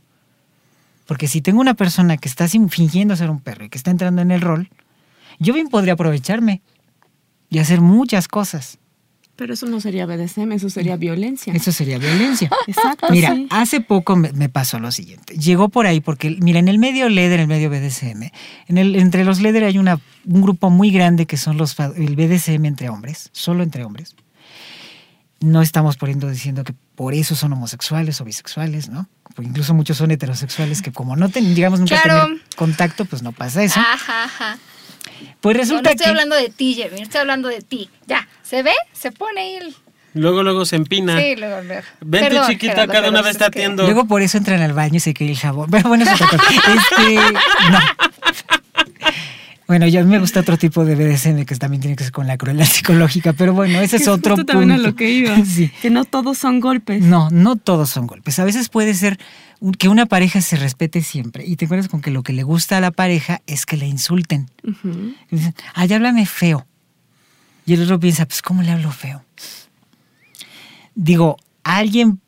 Porque 1.06 1.28
si 1.28 1.40
tengo 1.40 1.60
una 1.60 1.74
persona 1.74 2.16
que 2.16 2.28
está 2.28 2.48
fingiendo 2.48 3.14
ser 3.16 3.30
un 3.30 3.40
perro 3.40 3.64
y 3.64 3.68
que 3.68 3.78
está 3.78 3.90
entrando 3.90 4.22
en 4.22 4.30
el 4.30 4.40
rol, 4.40 4.70
yo 5.38 5.54
bien 5.54 5.68
podría 5.68 5.94
aprovecharme 5.94 6.62
y 7.50 7.58
hacer 7.58 7.80
muchas 7.80 8.28
cosas. 8.28 8.78
Pero 9.42 9.54
eso 9.54 9.66
no 9.66 9.80
sería 9.80 10.06
BDSM, 10.06 10.52
eso 10.52 10.70
sería 10.70 10.94
violencia. 10.94 11.52
Eso 11.52 11.72
sería 11.72 11.98
violencia. 11.98 12.48
Exacto. 12.68 13.08
Mira, 13.10 13.36
hace 13.50 13.80
poco 13.80 14.14
me, 14.14 14.48
pasó 14.48 14.78
lo 14.78 14.92
siguiente. 14.92 15.34
Llegó 15.34 15.68
por 15.68 15.88
ahí 15.88 16.00
porque, 16.00 16.36
mira, 16.40 16.60
en 16.60 16.68
el 16.68 16.78
medio 16.78 17.08
LEDER, 17.08 17.40
en 17.40 17.40
el 17.40 17.46
medio 17.48 17.68
BDSM, 17.68 18.30
en 18.68 18.78
el, 18.78 18.94
entre 18.94 19.24
los 19.24 19.40
LEDER 19.40 19.64
hay 19.64 19.78
una, 19.78 19.98
un 20.26 20.42
grupo 20.42 20.70
muy 20.70 20.92
grande 20.92 21.26
que 21.26 21.36
son 21.36 21.56
los 21.56 21.76
el 21.80 22.14
BDSM 22.14 22.64
entre 22.66 22.88
hombres, 22.88 23.30
solo 23.32 23.64
entre 23.64 23.82
hombres. 23.82 24.14
No 25.40 25.60
estamos 25.60 25.96
poniendo 25.96 26.30
diciendo 26.30 26.62
que 26.62 26.74
por 26.94 27.12
eso 27.12 27.34
son 27.34 27.52
homosexuales 27.52 28.20
o 28.20 28.24
bisexuales, 28.24 28.90
¿no? 28.90 29.08
Porque 29.34 29.48
incluso 29.48 29.74
muchos 29.74 29.96
son 29.96 30.12
heterosexuales 30.12 30.82
que 30.82 30.92
como 30.92 31.16
no 31.16 31.30
ten, 31.30 31.52
digamos 31.52 31.80
nunca 31.80 32.00
tener 32.00 32.40
contacto, 32.54 33.06
pues 33.06 33.24
no 33.24 33.32
pasa 33.32 33.64
eso. 33.64 33.80
Ajá, 33.80 34.22
ajá. 34.22 34.58
Pues 35.40 35.56
resulta 35.56 35.90
no, 35.90 35.90
estoy 35.90 36.06
hablando 36.06 36.36
de 36.36 36.48
ti, 36.48 36.74
Jeremy, 36.74 37.02
estoy 37.02 37.20
hablando 37.20 37.48
de 37.48 37.60
ti. 37.60 37.90
Ya, 38.06 38.28
¿se 38.52 38.62
ve? 38.62 38.72
Se 38.92 39.10
pone 39.10 39.40
ahí 39.40 39.54
el... 39.54 39.74
Luego, 40.12 40.42
luego 40.42 40.66
se 40.66 40.76
empina. 40.76 41.18
Sí, 41.18 41.36
luego, 41.38 41.62
luego. 41.62 41.86
Vente, 42.02 42.36
chiquita, 42.46 42.86
cada 42.86 43.08
una 43.08 43.22
vez 43.22 43.30
está 43.30 43.46
atiendo. 43.46 43.84
Luego 43.84 44.04
por 44.06 44.20
eso 44.20 44.36
entran 44.36 44.60
al 44.60 44.74
baño 44.74 44.96
y 44.96 45.00
se 45.00 45.14
cae 45.14 45.30
el 45.30 45.38
jabón. 45.38 45.70
Pero 45.70 45.88
bueno, 45.88 46.04
eso 46.04 46.22
Este, 46.22 47.14
no. 47.70 47.78
Bueno, 49.66 49.86
yo 49.86 50.00
a 50.00 50.02
mí 50.02 50.10
me 50.10 50.18
gusta 50.18 50.40
otro 50.40 50.58
tipo 50.58 50.84
de 50.84 50.96
BDSM 50.96 51.46
que 51.46 51.56
también 51.56 51.80
tiene 51.80 51.96
que 51.96 52.04
ser 52.04 52.12
con 52.12 52.26
la 52.26 52.36
crueldad 52.36 52.66
psicológica, 52.66 53.32
pero 53.32 53.54
bueno, 53.54 53.80
ese 53.80 53.96
es 53.96 54.06
otro 54.06 54.34
punto. 54.36 54.52
también 54.52 54.72
a 54.72 54.76
lo 54.76 54.94
que 54.94 55.08
iba. 55.08 55.34
Que 55.80 55.88
no 55.88 56.04
todos 56.04 56.36
son 56.36 56.60
golpes. 56.60 57.00
No, 57.02 57.30
no 57.30 57.56
todos 57.56 57.88
son 57.88 58.06
golpes. 58.06 58.38
A 58.38 58.44
veces 58.44 58.68
puede 58.68 58.92
ser 58.92 59.18
que 59.78 59.88
una 59.88 60.04
pareja 60.04 60.42
se 60.42 60.56
respete 60.56 61.00
siempre 61.00 61.46
y 61.46 61.56
te 61.56 61.64
acuerdas 61.64 61.88
con 61.88 62.02
que 62.02 62.10
lo 62.10 62.22
que 62.22 62.34
le 62.34 62.42
gusta 62.42 62.76
a 62.76 62.80
la 62.82 62.90
pareja 62.90 63.40
es 63.46 63.64
que 63.64 63.78
le 63.78 63.86
insulten. 63.86 64.50
dicen, 65.30 65.54
ay, 65.72 65.90
háblame 65.94 66.26
feo. 66.26 66.66
Y 67.66 67.74
el 67.74 67.82
otro 67.82 68.00
piensa, 68.00 68.26
pues, 68.26 68.42
¿cómo 68.42 68.62
le 68.62 68.70
hablo 68.70 68.90
feo? 68.90 69.24
Digo, 70.94 71.36
alguien, 71.62 72.20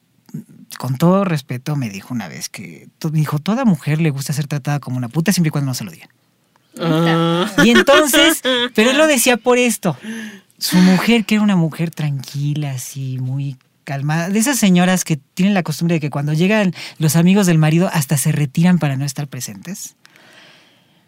con 0.78 0.96
todo 0.96 1.24
respeto, 1.24 1.76
me 1.76 1.90
dijo 1.90 2.14
una 2.14 2.28
vez 2.28 2.48
que, 2.48 2.88
me 3.02 3.18
dijo, 3.18 3.38
toda 3.38 3.64
mujer 3.64 4.00
le 4.00 4.10
gusta 4.10 4.32
ser 4.32 4.46
tratada 4.46 4.80
como 4.80 4.96
una 4.96 5.08
puta 5.08 5.32
siempre 5.32 5.48
y 5.48 5.50
cuando 5.50 5.70
no 5.70 5.74
se 5.74 5.84
lo 5.84 5.90
digan. 5.90 6.08
Ah. 6.80 7.50
Y 7.64 7.70
entonces, 7.70 8.42
pero 8.74 8.90
él 8.90 8.98
lo 8.98 9.06
decía 9.06 9.36
por 9.36 9.58
esto. 9.58 9.96
Su 10.58 10.76
mujer, 10.78 11.24
que 11.24 11.34
era 11.34 11.44
una 11.44 11.56
mujer 11.56 11.90
tranquila, 11.90 12.72
así, 12.72 13.18
muy 13.18 13.56
calmada, 13.84 14.30
de 14.30 14.38
esas 14.38 14.58
señoras 14.58 15.04
que 15.04 15.16
tienen 15.16 15.54
la 15.54 15.62
costumbre 15.62 15.94
de 15.94 16.00
que 16.00 16.10
cuando 16.10 16.32
llegan 16.32 16.74
los 16.98 17.16
amigos 17.16 17.46
del 17.46 17.58
marido 17.58 17.90
hasta 17.92 18.16
se 18.16 18.32
retiran 18.32 18.78
para 18.78 18.96
no 18.96 19.04
estar 19.04 19.28
presentes. 19.28 19.96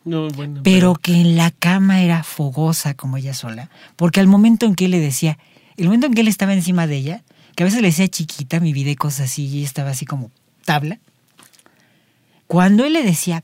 No, 0.07 0.29
bueno, 0.31 0.61
pero, 0.63 0.95
que 0.95 1.21
en 1.21 1.37
la 1.37 1.51
cama 1.51 2.01
era 2.01 2.23
fogosa 2.23 2.95
como 2.95 3.17
ella 3.17 3.35
sola, 3.35 3.71
porque 3.97 4.21
al 4.21 4.29
momento 4.29 4.65
en 4.65 4.77
que 4.77 4.85
él 4.85 4.93
le 4.93 5.01
decía, 5.01 5.37
el 5.77 5.87
momento 5.87 6.07
en 6.07 6.15
que 6.15 6.21
él 6.21 6.29
estaba 6.29 6.55
encima 6.55 6.87
de 6.87 6.97
ella, 6.97 7.25
que 7.57 7.65
a 7.65 7.67
veces 7.67 7.83
le 7.83 7.89
decía 7.89 8.07
chiquita 8.07 8.61
mi 8.61 8.73
vida 8.73 8.91
y 8.91 8.97
cosas 8.97 9.31
así, 9.31 9.47
y 9.47 9.65
estaba 9.65 9.91
así 9.91 10.07
como 10.07 10.31
tabla, 10.65 11.01
cuando 12.47 12.85
él 12.85 12.93
le 12.93 13.03
decía 13.03 13.43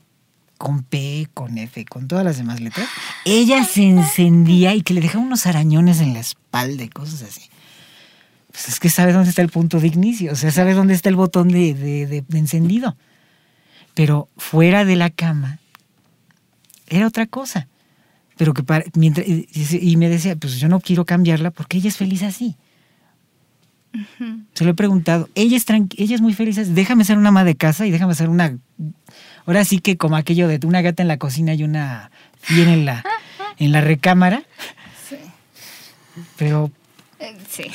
con 0.57 0.83
P, 0.83 1.27
con 1.33 1.57
F, 1.57 1.83
con 1.83 2.07
todas 2.07 2.23
las 2.23 2.37
demás 2.37 2.61
letras, 2.61 2.87
ella 3.25 3.65
se 3.65 3.83
encendía 3.83 4.73
y 4.73 4.83
que 4.83 4.93
le 4.93 5.01
dejaba 5.01 5.25
unos 5.25 5.45
arañones 5.45 5.99
en 5.99 6.13
la 6.13 6.21
espalda 6.21 6.85
y 6.85 6.89
cosas 6.89 7.23
así. 7.23 7.49
Pues 8.49 8.69
es 8.69 8.79
que 8.79 8.89
sabe 8.89 9.11
dónde 9.11 9.31
está 9.31 9.41
el 9.41 9.49
punto 9.49 9.81
de 9.81 9.87
inicio, 9.87 10.31
o 10.31 10.35
sea, 10.35 10.51
sabe 10.51 10.73
dónde 10.73 10.93
está 10.93 11.09
el 11.09 11.17
botón 11.17 11.49
de, 11.49 12.23
encendido. 12.31 12.95
Pero 13.93 14.29
fuera 14.37 14.85
de 14.85 14.95
la 14.95 15.09
cama 15.09 15.59
era 16.95 17.07
otra 17.07 17.25
cosa. 17.25 17.67
Pero 18.37 18.53
que 18.53 18.63
mientras, 18.95 19.27
y 19.27 19.97
me 19.97 20.09
decía, 20.09 20.35
pues 20.35 20.59
yo 20.59 20.67
no 20.67 20.79
quiero 20.79 21.05
cambiarla 21.05 21.51
porque 21.51 21.77
ella 21.77 21.89
es 21.89 21.97
feliz 21.97 22.23
así. 22.23 22.55
Se 24.53 24.63
lo 24.63 24.71
he 24.71 24.73
preguntado. 24.73 25.29
Ella 25.35 25.55
es, 25.55 25.65
ella 25.69 26.15
es 26.15 26.21
muy 26.21 26.33
feliz. 26.33 26.73
Déjame 26.73 27.05
ser 27.05 27.17
una 27.17 27.29
ama 27.29 27.43
de 27.43 27.55
casa 27.55 27.85
y 27.85 27.91
déjame 27.91 28.15
ser 28.15 28.29
una 28.29 28.57
Ahora 29.45 29.65
sí 29.65 29.79
que 29.79 29.97
como 29.97 30.15
aquello 30.15 30.47
de 30.47 30.59
una 30.65 30.81
gata 30.81 31.01
en 31.01 31.07
la 31.07 31.17
cocina 31.17 31.53
y 31.53 31.63
una 31.63 32.11
fiel 32.39 32.69
en 32.69 32.85
la, 32.85 33.03
en 33.59 33.71
la 33.71 33.81
recámara. 33.81 34.43
Sí. 35.07 35.17
Pero 36.37 36.71
eh, 37.19 37.37
sí. 37.49 37.65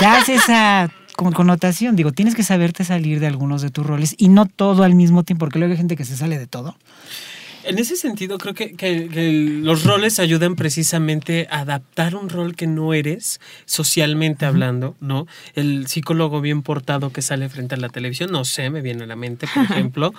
das 0.00 0.28
esa 0.28 0.90
connotación. 1.14 1.94
Digo, 1.94 2.12
tienes 2.12 2.34
que 2.34 2.42
saberte 2.42 2.84
salir 2.84 3.20
de 3.20 3.26
algunos 3.26 3.60
de 3.60 3.70
tus 3.70 3.86
roles 3.86 4.14
y 4.16 4.28
no 4.28 4.46
todo 4.46 4.82
al 4.82 4.94
mismo 4.94 5.22
tiempo, 5.22 5.44
porque 5.44 5.58
luego 5.58 5.72
hay 5.72 5.78
gente 5.78 5.96
que 5.96 6.04
se 6.04 6.16
sale 6.16 6.38
de 6.38 6.46
todo. 6.46 6.76
En 7.70 7.78
ese 7.78 7.94
sentido, 7.94 8.36
creo 8.38 8.52
que, 8.52 9.60
los 9.62 9.84
roles 9.84 10.18
ayudan 10.18 10.56
precisamente 10.56 11.46
a 11.52 11.60
adaptar 11.60 12.16
un 12.16 12.28
rol 12.28 12.56
que 12.56 12.66
no 12.66 12.94
eres, 12.94 13.40
socialmente 13.64 14.44
hablando, 14.44 14.96
¿no? 14.98 15.28
El 15.54 15.86
psicólogo 15.86 16.40
bien 16.40 16.62
portado 16.62 17.12
que 17.12 17.22
sale 17.22 17.48
frente 17.48 17.76
a 17.76 17.78
la 17.78 17.88
televisión, 17.88 18.32
no 18.32 18.44
sé, 18.44 18.70
me 18.70 18.80
viene 18.80 19.04
a 19.04 19.06
la 19.06 19.14
mente, 19.14 19.46
por 19.54 19.62
ejemplo, 19.70 20.12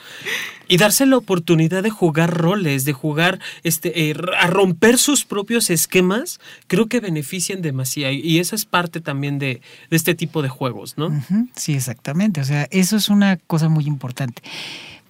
y 0.70 0.78
darse 0.78 1.06
la 1.06 1.18
oportunidad 1.18 1.84
de 1.84 1.90
jugar 1.90 2.34
roles, 2.34 2.86
de 2.86 2.94
jugar, 2.94 3.42
este, 3.64 4.10
eh, 4.10 4.16
a 4.40 4.48
romper 4.48 4.98
sus 4.98 5.26
propios 5.26 5.70
esquemas, 5.70 6.40
creo 6.68 6.88
que 6.88 7.02
benefician 7.02 7.62
demasiado. 7.62 8.14
Y 8.14 8.40
eso 8.40 8.56
es 8.56 8.64
parte 8.64 9.02
también 9.02 9.40
de, 9.40 9.60
este 9.90 10.16
tipo 10.16 10.42
de 10.42 10.48
juegos, 10.48 10.98
¿no? 10.98 11.22
Sí, 11.58 11.74
exactamente. 11.74 12.40
O 12.40 12.46
sea, 12.46 12.70
eso 12.72 12.96
es 12.96 13.10
una 13.10 13.36
cosa 13.36 13.68
muy 13.68 13.88
importante 13.88 14.42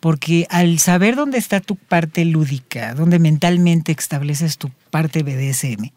porque 0.01 0.47
al 0.49 0.79
saber 0.79 1.15
dónde 1.15 1.37
está 1.37 1.61
tu 1.61 1.77
parte 1.77 2.25
lúdica, 2.25 2.95
dónde 2.95 3.19
mentalmente 3.19 3.93
estableces 3.93 4.57
tu 4.57 4.69
parte 4.89 5.23
BDSM, 5.23 5.91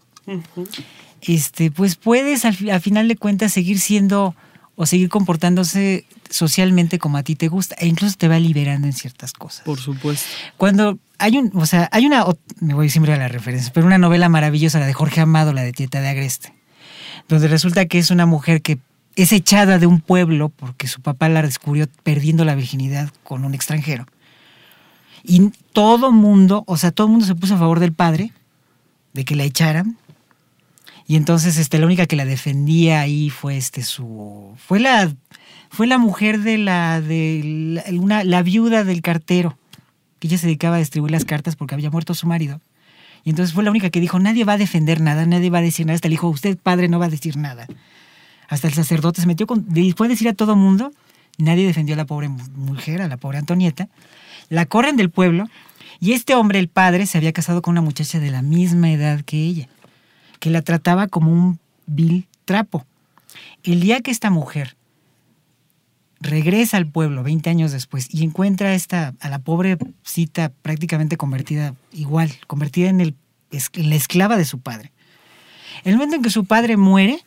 este, 1.23 1.71
pues 1.71 1.97
puedes 1.97 2.45
al, 2.45 2.55
final 2.55 3.09
de 3.09 3.17
cuentas 3.17 3.53
seguir 3.53 3.81
siendo 3.81 4.37
o 4.77 4.87
seguir 4.87 5.09
comportándose 5.09 6.05
socialmente 6.29 6.99
como 6.99 7.17
a 7.17 7.23
ti 7.23 7.35
te 7.35 7.49
gusta 7.49 7.77
e 7.79 7.87
incluso 7.87 8.17
te 8.19 8.29
va 8.29 8.39
liberando 8.39 8.87
en 8.87 8.93
ciertas 8.93 9.33
cosas. 9.33 9.65
Por 9.65 9.81
supuesto. 9.81 10.29
Cuando 10.59 10.99
hay 11.19 11.39
un, 11.39 11.51
o 11.55 11.65
sea, 11.65 11.89
hay 11.91 12.05
una, 12.05 12.27
me 12.61 12.75
voy 12.75 12.91
siempre 12.91 13.15
a 13.15 13.17
la 13.17 13.29
referencia, 13.29 13.73
pero 13.73 13.87
una 13.87 13.99
novela 13.99 14.29
maravillosa, 14.29 14.81
la 14.81 14.87
de 14.87 14.93
Jorge 14.93 15.23
Amado, 15.23 15.55
la 15.55 15.63
de 15.63 15.73
Tieta 15.73 16.03
de 16.03 16.09
Agreste, 16.09 16.53
donde 17.29 17.49
resulta 17.49 17.87
que 17.87 17.99
es 17.99 18.11
una 18.11 18.27
mujer 18.27 18.61
que 18.61 18.79
es 19.17 19.33
echada 19.33 19.79
de 19.79 19.87
un 19.87 20.01
pueblo 20.01 20.49
porque 20.49 20.89
su 20.89 21.01
papá 21.01 21.29
la 21.29 21.43
descubrió 21.43 21.87
perdiendo 22.03 22.45
la 22.45 22.55
virginidad 22.55 23.11
con 23.23 23.45
un 23.45 23.55
extranjero. 23.55 24.07
Y 25.23 25.51
todo 25.73 26.13
mundo, 26.13 26.65
o 26.67 26.77
sea, 26.77 26.91
todo 26.91 27.09
mundo 27.09 27.25
se 27.25 27.35
puso 27.35 27.55
a 27.55 27.59
favor 27.59 27.81
del 27.81 27.93
padre, 27.93 28.33
de 29.15 29.25
que 29.25 29.35
la 29.35 29.45
echaran. 29.45 29.97
Y 31.07 31.17
entonces 31.17 31.57
este, 31.57 31.79
la 31.79 31.87
única 31.87 32.07
que 32.07 32.17
la 32.17 32.25
defendía 32.25 33.01
ahí 33.01 33.31
fue 33.31 33.57
este 33.57 33.83
su. 33.83 34.55
fue 34.57 34.81
la. 34.81 35.13
fue 35.71 35.87
la 35.87 35.99
mujer 35.99 36.41
de 36.41 36.59
la. 36.59 37.01
de 37.01 37.83
la, 37.91 38.25
la 38.25 38.43
viuda 38.43 38.85
del 38.85 39.01
cartero. 39.01 39.57
Que 40.19 40.29
ella 40.29 40.39
se 40.39 40.47
dedicaba 40.47 40.77
a 40.77 40.81
distribuir 40.81 41.11
las 41.11 41.25
cartas 41.25 41.57
porque 41.57 41.75
había 41.75 41.91
muerto 41.91 42.15
su 42.15 42.27
marido. 42.27 42.61
Y 43.25 43.31
entonces 43.31 43.55
fue 43.55 43.65
la 43.65 43.71
única 43.71 43.89
que 43.89 44.01
dijo, 44.01 44.19
nadie 44.19 44.45
va 44.45 44.55
a 44.55 44.59
defender 44.59 45.01
nada, 45.01 45.25
nadie 45.25 45.49
va 45.49 45.59
a 45.59 45.63
decir 45.63 45.87
nada. 45.87 45.95
Hasta 45.95 46.09
le 46.09 46.15
dijo, 46.15 46.29
usted 46.29 46.59
padre 46.59 46.89
no 46.89 46.99
va 46.99 47.07
a 47.07 47.11
decir 47.11 47.37
nada. 47.39 47.67
Hasta 48.49 48.69
el 48.69 48.75
sacerdote 48.75 49.21
se 49.21 49.27
metió 49.27 49.47
con. 49.47 49.65
Después 49.69 50.09
de 50.09 50.15
decir 50.15 50.29
a 50.29 50.35
todo 50.35 50.57
mundo, 50.57 50.93
nadie 51.39 51.67
defendió 51.67 51.95
a 51.95 51.99
la 51.99 52.05
pobre 52.05 52.29
mujer, 52.29 53.03
a 53.03 53.09
la 53.09 53.17
pobre 53.17 53.39
Antonieta. 53.39 53.89
La 54.49 54.67
corren 54.67 54.97
del 54.97 55.11
pueblo 55.11 55.49
y 56.01 56.13
este 56.13 56.35
hombre, 56.35 56.59
el 56.59 56.69
padre, 56.69 57.07
se 57.07 57.19
había 57.19 57.33
casado 57.33 57.63
con 57.63 57.73
una 57.73 57.81
muchacha 57.81 58.21
de 58.21 58.31
la 58.31 58.43
misma 58.43 58.91
edad 58.91 59.23
que 59.23 59.39
ella, 59.39 59.69
que 60.41 60.51
la 60.51 60.63
trataba 60.63 61.09
como 61.09 61.33
un 61.33 61.59
vil 61.87 62.27
trapo. 62.45 62.85
El 63.63 63.81
día 63.81 64.01
que 64.01 64.11
esta 64.11 64.31
mujer 64.31 64.77
regresa 66.21 66.77
al 66.77 66.87
pueblo 66.87 67.23
20 67.23 67.51
años 67.51 67.73
después 67.73 68.09
y 68.13 68.25
encuentra 68.25 68.71
a, 68.71 68.75
esta, 68.75 69.15
a 69.21 69.29
la 69.29 69.39
pobrecita 69.39 70.51
prácticamente 70.63 71.17
convertida 71.17 71.75
igual, 71.93 72.33
convertida 72.47 72.89
en 72.89 73.15
la 73.51 73.95
esclava 73.95 74.37
de 74.37 74.45
su 74.45 74.61
padre. 74.61 74.93
El 75.85 75.95
momento 75.95 76.17
en 76.17 76.23
que 76.23 76.31
su 76.31 76.45
padre 76.45 76.77
muere, 76.77 77.25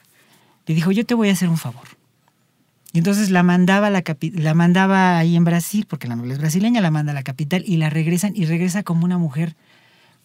le 0.68 0.76
dijo, 0.76 0.91
yo 0.91 1.05
te 1.05 1.15
voy 1.15 1.30
a 1.30 1.34
hacer 1.34 1.49
un 1.49 1.57
favor. 1.57 1.88
Y 2.93 2.99
entonces 2.99 3.30
la 3.30 3.43
mandaba, 3.43 3.89
la, 3.89 4.03
la 4.34 4.53
mandaba 4.53 5.18
ahí 5.18 5.36
en 5.36 5.43
Brasil, 5.43 5.86
porque 5.88 6.07
la 6.07 6.15
novela 6.15 6.34
es 6.34 6.39
brasileña, 6.39 6.82
la 6.82 6.91
manda 6.91 7.11
a 7.11 7.15
la 7.15 7.24
capital 7.24 7.63
y 7.65 7.78
la 7.78 7.89
regresan 7.89 8.34
y 8.36 8.45
regresa 8.45 8.84
como 8.84 9.05
una 9.05 9.18
mujer 9.18 9.55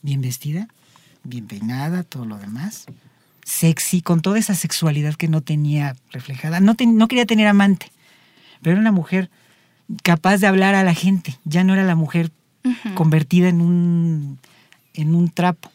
bien 0.03 0.20
vestida, 0.20 0.68
bien 1.24 1.47
peinada, 1.47 2.03
todo 2.03 2.24
lo 2.24 2.38
demás, 2.38 2.86
sexy, 3.45 4.03
con 4.03 4.20
toda 4.20 4.38
esa 4.38 4.55
sexualidad 4.55 5.14
que 5.14 5.28
no 5.28 5.40
tenía 5.40 5.97
reflejada. 6.11 6.61
No, 6.61 6.74
no 6.78 7.09
quería 7.09 7.26
tener 7.26 7.47
amante, 7.47 7.90
pero 8.61 8.72
era 8.72 8.80
una 8.80 8.93
mujer 8.93 9.30
capaz 10.03 10.38
de 10.38 10.47
hablar 10.47 10.74
a 10.74 10.84
la 10.84 10.95
gente. 10.95 11.38
Ya 11.45 11.64
no 11.64 11.74
era 11.74 11.84
la 11.84 11.97
mujer 11.97 12.30
convertida 12.95 13.49
en 13.49 13.61
un, 13.61 14.38
en 14.95 15.14
un 15.14 15.30
trapo. 15.30 15.70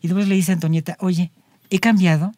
Y 0.00 0.08
después 0.08 0.28
le 0.28 0.34
dice 0.34 0.52
a 0.52 0.54
Antonieta, 0.54 0.96
oye, 1.00 1.30
¿he 1.70 1.80
cambiado? 1.80 2.32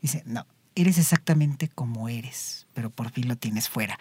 Dice, 0.00 0.22
no, 0.26 0.46
eres 0.80 0.98
exactamente 0.98 1.68
como 1.68 2.08
eres, 2.08 2.66
pero 2.74 2.90
por 2.90 3.10
fin 3.10 3.28
lo 3.28 3.36
tienes 3.36 3.68
fuera. 3.68 3.98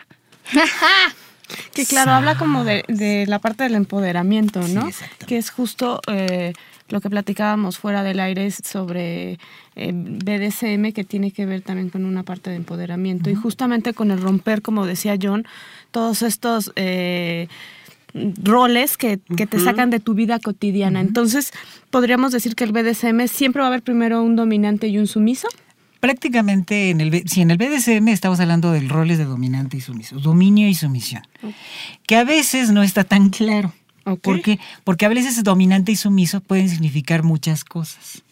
que 1.74 1.86
claro, 1.86 2.12
habla 2.12 2.38
como 2.38 2.64
de, 2.64 3.26
la 3.28 3.40
parte 3.40 3.64
del 3.64 3.76
empoderamiento, 3.76 4.68
¿no? 4.68 4.90
que 5.28 5.38
es 5.38 5.50
justo 5.50 6.02
eh, 6.08 6.54
lo 6.90 7.02
que 7.02 7.10
platicábamos 7.10 7.78
fuera 7.78 8.04
del 8.04 8.20
aire 8.20 8.50
sobre 8.52 9.40
eh, 9.76 9.92
BDSM, 9.94 10.92
que 10.92 11.04
tiene 11.04 11.32
que 11.32 11.46
ver 11.46 11.62
también 11.62 11.90
con 11.90 12.06
una 12.06 12.24
parte 12.24 12.50
de 12.50 12.56
empoderamiento. 12.56 13.30
Y 13.30 13.36
justamente 13.36 13.94
con 13.94 14.12
el 14.12 14.22
romper, 14.22 14.62
como 14.62 14.86
decía 14.86 15.18
John, 15.22 15.46
todos 15.92 16.22
estos... 16.22 16.72
Eh, 16.76 17.48
roles 18.14 18.98
que, 18.98 19.18
te 19.18 19.60
sacan 19.60 19.92
de 19.92 20.00
tu 20.00 20.16
vida 20.16 20.40
cotidiana. 20.40 21.00
Entonces, 21.00 21.52
podríamos 21.92 22.32
decir 22.32 22.56
que 22.56 22.64
el 22.64 22.72
BDSM 22.72 23.28
siempre 23.28 23.60
va 23.60 23.68
a 23.68 23.70
haber 23.70 23.84
primero 23.84 24.24
un 24.24 24.36
dominante 24.36 24.88
y 24.88 24.98
un 24.98 25.06
sumiso 25.06 25.48
prácticamente 26.00 26.90
en 26.90 27.02
el, 27.02 27.28
si 27.28 27.42
en 27.42 27.52
el 27.52 27.58
BDSM 27.58 28.08
estamos 28.10 28.40
hablando 28.40 28.72
del 28.72 28.90
roles 28.90 29.18
de 29.18 29.26
dominante 29.26 29.78
y 29.78 29.82
sumiso, 29.82 30.20
dominio 30.20 30.68
y 30.68 30.76
sumisión, 30.76 31.24
que 32.06 32.16
a 32.16 32.24
veces 32.24 32.72
no 32.72 32.84
está 32.84 33.04
tan 33.04 33.30
claro. 33.30 33.74
¿Por 34.22 34.42
qué? 34.42 34.60
Porque 34.84 35.06
a 35.06 35.10
veces 35.10 35.44
dominante 35.44 35.92
y 35.92 35.96
sumiso 35.96 36.42
pueden 36.42 36.70
significar 36.70 37.24
muchas 37.24 37.64
cosas. 37.64 38.24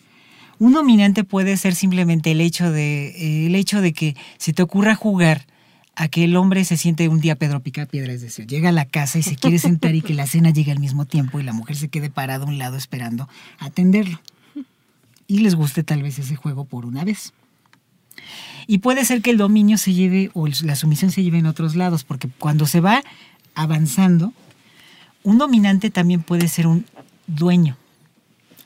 Un 0.59 0.74
dominante 0.74 1.24
puede 1.24 1.55
ser 1.55 1.76
simplemente 1.76 2.32
el 2.32 2.41
hecho 2.41 2.72
de, 2.72 3.45
el 3.45 3.53
hecho 3.53 3.80
de 3.80 3.93
que 3.93 4.15
se 4.38 4.53
te 4.53 4.63
ocurra 4.63 4.95
jugar 4.95 5.45
a 5.95 6.07
que 6.07 6.24
el 6.24 6.36
hombre 6.36 6.63
se 6.63 6.78
siente 6.78 7.09
un 7.09 7.20
día 7.20 7.36
Pedro 7.36 7.59
pica 7.59 7.86
piedra, 7.86 8.13
es 8.13 8.22
decir, 8.22 8.47
llega 8.47 8.70
a 8.70 8.72
la 8.72 8.86
casa 8.86 9.20
y 9.20 9.24
se 9.24 9.36
quiere 9.36 9.59
sentar 9.59 9.93
y 9.95 10.01
que 10.01 10.13
la 10.13 10.28
cena 10.28 10.51
llegue 10.51 10.72
al 10.72 10.80
mismo 10.80 11.05
tiempo 11.05 11.39
y 11.39 11.43
la 11.43 11.53
mujer 11.53 11.76
se 11.76 11.89
quede 11.89 12.09
parada 12.09 12.45
a 12.45 12.47
un 12.47 12.57
lado 12.57 12.78
esperando 12.78 13.28
atenderlo. 13.59 14.20
Y 15.28 15.39
les 15.39 15.55
guste 15.55 15.84
tal 15.84 16.03
vez 16.03 16.18
ese 16.20 16.36
juego 16.36 16.65
por 16.65 16.86
una 16.86 17.03
vez. 17.03 17.34
Y 18.68 18.80
puede 18.80 19.05
ser 19.05 19.22
que 19.22 19.32
el 19.32 19.38
dominio 19.38 19.78
se 19.78 19.93
lleve 19.93 20.30
o 20.34 20.45
la 20.45 20.76
sumisión 20.76 21.09
se 21.09 21.24
lleve 21.24 21.39
en 21.39 21.45
otros 21.45 21.76
lados, 21.76 22.03
porque 22.03 22.28
cuando 22.38 22.65
se 22.65 22.82
va 22.82 23.01
avanzando, 23.55 24.34
un 25.24 25.38
dominante 25.38 25.89
también 25.89 26.22
puede 26.22 26.49
ser 26.49 26.68
un 26.68 26.86
dueño. 27.28 27.78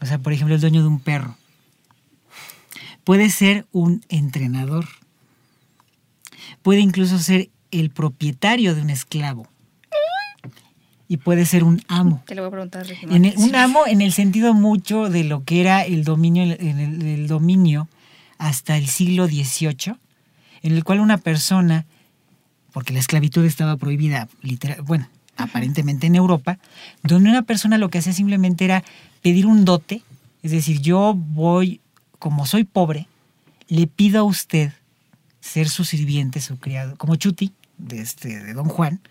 O 0.01 0.07
sea, 0.07 0.17
por 0.17 0.33
ejemplo, 0.33 0.55
el 0.55 0.61
dueño 0.61 0.81
de 0.81 0.87
un 0.87 0.99
perro. 0.99 1.37
Puede 3.03 3.29
ser 3.29 3.67
un 3.71 4.03
entrenador. 4.09 4.87
Puede 6.63 6.79
incluso 6.79 7.19
ser 7.19 7.49
el 7.69 7.91
propietario 7.91 8.73
de 8.73 8.81
un 8.81 8.89
esclavo. 8.89 9.47
Y 11.07 11.17
puede 11.17 11.45
ser 11.45 11.63
un 11.63 11.83
amo. 11.87 12.23
Te 12.25 12.33
lo 12.35 12.41
voy 12.41 12.47
a 12.47 12.51
preguntar, 12.51 12.87
un 13.05 13.55
amo 13.55 13.85
en 13.85 14.01
el 14.01 14.13
sentido 14.13 14.53
mucho 14.53 15.09
de 15.09 15.25
lo 15.25 15.43
que 15.43 15.61
era 15.61 15.83
el 15.83 16.03
dominio, 16.03 16.43
en 16.43 16.79
el 16.79 17.27
dominio 17.27 17.87
hasta 18.41 18.75
el 18.75 18.87
siglo 18.87 19.27
XVIII, 19.27 19.97
en 20.63 20.71
el 20.73 20.83
cual 20.83 20.99
una 20.99 21.19
persona, 21.19 21.85
porque 22.73 22.91
la 22.91 22.99
esclavitud 22.99 23.45
estaba 23.45 23.77
prohibida, 23.77 24.27
literal, 24.41 24.81
bueno, 24.81 25.07
aparentemente 25.37 26.07
en 26.07 26.15
Europa, 26.15 26.57
donde 27.03 27.29
una 27.29 27.43
persona 27.43 27.77
lo 27.77 27.89
que 27.89 27.99
hacía 27.99 28.13
simplemente 28.13 28.65
era 28.65 28.83
pedir 29.21 29.45
un 29.45 29.63
dote, 29.63 30.01
es 30.41 30.49
decir, 30.49 30.81
yo 30.81 31.13
voy, 31.15 31.81
como 32.17 32.47
soy 32.47 32.63
pobre, 32.63 33.07
le 33.67 33.85
pido 33.85 34.21
a 34.21 34.23
usted 34.23 34.73
ser 35.39 35.69
su 35.69 35.83
sirviente, 35.83 36.41
su 36.41 36.57
criado, 36.57 36.95
como 36.97 37.17
Chuti, 37.17 37.53
de, 37.77 38.01
este, 38.01 38.43
de 38.43 38.53
Don 38.53 38.69
Juan, 38.69 39.01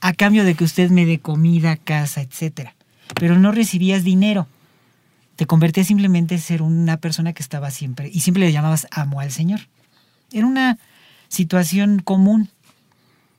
a 0.00 0.12
cambio 0.12 0.44
de 0.44 0.54
que 0.54 0.62
usted 0.62 0.88
me 0.88 1.04
dé 1.04 1.18
comida, 1.18 1.76
casa, 1.76 2.22
etc. 2.22 2.70
Pero 3.14 3.40
no 3.40 3.50
recibías 3.50 4.04
dinero 4.04 4.46
te 5.42 5.46
convertías 5.46 5.88
simplemente 5.88 6.36
en 6.36 6.40
ser 6.40 6.62
una 6.62 6.98
persona 6.98 7.32
que 7.32 7.42
estaba 7.42 7.72
siempre, 7.72 8.08
y 8.14 8.20
siempre 8.20 8.44
le 8.44 8.52
llamabas 8.52 8.86
amo 8.92 9.18
al 9.18 9.32
Señor. 9.32 9.62
Era 10.30 10.46
una 10.46 10.78
situación 11.26 11.98
común 11.98 12.48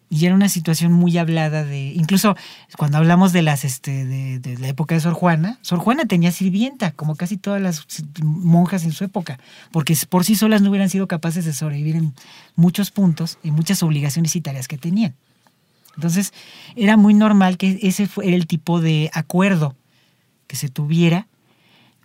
y 0.09 0.25
era 0.25 0.35
una 0.35 0.49
situación 0.49 0.91
muy 0.91 1.17
hablada 1.17 1.63
de, 1.63 1.93
incluso 1.93 2.35
cuando 2.77 2.97
hablamos 2.97 3.31
de 3.31 3.41
las, 3.41 3.63
este, 3.63 4.03
de, 4.03 4.57
la 4.57 4.67
época 4.67 4.95
de 4.95 4.99
Sor 4.99 5.13
Juana, 5.13 5.59
Sor 5.61 5.79
Juana 5.79 6.03
tenía 6.03 6.33
sirvienta, 6.33 6.91
como 6.91 7.15
casi 7.15 7.37
todas 7.37 7.61
las 7.61 7.87
monjas 8.21 8.83
en 8.83 8.91
su 8.91 9.05
época, 9.05 9.39
porque 9.71 9.97
por 10.09 10.25
sí 10.25 10.35
solas 10.35 10.61
no 10.61 10.71
hubieran 10.71 10.89
sido 10.89 11.07
capaces 11.07 11.45
de 11.45 11.53
sobrevivir 11.53 11.95
en 11.95 12.13
muchos 12.57 12.91
puntos 12.91 13.37
y 13.43 13.51
muchas 13.51 13.81
obligaciones 13.81 14.35
y 14.35 14.41
tareas 14.41 14.67
que 14.67 14.77
tenían. 14.77 15.15
Entonces, 15.95 16.33
era 16.75 16.97
muy 16.97 17.13
normal 17.13 17.55
que 17.55 17.79
ese 17.81 18.07
fuera 18.07 18.35
el 18.35 18.45
tipo 18.45 18.81
de 18.81 19.09
acuerdo 19.13 19.77
que 20.47 20.57
se 20.57 20.67
tuviera 20.67 21.27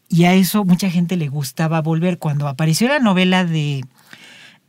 y 0.09 0.25
a 0.25 0.35
eso 0.35 0.65
mucha 0.65 0.91
gente 0.91 1.17
le 1.17 1.29
gustaba 1.29 1.83
volver. 1.83 2.19
Cuando 2.19 2.49
apareció 2.49 2.89
la 2.89 2.99
novela 2.99 3.45
de, 3.45 3.85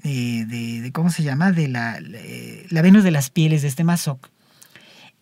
de, 0.04 0.92
¿cómo 0.94 1.10
se 1.10 1.24
llama? 1.24 1.52
De 1.52 1.68
la, 1.68 2.00
la, 2.02 2.82
Venus 2.82 3.04
de 3.04 3.12
las 3.12 3.30
Pieles 3.30 3.62
de 3.62 3.70
este 3.70 3.84
Mazoc, 3.84 4.30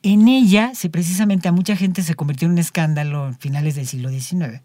en 0.03 0.27
ella 0.27 0.71
se, 0.73 0.89
precisamente 0.89 1.47
a 1.47 1.51
mucha 1.51 1.75
gente 1.75 2.01
se 2.01 2.15
convirtió 2.15 2.47
en 2.47 2.53
un 2.53 2.57
escándalo 2.59 3.27
en 3.27 3.37
finales 3.37 3.75
del 3.75 3.87
siglo 3.87 4.09
XIX, 4.09 4.61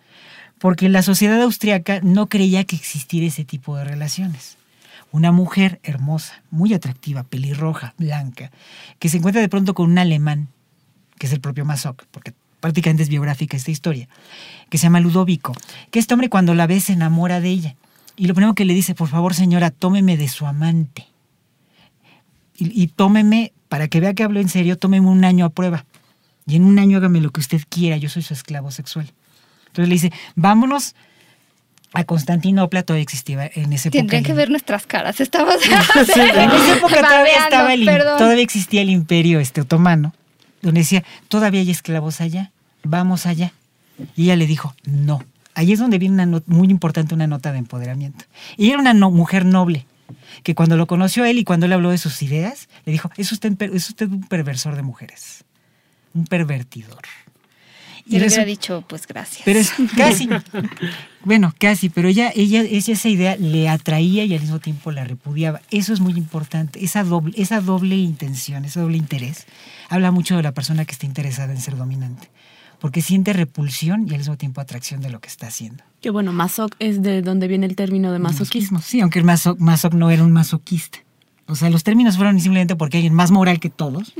porque 0.58 0.88
la 0.88 1.02
sociedad 1.02 1.40
austriaca 1.42 2.00
no 2.02 2.28
creía 2.28 2.64
que 2.64 2.76
existiera 2.76 3.26
ese 3.26 3.44
tipo 3.44 3.76
de 3.76 3.84
relaciones. 3.84 4.56
Una 5.10 5.32
mujer 5.32 5.80
hermosa, 5.82 6.42
muy 6.50 6.72
atractiva, 6.72 7.24
pelirroja, 7.24 7.94
blanca, 7.98 8.50
que 8.98 9.10
se 9.10 9.18
encuentra 9.18 9.42
de 9.42 9.48
pronto 9.48 9.74
con 9.74 9.90
un 9.90 9.98
alemán, 9.98 10.48
que 11.18 11.26
es 11.26 11.32
el 11.32 11.40
propio 11.40 11.66
Mazoc, 11.66 12.06
porque 12.10 12.32
prácticamente 12.62 13.02
es 13.02 13.08
biográfica 13.08 13.56
esta 13.56 13.72
historia, 13.72 14.08
que 14.70 14.78
se 14.78 14.84
llama 14.84 15.00
Ludovico, 15.00 15.52
que 15.90 15.98
este 15.98 16.14
hombre 16.14 16.28
cuando 16.28 16.54
la 16.54 16.68
ve 16.68 16.80
se 16.80 16.92
enamora 16.92 17.40
de 17.40 17.48
ella. 17.48 17.76
Y 18.16 18.28
lo 18.28 18.34
primero 18.34 18.54
que 18.54 18.64
le 18.64 18.72
dice, 18.72 18.94
por 18.94 19.08
favor 19.08 19.34
señora, 19.34 19.70
tómeme 19.70 20.16
de 20.16 20.28
su 20.28 20.46
amante. 20.46 21.08
Y, 22.54 22.86
tómeme, 22.86 23.52
para 23.68 23.88
que 23.88 23.98
vea 23.98 24.14
que 24.14 24.22
hablo 24.22 24.38
en 24.38 24.48
serio, 24.48 24.78
tómeme 24.78 25.08
un 25.08 25.24
año 25.24 25.44
a 25.44 25.48
prueba. 25.48 25.84
Y 26.46 26.54
en 26.54 26.64
un 26.64 26.78
año 26.78 26.98
hágame 26.98 27.20
lo 27.20 27.30
que 27.30 27.40
usted 27.40 27.60
quiera, 27.68 27.96
yo 27.96 28.08
soy 28.08 28.22
su 28.22 28.34
esclavo 28.34 28.70
sexual. 28.70 29.12
Entonces 29.66 29.88
le 29.88 29.94
dice, 29.94 30.12
vámonos 30.36 30.94
a 31.92 32.04
Constantinopla, 32.04 32.84
todavía 32.84 33.02
existía 33.02 33.50
en 33.52 33.72
ese 33.72 33.88
época. 33.88 33.98
Tendrían 33.98 34.22
que 34.22 34.34
ver 34.34 34.50
nuestras 34.50 34.86
caras, 34.86 35.20
estamos... 35.20 35.56
en 35.66 35.72
esa 35.72 36.72
época 36.76 37.00
todavía, 37.02 37.38
estaba 37.42 37.74
el, 37.74 37.84
todavía 37.84 38.44
existía 38.44 38.82
el 38.82 38.90
imperio 38.90 39.40
este, 39.40 39.62
otomano 39.62 40.14
donde 40.62 40.80
decía, 40.80 41.04
todavía 41.28 41.60
hay 41.60 41.70
esclavos 41.70 42.20
allá, 42.20 42.51
vamos 42.84 43.26
allá. 43.26 43.52
Y 44.16 44.24
ella 44.24 44.36
le 44.36 44.46
dijo, 44.46 44.74
no. 44.84 45.24
Ahí 45.54 45.72
es 45.72 45.78
donde 45.78 45.98
viene 45.98 46.22
una 46.22 46.42
muy 46.46 46.68
importante 46.68 47.14
una 47.14 47.26
nota 47.26 47.52
de 47.52 47.58
empoderamiento. 47.58 48.24
Y 48.56 48.70
era 48.70 48.78
una 48.78 48.94
mujer 48.94 49.44
noble, 49.44 49.86
que 50.42 50.54
cuando 50.54 50.76
lo 50.76 50.86
conoció 50.86 51.24
a 51.24 51.30
él 51.30 51.38
y 51.38 51.44
cuando 51.44 51.66
él 51.66 51.72
habló 51.72 51.90
de 51.90 51.98
sus 51.98 52.22
ideas, 52.22 52.68
le 52.84 52.92
dijo, 52.92 53.10
es 53.16 53.32
usted, 53.32 53.60
es 53.60 53.88
usted 53.88 54.08
un 54.08 54.22
perversor 54.22 54.76
de 54.76 54.82
mujeres, 54.82 55.44
un 56.14 56.26
pervertidor. 56.26 57.02
Y 58.04 58.18
le 58.18 58.26
hubiera 58.26 58.44
dicho, 58.44 58.84
pues 58.88 59.06
gracias. 59.06 59.42
Pero 59.44 59.60
es 59.60 59.72
casi, 59.96 60.28
bueno, 61.24 61.54
casi, 61.58 61.88
pero 61.88 62.08
ella, 62.08 62.32
ella, 62.34 62.62
esa 62.62 63.08
idea 63.08 63.36
le 63.36 63.68
atraía 63.68 64.24
y 64.24 64.34
al 64.34 64.40
mismo 64.40 64.58
tiempo 64.58 64.90
la 64.90 65.04
repudiaba. 65.04 65.60
Eso 65.70 65.92
es 65.92 66.00
muy 66.00 66.14
importante, 66.14 66.84
esa 66.84 67.04
doble, 67.04 67.34
esa 67.36 67.60
doble 67.60 67.96
intención, 67.96 68.64
ese 68.64 68.80
doble 68.80 68.96
interés, 68.96 69.46
habla 69.88 70.10
mucho 70.10 70.36
de 70.36 70.42
la 70.42 70.52
persona 70.52 70.84
que 70.84 70.92
está 70.92 71.06
interesada 71.06 71.52
en 71.52 71.60
ser 71.60 71.76
dominante. 71.76 72.28
Porque 72.82 73.00
siente 73.00 73.32
repulsión 73.32 74.08
y 74.08 74.10
al 74.10 74.18
mismo 74.18 74.36
tiempo 74.36 74.60
atracción 74.60 75.00
de 75.02 75.08
lo 75.08 75.20
que 75.20 75.28
está 75.28 75.46
haciendo. 75.46 75.84
Que 76.00 76.10
bueno, 76.10 76.32
masoc 76.32 76.74
es 76.80 77.00
de 77.00 77.22
donde 77.22 77.46
viene 77.46 77.64
el 77.64 77.76
término 77.76 78.10
de 78.10 78.18
masoquismo. 78.18 78.80
Sí, 78.80 79.00
aunque 79.00 79.20
el 79.20 79.24
masoc 79.24 79.94
no 79.94 80.10
era 80.10 80.24
un 80.24 80.32
masoquista. 80.32 80.98
O 81.46 81.54
sea, 81.54 81.70
los 81.70 81.84
términos 81.84 82.16
fueron 82.16 82.40
simplemente 82.40 82.74
porque 82.74 82.96
alguien 82.96 83.14
más 83.14 83.30
moral 83.30 83.60
que 83.60 83.70
todos 83.70 84.14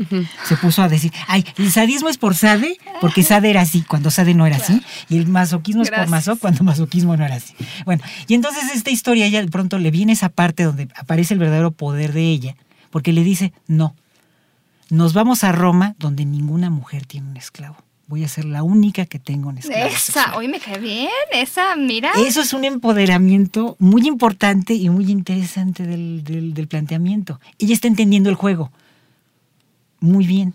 se 0.45 0.57
puso 0.59 0.81
a 0.81 0.89
decir, 0.89 1.13
ay, 1.27 1.45
el 1.59 1.73
sadismo 1.73 2.09
es 2.09 2.19
por 2.19 2.37
Sade, 2.37 2.77
porque 3.01 3.25
Sade 3.25 3.51
era 3.51 3.63
así, 3.63 3.83
cuando 3.83 4.13
Sade 4.13 4.33
no 4.33 4.47
era 4.47 4.59
así, 4.59 4.81
y 5.09 5.17
el 5.17 5.27
masoquismo 5.27 5.83
es 5.83 5.91
por 5.91 6.07
masoc, 6.07 6.39
cuando 6.39 6.63
masoquismo 6.63 7.17
no 7.17 7.25
era 7.25 7.35
así. 7.35 7.55
Bueno, 7.85 8.05
y 8.29 8.35
entonces 8.35 8.71
esta 8.73 8.91
historia, 8.91 9.27
ella 9.27 9.41
de 9.41 9.49
pronto 9.49 9.79
le 9.79 9.91
viene 9.91 10.13
esa 10.13 10.29
parte 10.29 10.63
donde 10.63 10.87
aparece 10.95 11.35
el 11.35 11.41
verdadero 11.41 11.73
poder 11.73 12.13
de 12.13 12.31
ella, 12.31 12.55
porque 12.91 13.13
le 13.13 13.25
dice, 13.25 13.53
no, 13.67 13.97
nos 14.89 15.15
vamos 15.15 15.43
a 15.43 15.51
Roma, 15.51 15.97
donde 15.99 16.25
ninguna 16.25 16.71
mujer 16.71 17.07
tiene 17.07 17.29
un 17.29 17.37
esclavo 17.37 17.77
voy 18.07 18.25
a 18.25 18.29
ser 18.29 18.45
la 18.45 18.63
única 18.63 19.07
que 19.07 19.19
tengo 19.19 19.51
en 19.51 19.59
esclavo. 19.59 19.87
Esa, 19.87 20.37
hoy 20.37 20.49
me 20.49 20.61
cae 20.61 20.79
bien, 20.79 21.09
esa, 21.33 21.77
mira. 21.77 22.13
Eso 22.27 22.41
es 22.41 22.53
un 22.53 22.65
empoderamiento 22.65 23.77
muy 23.79 24.07
importante 24.07 24.75
y 24.75 24.89
muy 24.91 25.11
interesante 25.11 25.87
del, 25.87 26.23
del, 26.25 26.69
planteamiento. 26.69 27.41
Ella 27.59 27.75
está 27.75 27.89
entendiendo 27.89 28.29
el 28.29 28.37
juego 28.37 28.71
muy 30.01 30.27
bien. 30.27 30.55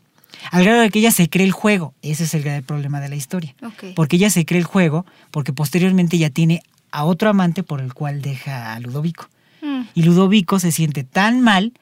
Al 0.51 0.63
grado 0.63 0.81
de 0.81 0.89
que 0.89 0.99
ella 0.99 1.11
se 1.11 1.29
cree 1.29 1.45
el 1.45 1.51
juego. 1.51 1.93
Ese 2.01 2.25
es 2.25 2.33
el 2.33 2.43
gran 2.43 2.61
problema 2.63 2.99
de 2.99 3.09
la 3.09 3.15
historia. 3.15 3.55
Porque 3.95 4.17
ella 4.17 4.29
se 4.29 4.45
cree 4.45 4.59
el 4.59 4.65
juego, 4.65 5.05
porque 5.31 5.53
posteriormente 5.53 6.17
ya 6.17 6.29
tiene 6.29 6.61
a 6.91 7.05
otro 7.05 7.29
amante 7.29 7.63
por 7.63 7.81
el 7.81 7.93
cual 7.93 8.21
deja 8.21 8.73
a 8.73 8.79
Ludovico. 8.79 9.29
Mm. 9.61 9.81
Y 9.95 10.03
Ludovico 10.03 10.59
se 10.59 10.71
siente 10.71 11.03
tan 11.03 11.41
mal 11.41 11.73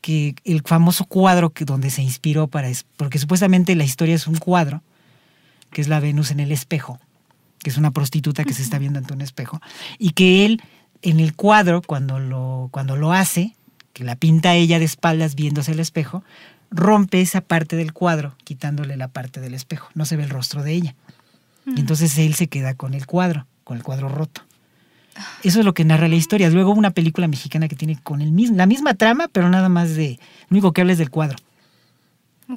que 0.00 0.34
el 0.44 0.60
famoso 0.62 1.06
cuadro 1.06 1.50
que, 1.50 1.64
donde 1.64 1.88
se 1.88 2.02
inspiró 2.02 2.46
para... 2.46 2.68
Porque 2.98 3.18
supuestamente 3.18 3.74
la 3.74 3.84
historia 3.84 4.14
es 4.14 4.26
un 4.26 4.36
cuadro 4.36 4.82
que 5.74 5.82
es 5.82 5.88
la 5.88 6.00
Venus 6.00 6.30
en 6.30 6.40
el 6.40 6.52
espejo, 6.52 6.98
que 7.58 7.68
es 7.68 7.76
una 7.76 7.90
prostituta 7.90 8.44
que 8.44 8.54
se 8.54 8.62
está 8.62 8.78
viendo 8.78 8.98
ante 8.98 9.12
un 9.12 9.20
espejo, 9.20 9.60
y 9.98 10.12
que 10.12 10.46
él 10.46 10.62
en 11.02 11.20
el 11.20 11.34
cuadro, 11.34 11.82
cuando 11.82 12.18
lo, 12.18 12.68
cuando 12.70 12.96
lo 12.96 13.12
hace, 13.12 13.54
que 13.92 14.04
la 14.04 14.16
pinta 14.16 14.54
ella 14.54 14.78
de 14.78 14.86
espaldas 14.86 15.34
viéndose 15.34 15.72
el 15.72 15.80
espejo, 15.80 16.24
rompe 16.70 17.20
esa 17.20 17.42
parte 17.42 17.76
del 17.76 17.92
cuadro, 17.92 18.34
quitándole 18.44 18.96
la 18.96 19.08
parte 19.08 19.40
del 19.40 19.52
espejo, 19.52 19.90
no 19.94 20.06
se 20.06 20.16
ve 20.16 20.22
el 20.22 20.30
rostro 20.30 20.62
de 20.62 20.72
ella. 20.72 20.94
Y 21.66 21.80
entonces 21.80 22.16
él 22.18 22.34
se 22.34 22.48
queda 22.48 22.74
con 22.74 22.94
el 22.94 23.06
cuadro, 23.06 23.46
con 23.64 23.76
el 23.76 23.82
cuadro 23.82 24.08
roto. 24.08 24.42
Eso 25.42 25.60
es 25.60 25.64
lo 25.64 25.74
que 25.74 25.84
narra 25.84 26.08
la 26.08 26.16
historia. 26.16 26.50
Luego 26.50 26.72
una 26.72 26.90
película 26.90 27.28
mexicana 27.28 27.68
que 27.68 27.76
tiene 27.76 27.98
con 28.02 28.20
el 28.20 28.32
mismo, 28.32 28.56
la 28.56 28.66
misma 28.66 28.94
trama, 28.94 29.28
pero 29.32 29.48
nada 29.48 29.68
más 29.68 29.94
de, 29.94 30.18
lo 30.48 30.56
único 30.56 30.72
que 30.72 30.80
habla 30.80 30.92
es 30.92 30.98
del 30.98 31.10
cuadro. 31.10 31.38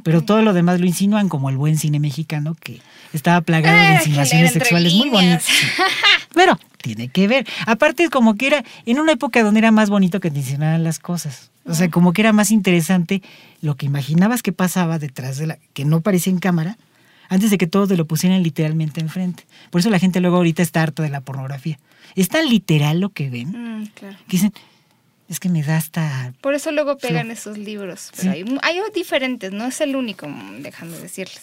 Pero 0.03 0.21
todo 0.21 0.41
lo 0.41 0.53
demás 0.53 0.79
lo 0.79 0.85
insinúan 0.85 1.29
como 1.29 1.49
el 1.49 1.57
buen 1.57 1.77
cine 1.77 1.99
mexicano 1.99 2.55
que 2.59 2.81
estaba 3.13 3.41
plagado 3.41 3.77
de 3.77 3.83
ah, 3.83 3.93
insinuaciones 3.95 4.51
sexuales 4.51 4.93
muy 4.93 5.09
bonitas. 5.09 5.45
Pero 6.33 6.59
tiene 6.81 7.07
que 7.07 7.27
ver. 7.27 7.47
Aparte 7.65 8.03
es 8.03 8.09
como 8.09 8.35
que 8.35 8.47
era 8.47 8.63
en 8.85 8.99
una 8.99 9.13
época 9.13 9.43
donde 9.43 9.59
era 9.59 9.71
más 9.71 9.89
bonito 9.89 10.19
que 10.19 10.29
te 10.29 10.39
insinuaran 10.39 10.83
las 10.83 10.99
cosas. 10.99 11.51
O 11.65 11.73
sea, 11.73 11.89
como 11.89 12.13
que 12.13 12.21
era 12.21 12.33
más 12.33 12.51
interesante 12.51 13.21
lo 13.61 13.75
que 13.75 13.85
imaginabas 13.85 14.41
que 14.41 14.53
pasaba 14.53 14.99
detrás 14.99 15.37
de 15.37 15.47
la 15.47 15.57
que 15.73 15.85
no 15.85 16.01
parecía 16.01 16.31
en 16.31 16.39
cámara 16.39 16.77
antes 17.29 17.51
de 17.51 17.57
que 17.57 17.67
todos 17.67 17.89
te 17.89 17.97
lo 17.97 18.05
pusieran 18.05 18.41
literalmente 18.43 19.01
enfrente. 19.01 19.43
Por 19.69 19.79
eso 19.79 19.89
la 19.89 19.99
gente 19.99 20.21
luego 20.21 20.37
ahorita 20.37 20.63
está 20.63 20.81
harta 20.81 21.03
de 21.03 21.09
la 21.09 21.21
pornografía. 21.21 21.77
Es 22.15 22.29
tan 22.29 22.47
literal 22.49 22.99
lo 22.99 23.09
que 23.09 23.29
ven 23.29 23.81
mm, 23.81 23.87
que 23.95 24.15
dicen, 24.29 24.53
Es 25.29 25.39
que 25.39 25.49
me 25.49 25.61
da 25.61 25.77
hasta... 25.77 26.33
Por 26.41 26.53
eso 26.53 26.71
luego 26.71 26.97
pegan 26.97 27.31
esos 27.31 27.57
libros. 27.57 28.11
Pero 28.15 28.31
hay, 28.31 28.45
hay, 28.61 28.79
diferentes, 28.95 29.51
no 29.51 29.65
es 29.65 29.81
el 29.81 29.95
único, 29.95 30.27
déjame 30.59 30.97
decirles. 30.97 31.41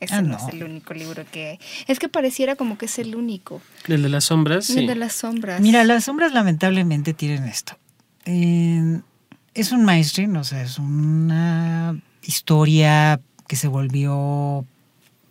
Ese 0.00 0.14
ah, 0.16 0.22
no. 0.22 0.36
es 0.36 0.54
el 0.54 0.62
único 0.62 0.94
libro 0.94 1.24
que 1.30 1.48
hay. 1.48 1.58
Es 1.86 1.98
que 1.98 2.08
pareciera 2.08 2.56
como 2.56 2.78
que 2.78 2.86
es 2.86 2.98
el 2.98 3.16
único. 3.16 3.60
El 3.86 4.02
de 4.02 4.08
las 4.08 4.24
sombras, 4.24 4.70
El 4.70 4.86
de 4.86 4.94
las 4.94 5.14
sombras. 5.14 5.60
Mira, 5.60 5.82
las 5.84 6.04
sombras 6.04 6.32
lamentablemente 6.32 7.14
tienen 7.14 7.44
esto. 7.44 7.76
es 8.24 9.72
un 9.72 9.84
mainstream, 9.84 10.36
o 10.36 10.44
sea, 10.44 10.62
es 10.62 10.78
una 10.78 12.00
historia 12.22 13.20
que 13.48 13.56
se 13.56 13.68
volvió 13.68 14.64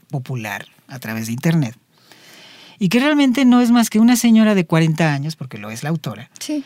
popular 0.10 0.66
a 0.88 1.00
través 1.00 1.28
de 1.28 1.34
Internet. 1.34 1.78
Y 2.80 2.90
que 2.90 3.00
realmente 3.00 3.46
no 3.46 3.62
es 3.62 3.72
más 3.72 3.90
que 3.90 4.00
una 4.00 4.18
señora 4.18 4.56
de 4.56 4.66
40 4.66 5.14
años, 5.14 5.36
porque 5.36 5.58
lo 5.58 5.72
es 5.72 5.84
la 5.84 5.90
autora, 5.90 6.30
sí 6.40 6.66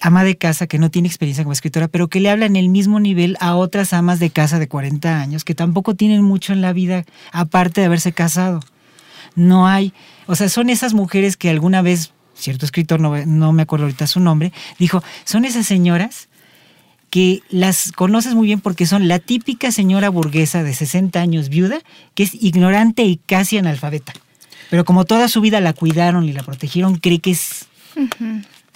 ama 0.00 0.24
de 0.24 0.36
casa 0.36 0.66
que 0.66 0.78
no 0.78 0.90
tiene 0.90 1.08
experiencia 1.08 1.44
como 1.44 1.52
escritora, 1.52 1.88
pero 1.88 2.08
que 2.08 2.20
le 2.20 2.30
habla 2.30 2.46
en 2.46 2.56
el 2.56 2.68
mismo 2.68 3.00
nivel 3.00 3.36
a 3.40 3.54
otras 3.54 3.92
amas 3.92 4.18
de 4.18 4.30
casa 4.30 4.58
de 4.58 4.68
40 4.68 5.20
años 5.20 5.44
que 5.44 5.54
tampoco 5.54 5.94
tienen 5.94 6.22
mucho 6.22 6.52
en 6.52 6.60
la 6.60 6.72
vida 6.72 7.04
aparte 7.32 7.80
de 7.80 7.86
haberse 7.86 8.12
casado. 8.12 8.60
No 9.34 9.66
hay, 9.66 9.92
o 10.26 10.34
sea, 10.34 10.48
son 10.48 10.70
esas 10.70 10.94
mujeres 10.94 11.36
que 11.36 11.50
alguna 11.50 11.82
vez, 11.82 12.12
cierto 12.34 12.64
escritor, 12.64 13.00
no, 13.00 13.16
no 13.26 13.52
me 13.52 13.62
acuerdo 13.62 13.84
ahorita 13.84 14.06
su 14.06 14.20
nombre, 14.20 14.52
dijo, 14.78 15.02
son 15.24 15.44
esas 15.44 15.66
señoras 15.66 16.28
que 17.10 17.42
las 17.50 17.92
conoces 17.92 18.34
muy 18.34 18.46
bien 18.46 18.60
porque 18.60 18.86
son 18.86 19.08
la 19.08 19.18
típica 19.18 19.70
señora 19.70 20.08
burguesa 20.08 20.62
de 20.62 20.74
60 20.74 21.20
años 21.20 21.48
viuda, 21.48 21.78
que 22.14 22.24
es 22.24 22.34
ignorante 22.34 23.04
y 23.04 23.16
casi 23.16 23.58
analfabeta. 23.58 24.12
Pero 24.70 24.84
como 24.84 25.04
toda 25.04 25.28
su 25.28 25.40
vida 25.40 25.60
la 25.60 25.72
cuidaron 25.72 26.24
y 26.24 26.32
la 26.32 26.42
protegieron, 26.42 26.96
cree 26.96 27.20
que 27.20 27.30
es 27.30 27.66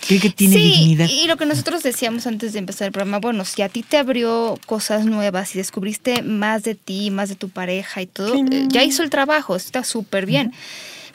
que 0.00 0.30
tiene 0.30 0.54
sí, 0.54 0.96
Y 1.10 1.26
lo 1.26 1.36
que 1.36 1.46
nosotros 1.46 1.82
decíamos 1.82 2.26
antes 2.26 2.52
de 2.52 2.58
empezar 2.58 2.86
el 2.86 2.92
programa, 2.92 3.18
bueno, 3.18 3.44
si 3.44 3.62
a 3.62 3.68
ti 3.68 3.82
te 3.82 3.98
abrió 3.98 4.58
cosas 4.66 5.04
nuevas 5.04 5.54
y 5.54 5.58
descubriste 5.58 6.22
más 6.22 6.62
de 6.62 6.74
ti, 6.74 7.10
más 7.10 7.28
de 7.28 7.36
tu 7.36 7.48
pareja 7.48 8.02
y 8.02 8.06
todo, 8.06 8.34
eh, 8.34 8.66
ya 8.68 8.82
hizo 8.82 9.02
el 9.02 9.10
trabajo, 9.10 9.56
está 9.56 9.84
súper 9.84 10.26
bien. 10.26 10.52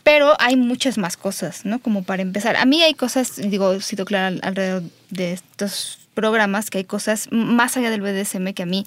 Pero 0.03 0.36
hay 0.39 0.55
muchas 0.55 0.99
más 0.99 1.17
cosas, 1.17 1.65
¿no? 1.65 1.79
Como 1.79 2.03
para 2.03 2.21
empezar. 2.21 2.55
A 2.57 2.65
mí 2.65 2.81
hay 2.83 2.93
cosas, 2.93 3.38
digo, 3.38 3.81
sido 3.81 4.05
clara 4.05 4.38
alrededor 4.43 4.83
de 5.09 5.33
estos 5.33 5.97
programas, 6.13 6.69
que 6.69 6.77
hay 6.79 6.83
cosas 6.83 7.27
más 7.31 7.75
allá 7.75 7.89
del 7.89 8.01
BDSM 8.01 8.53
que 8.53 8.63
a 8.63 8.67
mí 8.67 8.86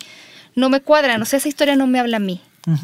no 0.55 0.71
me 0.71 0.81
cuadran. 0.81 1.21
O 1.21 1.25
sea, 1.25 1.39
esa 1.39 1.49
historia 1.49 1.77
no 1.77 1.87
me 1.87 1.99
habla 1.99 2.19
a 2.19 2.21
mí. 2.21 2.41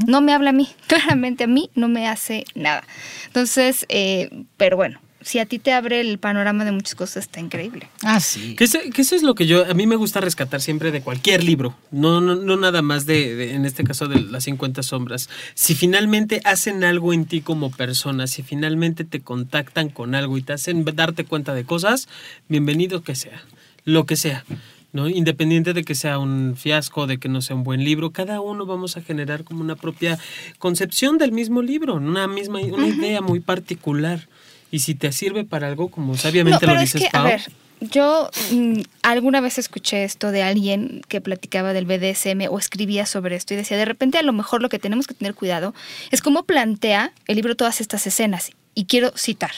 No 0.07 0.21
me 0.21 0.33
habla 0.33 0.51
a 0.51 0.53
mí. 0.53 0.69
Claramente 0.87 1.45
a 1.45 1.47
mí 1.47 1.71
no 1.75 1.89
me 1.89 2.09
hace 2.09 2.45
nada. 2.55 2.85
Entonces, 3.27 3.87
eh, 3.89 4.31
pero 4.57 4.77
bueno, 4.77 4.99
si 5.25 5.39
a 5.39 5.47
ti 5.47 5.59
te 5.59 5.73
abre 5.73 6.01
el 6.01 6.19
panorama 6.19 6.65
de 6.65 6.73
muchas 6.73 6.95
cosas, 6.95 7.25
está 7.25 7.41
increíble. 7.41 7.89
Ah, 8.03 8.21
sí. 8.21 8.55
Que, 8.57 8.65
eso 8.65 9.17
es 9.17 9.23
lo 9.23 9.35
que 9.35 9.47
yo, 9.47 9.65
a 9.65 9.75
mí 9.75 9.87
me 9.87 9.97
gusta 9.97 10.21
rescatar 10.21 10.61
siempre 10.61 10.93
de 10.93 11.01
cualquier 11.01 11.43
libro, 11.43 11.75
no, 11.91 12.21
no, 12.21 12.35
no 12.35 12.57
nada 12.57 12.83
más 12.83 13.07
de, 13.07 13.55
en 13.55 13.65
este 13.65 13.85
caso, 13.85 14.07
de 14.07 14.21
las 14.21 14.45
50 14.45 14.83
sombras. 14.83 15.31
Si 15.55 15.75
finalmente 15.75 16.43
hacen 16.45 16.85
algo 16.85 17.13
en 17.15 17.25
ti 17.25 17.41
como 17.41 17.71
persona, 17.71 18.27
si 18.27 18.43
finalmente 18.43 19.05
te 19.05 19.21
contactan 19.21 19.89
con 19.89 20.15
algo 20.15 20.37
y 20.37 20.43
te 20.43 20.53
hacen 20.53 20.85
darte 20.85 21.25
cuenta 21.25 21.55
de 21.55 21.65
cosas, 21.65 22.07
bienvenido 22.49 23.03
que 23.03 23.15
sea, 23.15 23.43
lo 23.85 24.05
que 24.05 24.17
sea. 24.17 24.45
¿no? 24.93 25.09
Independiente 25.09 25.73
de 25.73 25.85
que 25.85 25.97
sea 25.97 26.19
un 26.19 26.55
fiasco, 26.57 27.09
de 27.09 27.19
que 27.19 27.29
no 27.29 27.43
sea 27.43 27.57
un 27.57 27.65
buen 27.65 27.83
libro, 27.83 28.13
cada 28.13 28.41
uno 28.41 28.65
vamos 28.65 28.97
a 28.97 29.03
generar 29.03 29.43
como 29.43 29.61
una 29.61 29.75
propia 29.75 30.19
concepción 30.59 31.19
del 31.19 31.33
mismo 31.33 31.63
libro, 31.63 31.95
una 31.95 32.29
misma 32.29 32.61
una 32.61 32.87
idea 32.87 33.21
muy 33.21 33.41
particular. 33.41 34.29
Y 34.75 34.81
si 34.81 34.97
te 34.97 35.13
sirve 35.13 35.45
para 35.45 35.69
algo, 35.69 35.89
como 35.89 36.17
sabiamente 36.17 36.67
lo 36.67 36.77
dices, 36.77 37.01
es 37.01 37.09
que, 37.09 37.17
A 37.17 37.23
ver, 37.23 37.43
yo 37.81 38.29
mm, 38.51 38.81
alguna 39.05 39.41
vez 39.41 39.57
escuché 39.57 40.03
esto 40.03 40.33
de 40.33 40.43
alguien 40.43 41.03
que 41.07 41.21
platicaba 41.21 41.73
del 41.73 41.87
BDSM 41.87 42.49
o 42.51 42.59
escribía 42.59 43.07
sobre 43.07 43.37
esto 43.37 43.55
y 43.55 43.57
decía, 43.57 43.77
de 43.77 43.85
repente 43.85 44.19
a 44.19 44.25
lo 44.25 44.33
mejor 44.33 44.63
lo 44.63 44.69
que 44.69 44.81
tenemos 44.81 45.07
que 45.07 45.15
tener 45.15 45.37
cuidado 45.37 45.77
es 46.11 46.23
cómo 46.23 46.43
plantea 46.43 47.13
el 47.29 47.37
libro 47.37 47.55
todas 47.55 47.81
estas 47.81 48.05
escenas. 48.09 48.51
Y 48.75 48.87
quiero 48.87 49.13
citar. 49.17 49.53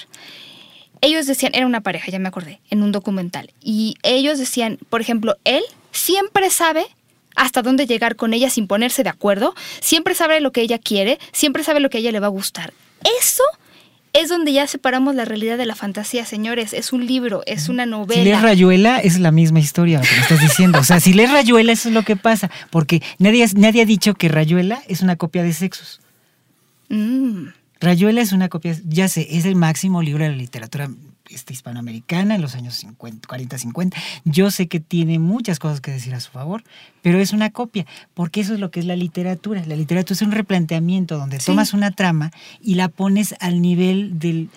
Ellos 1.00 1.24
decían, 1.26 1.52
era 1.54 1.64
una 1.64 1.80
pareja, 1.80 2.10
ya 2.10 2.18
me 2.18 2.28
acordé, 2.28 2.60
en 2.68 2.82
un 2.82 2.92
documental. 2.92 3.54
Y 3.62 3.96
ellos 4.02 4.38
decían, 4.38 4.78
por 4.90 5.00
ejemplo, 5.00 5.38
él 5.44 5.62
siempre 5.92 6.50
sabe 6.50 6.84
hasta 7.36 7.62
dónde 7.62 7.86
llegar 7.86 8.16
con 8.16 8.34
ella 8.34 8.50
sin 8.50 8.66
ponerse 8.66 9.02
de 9.02 9.08
acuerdo, 9.08 9.54
siempre 9.80 10.14
sabe 10.14 10.42
lo 10.42 10.52
que 10.52 10.60
ella 10.60 10.78
quiere, 10.78 11.18
siempre 11.32 11.64
sabe 11.64 11.80
lo 11.80 11.88
que 11.88 11.96
a 11.96 12.00
ella 12.00 12.12
le 12.12 12.20
va 12.20 12.26
a 12.26 12.28
gustar. 12.28 12.74
Eso 13.18 13.44
es 14.16 14.28
donde 14.28 14.52
ya 14.52 14.66
separamos 14.66 15.14
la 15.14 15.24
realidad 15.24 15.58
de 15.58 15.66
la 15.66 15.74
fantasía, 15.74 16.24
señores. 16.24 16.72
Es 16.72 16.92
un 16.92 17.06
libro, 17.06 17.42
es 17.46 17.68
una 17.68 17.86
novela. 17.86 18.22
Si 18.22 18.24
lees 18.24 18.42
Rayuela, 18.42 18.98
es 18.98 19.18
la 19.18 19.30
misma 19.30 19.60
historia 19.60 20.00
que 20.00 20.14
me 20.14 20.22
estás 20.22 20.40
diciendo. 20.40 20.78
O 20.78 20.84
sea, 20.84 21.00
si 21.00 21.12
lees 21.12 21.30
Rayuela, 21.30 21.72
eso 21.72 21.88
es 21.88 21.94
lo 21.94 22.02
que 22.02 22.16
pasa. 22.16 22.50
Porque 22.70 23.02
nadie, 23.18 23.46
nadie 23.56 23.82
ha 23.82 23.86
dicho 23.86 24.14
que 24.14 24.28
Rayuela 24.28 24.82
es 24.88 25.02
una 25.02 25.16
copia 25.16 25.42
de 25.42 25.52
sexos. 25.52 26.00
Mm. 26.88 27.48
Rayuela 27.80 28.22
es 28.22 28.32
una 28.32 28.48
copia, 28.48 28.74
ya 28.84 29.08
sé, 29.08 29.26
es 29.30 29.44
el 29.44 29.54
máximo 29.54 30.02
libro 30.02 30.24
de 30.24 30.30
la 30.30 30.36
literatura 30.36 30.88
este, 31.30 31.52
hispanoamericana 31.52 32.34
en 32.34 32.42
los 32.42 32.54
años 32.54 32.74
50, 32.74 33.26
40, 33.26 33.58
50. 33.58 33.96
Yo 34.24 34.50
sé 34.50 34.68
que 34.68 34.80
tiene 34.80 35.18
muchas 35.18 35.58
cosas 35.58 35.80
que 35.80 35.90
decir 35.90 36.14
a 36.14 36.20
su 36.20 36.30
favor, 36.30 36.62
pero 37.02 37.18
es 37.18 37.32
una 37.32 37.50
copia, 37.50 37.86
porque 38.14 38.40
eso 38.40 38.54
es 38.54 38.60
lo 38.60 38.70
que 38.70 38.80
es 38.80 38.86
la 38.86 38.96
literatura. 38.96 39.62
La 39.66 39.76
literatura 39.76 40.14
es 40.14 40.22
un 40.22 40.32
replanteamiento 40.32 41.18
donde 41.18 41.38
tomas 41.38 41.72
una 41.72 41.90
trama 41.90 42.30
y 42.60 42.74
la 42.74 42.88
pones 42.88 43.34
al 43.40 43.60
nivel 43.60 44.18
del 44.18 44.48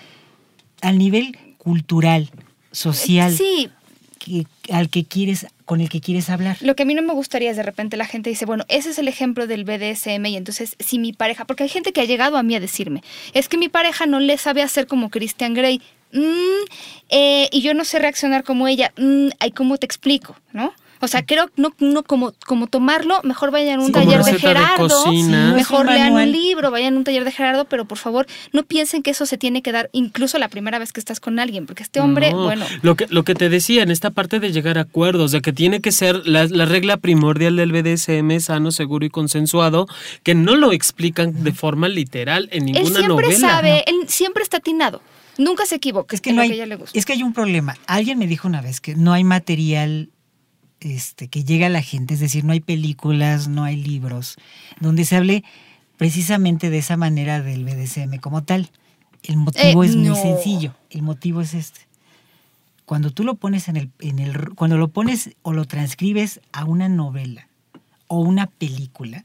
al 0.81 0.97
nivel 0.97 1.37
cultural, 1.57 2.29
social. 2.71 3.35
Sí. 3.35 3.69
al 4.71 4.89
que 4.89 5.05
quieres 5.05 5.47
con 5.65 5.81
el 5.81 5.89
que 5.89 6.01
quieres 6.01 6.31
hablar. 6.31 6.57
Lo 6.61 6.75
que 6.75 6.81
a 6.83 6.85
mí 6.85 6.95
no 6.95 7.03
me 7.03 7.13
gustaría 7.13 7.51
es 7.51 7.57
de 7.57 7.61
repente 7.61 7.95
la 7.95 8.05
gente 8.05 8.29
dice, 8.31 8.45
bueno, 8.45 8.65
ese 8.69 8.89
es 8.89 8.97
el 8.97 9.07
ejemplo 9.07 9.45
del 9.45 9.65
BDSM 9.65 10.25
y 10.25 10.35
entonces 10.35 10.75
si 10.79 10.97
mi 10.97 11.13
pareja, 11.13 11.45
porque 11.45 11.61
hay 11.61 11.69
gente 11.69 11.93
que 11.93 12.01
ha 12.01 12.05
llegado 12.05 12.37
a 12.37 12.43
mí 12.43 12.55
a 12.55 12.59
decirme, 12.59 13.03
es 13.33 13.47
que 13.47 13.57
mi 13.57 13.69
pareja 13.69 14.07
no 14.07 14.19
le 14.19 14.37
sabe 14.39 14.63
hacer 14.63 14.87
como 14.87 15.09
Christian 15.09 15.53
Grey, 15.53 15.81
Mm, 16.11 16.65
eh, 17.09 17.49
y 17.51 17.61
yo 17.61 17.73
no 17.73 17.85
sé 17.85 17.99
reaccionar 17.99 18.43
como 18.43 18.67
ella, 18.67 18.91
mm, 18.97 19.29
¿cómo 19.55 19.77
te 19.77 19.85
explico? 19.85 20.35
¿No? 20.53 20.73
O 21.01 21.07
sea, 21.07 21.25
creo 21.25 21.49
no, 21.55 21.73
no 21.79 22.03
como, 22.03 22.33
como 22.45 22.67
tomarlo, 22.67 23.21
mejor 23.23 23.51
vayan 23.51 23.79
a 23.79 23.83
un 23.83 23.91
taller 23.91 24.21
de 24.21 24.37
Gerardo, 24.37 25.05
mejor 25.55 25.85
lean 25.85 26.13
un 26.13 26.31
libro, 26.31 26.71
vayan 26.71 26.95
a 26.95 26.97
un 26.97 27.03
taller 27.05 27.23
de 27.23 27.31
Gerardo, 27.31 27.65
pero 27.65 27.85
por 27.85 27.97
favor 27.97 28.27
no 28.51 28.63
piensen 28.63 29.01
que 29.01 29.11
eso 29.11 29.25
se 29.25 29.37
tiene 29.37 29.61
que 29.61 29.71
dar 29.71 29.89
incluso 29.93 30.37
la 30.39 30.49
primera 30.49 30.77
vez 30.77 30.91
que 30.91 30.99
estás 30.99 31.21
con 31.21 31.39
alguien, 31.39 31.65
porque 31.65 31.83
este 31.83 32.01
hombre, 32.01 32.33
bueno. 32.33 32.65
Lo 32.81 32.95
que, 32.95 33.07
lo 33.09 33.23
que 33.23 33.33
te 33.33 33.47
decía 33.47 33.81
en 33.81 33.91
esta 33.91 34.09
parte 34.09 34.41
de 34.41 34.51
llegar 34.51 34.77
a 34.77 34.81
acuerdos, 34.81 35.31
de 35.31 35.41
que 35.41 35.53
tiene 35.53 35.79
que 35.79 35.93
ser 35.93 36.27
la, 36.27 36.45
regla 36.65 36.97
primordial 36.97 37.55
del 37.55 37.71
BDSM 37.71 38.37
sano, 38.39 38.71
seguro 38.71 39.05
y 39.05 39.09
consensuado, 39.09 39.87
que 40.23 40.35
no 40.35 40.55
lo 40.57 40.73
explican 40.73 41.45
de 41.45 41.53
forma 41.53 41.87
literal 41.87 42.49
en 42.51 42.65
ninguna 42.65 43.07
novela. 43.07 43.29
Él 43.29 43.35
siempre 43.35 43.35
sabe, 43.37 43.83
él 43.87 44.09
siempre 44.09 44.43
está 44.43 44.57
atinado. 44.57 45.01
Nunca 45.39 45.65
se 45.65 45.75
equivoca. 45.75 46.13
Es 46.13 46.21
que, 46.21 46.33
no 46.33 46.41
hay, 46.41 46.59
es 46.93 47.05
que 47.05 47.13
hay 47.13 47.23
un 47.23 47.31
problema. 47.31 47.77
Alguien 47.87 48.19
me 48.19 48.27
dijo 48.27 48.45
una 48.45 48.61
vez 48.61 48.81
que 48.81 48.95
no 48.95 49.13
hay 49.13 49.23
material 49.23 50.09
este, 50.81 51.29
que 51.29 51.45
llegue 51.45 51.65
a 51.65 51.69
la 51.69 51.81
gente, 51.81 52.13
es 52.13 52.19
decir, 52.19 52.43
no 52.43 52.51
hay 52.51 52.59
películas, 52.59 53.47
no 53.47 53.63
hay 53.63 53.77
libros, 53.77 54.35
donde 54.81 55.05
se 55.05 55.15
hable 55.15 55.45
precisamente 55.95 56.69
de 56.69 56.79
esa 56.79 56.97
manera 56.97 57.41
del 57.41 57.63
BDSM 57.63 58.17
como 58.19 58.43
tal. 58.43 58.69
El 59.23 59.37
motivo 59.37 59.81
eh, 59.81 59.87
es 59.87 59.95
muy 59.95 60.13
sencillo. 60.13 60.75
El 60.89 61.03
motivo 61.03 61.39
es 61.39 61.53
este. 61.53 61.87
Cuando 62.83 63.11
tú 63.11 63.23
lo 63.23 63.35
pones 63.35 63.69
en 63.69 63.77
el, 63.77 63.91
en 63.99 64.19
el, 64.19 64.55
cuando 64.55 64.77
lo 64.77 64.89
pones 64.89 65.29
o 65.41 65.53
lo 65.53 65.63
transcribes 65.63 66.41
a 66.51 66.65
una 66.65 66.89
novela 66.89 67.47
o 68.07 68.19
una 68.19 68.47
película, 68.47 69.23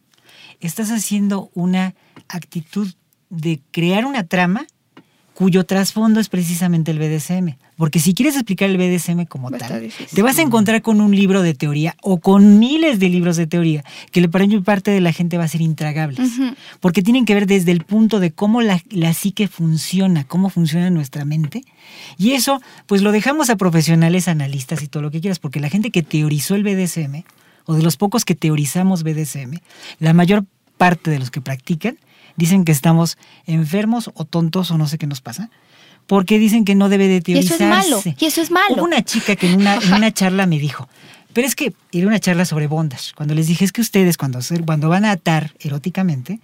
estás 0.61 0.93
haciendo 0.93 1.51
una 1.55 1.97
actitud 2.29 2.95
de 3.31 3.61
crear 3.73 4.07
una 4.07 4.29
trama 4.29 4.69
cuyo 5.35 5.65
trasfondo 5.65 6.21
es 6.21 6.29
precisamente 6.29 6.93
el 6.93 6.99
BDSM. 6.99 7.57
Porque 7.77 7.99
si 7.99 8.15
quieres 8.15 8.37
explicar 8.37 8.71
el 8.71 8.79
BDSM 8.79 9.25
como 9.25 9.51
tal, 9.51 9.91
te 10.15 10.23
vas 10.23 10.39
a 10.39 10.43
encontrar 10.43 10.81
con 10.81 11.01
un 11.01 11.15
libro 11.15 11.43
de 11.43 11.55
teoría 11.55 11.97
o 12.03 12.21
con 12.21 12.61
miles 12.61 13.01
de 13.01 13.09
libros 13.09 13.37
de 13.37 13.49
teoría 13.49 13.85
que 14.13 14.29
para 14.29 14.47
parte 14.63 14.93
de 14.93 15.01
la 15.01 15.13
gente 15.13 15.37
va 15.37 15.45
a 15.45 15.49
ser 15.49 15.61
intragables. 15.61 16.31
Porque 16.81 17.03
tienen 17.03 17.25
que 17.25 17.35
ver 17.35 17.47
desde 17.47 17.73
el 17.73 17.85
punto 17.85 18.21
de 18.21 18.31
cómo 18.31 18.63
la, 18.63 18.81
la 18.91 19.13
psique 19.13 19.49
funciona, 19.49 20.25
cómo 20.25 20.51
funciona 20.51 20.89
nuestra 20.91 21.25
mente. 21.25 21.65
Y 22.17 22.33
eso, 22.33 22.63
pues 22.87 23.03
lo 23.03 23.11
dejamos 23.11 23.51
a 23.51 23.57
profesionales, 23.57 24.29
analistas 24.29 24.83
y 24.83 24.87
todo 24.87 25.03
lo 25.03 25.11
que 25.11 25.21
quieras, 25.21 25.41
porque 25.41 25.59
la 25.59 25.69
gente 25.69 25.91
que 25.91 26.03
teorizó 26.03 26.55
el 26.55 26.63
BDSM, 26.63 27.25
o 27.67 27.75
de 27.75 27.83
los 27.83 27.97
pocos 27.97 28.25
que 28.25 28.35
teorizamos 28.35 29.03
BDSM, 29.03 29.59
la 29.99 30.13
mayor 30.13 30.45
parte 30.77 31.11
de 31.11 31.19
los 31.19 31.31
que 31.31 31.41
practican, 31.41 31.99
dicen 32.37 32.65
que 32.65 32.73
estamos 32.73 33.19
enfermos 33.47 34.11
o 34.15 34.25
tontos 34.25 34.71
o 34.71 34.79
no 34.79 34.87
sé 34.87 34.99
qué 34.99 35.07
nos 35.07 35.21
pasa. 35.21 35.51
Porque 36.07 36.39
dicen 36.39 36.65
que 36.65 36.75
no 36.75 36.89
debe 36.91 37.09
de 37.09 37.23
teorizarse. 37.23 37.65
Y 37.65 37.65
eso 37.65 37.65
es 37.65 37.71
malo. 37.71 38.17
Y 38.19 38.25
eso 38.27 38.43
es 38.43 38.51
malo. 38.51 38.75
Hubo 38.75 38.85
una 38.85 39.03
chica 39.03 39.37
que 39.37 39.51
en 39.51 39.61
una, 39.61 39.77
en 39.77 39.95
una 39.95 40.13
charla 40.13 40.47
me 40.47 40.59
dijo, 40.59 40.87
pero 41.33 41.47
es 41.47 41.55
que 41.55 41.75
era 41.93 42.07
una 42.07 42.21
charla 42.21 42.45
sobre 42.45 42.67
bondage. 42.67 43.13
Cuando 43.15 43.35
les 43.35 43.47
dije, 43.47 43.65
es 43.65 43.73
que 43.73 43.81
ustedes 43.81 44.17
cuando, 44.17 44.39
cuando 44.65 44.89
van 44.89 45.05
a 45.05 45.11
atar 45.11 45.55
eróticamente, 45.61 46.41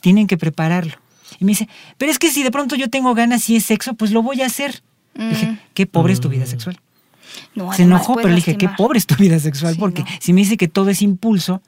tienen 0.00 0.26
que 0.26 0.36
prepararlo. 0.36 0.94
Y 1.40 1.44
me 1.44 1.52
dice, 1.52 1.68
pero 1.96 2.12
es 2.12 2.18
que 2.18 2.30
si 2.30 2.42
de 2.42 2.50
pronto 2.50 2.76
yo 2.76 2.90
tengo 2.90 3.14
ganas 3.14 3.48
y 3.48 3.56
es 3.56 3.64
sexo, 3.64 3.94
pues 3.94 4.10
lo 4.10 4.22
voy 4.22 4.42
a 4.42 4.46
hacer. 4.46 4.82
Dije, 5.14 5.46
mm. 5.46 5.58
qué 5.74 5.86
pobre 5.86 6.12
es 6.12 6.20
tu 6.20 6.28
vida 6.28 6.44
sexual. 6.44 6.78
se 7.74 7.82
enojó, 7.84 8.16
pero 8.16 8.28
le 8.28 8.36
dije, 8.36 8.56
qué 8.56 8.68
pobre 8.68 8.98
es 8.98 9.06
tu 9.06 9.14
vida 9.14 9.38
sexual, 9.38 9.76
porque 9.78 10.04
si 10.20 10.32
me 10.32 10.42
dice 10.42 10.56
que 10.56 10.68
todo 10.68 10.90
es 10.90 11.02
impulso, 11.02 11.62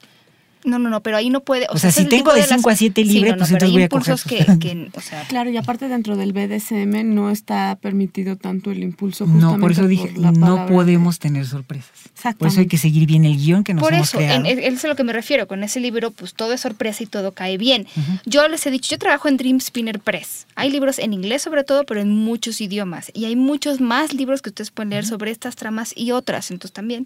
no, 0.67 0.79
no, 0.79 0.89
no, 0.89 1.01
pero 1.01 1.17
ahí 1.17 1.29
no 1.29 1.41
puede. 1.41 1.67
O, 1.69 1.77
sea, 1.77 1.91
si 1.91 2.05
tengo 2.05 2.33
de 2.33 2.43
5 2.43 2.69
a 2.69 2.75
7 2.75 3.03
libre, 3.05 3.33
pues 3.35 3.51
entonces 3.51 3.71
voy 3.71 3.83
a 3.83 3.89
coger. 3.89 4.59
Que, 4.59 4.89
o 4.93 5.01
sea, 5.01 5.23
claro, 5.27 5.49
y 5.49 5.57
aparte 5.57 5.87
dentro 5.87 6.15
del 6.17 6.33
BDSM 6.33 7.13
no 7.13 7.29
está 7.29 7.77
permitido 7.81 8.35
tanto 8.35 8.71
el 8.71 8.83
impulso. 8.83 9.25
No, 9.25 9.57
por 9.57 9.71
eso 9.71 9.87
dije, 9.87 10.13
no 10.17 10.65
podemos 10.67 11.19
tener 11.19 11.45
sorpresas. 11.45 11.91
Por 12.37 12.49
eso 12.49 12.59
hay 12.59 12.67
que 12.67 12.77
seguir 12.77 13.07
bien 13.07 13.25
el 13.25 13.37
guion 13.37 13.63
que 13.63 13.73
nos 13.73 13.83
por 13.83 13.93
hemos 13.93 14.09
eso, 14.09 14.17
creado. 14.17 14.45
eso 14.45 14.59
es 14.61 14.85
a 14.85 14.87
lo 14.87 14.95
que 14.95 15.03
me 15.03 15.13
refiero. 15.13 15.47
Con 15.47 15.63
ese 15.63 15.79
libro, 15.79 16.11
pues 16.11 16.33
todo 16.33 16.53
es 16.53 16.61
sorpresa 16.61 17.03
y 17.03 17.05
todo 17.05 17.31
cae 17.31 17.57
bien. 17.57 17.87
Yo 18.25 18.47
les 18.47 18.65
he 18.65 18.71
dicho, 18.71 18.89
yo 18.91 18.97
trabajo 18.97 19.27
en 19.27 19.37
Dream 19.37 19.59
Spinner 19.59 19.99
Press. 19.99 20.47
Hay 20.55 20.69
libros 20.69 20.99
en 20.99 21.13
inglés 21.13 21.41
sobre 21.41 21.63
todo, 21.63 21.85
pero 21.85 22.01
en 22.01 22.09
muchos 22.09 22.61
idiomas. 22.61 23.11
Y 23.13 23.25
hay 23.25 23.35
muchos 23.35 23.79
más 23.79 24.13
libros 24.13 24.41
que 24.41 24.49
ustedes 24.49 24.71
pueden 24.71 24.89
leer 24.89 25.05
sobre 25.05 25.31
estas 25.31 25.55
tramas 25.55 25.93
y 25.95 26.11
otras. 26.11 26.51
Entonces 26.51 26.73
también 26.73 27.05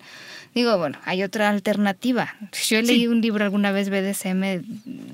digo, 0.55 0.77
bueno, 0.77 0.97
hay 1.05 1.23
otra 1.23 1.49
alternativa. 1.49 2.35
Yo 2.67 2.81
leí 2.81 3.07
un 3.07 3.21
libro 3.21 3.45
alguna 3.51 3.73
vez 3.73 3.89
BDSM 3.89 4.43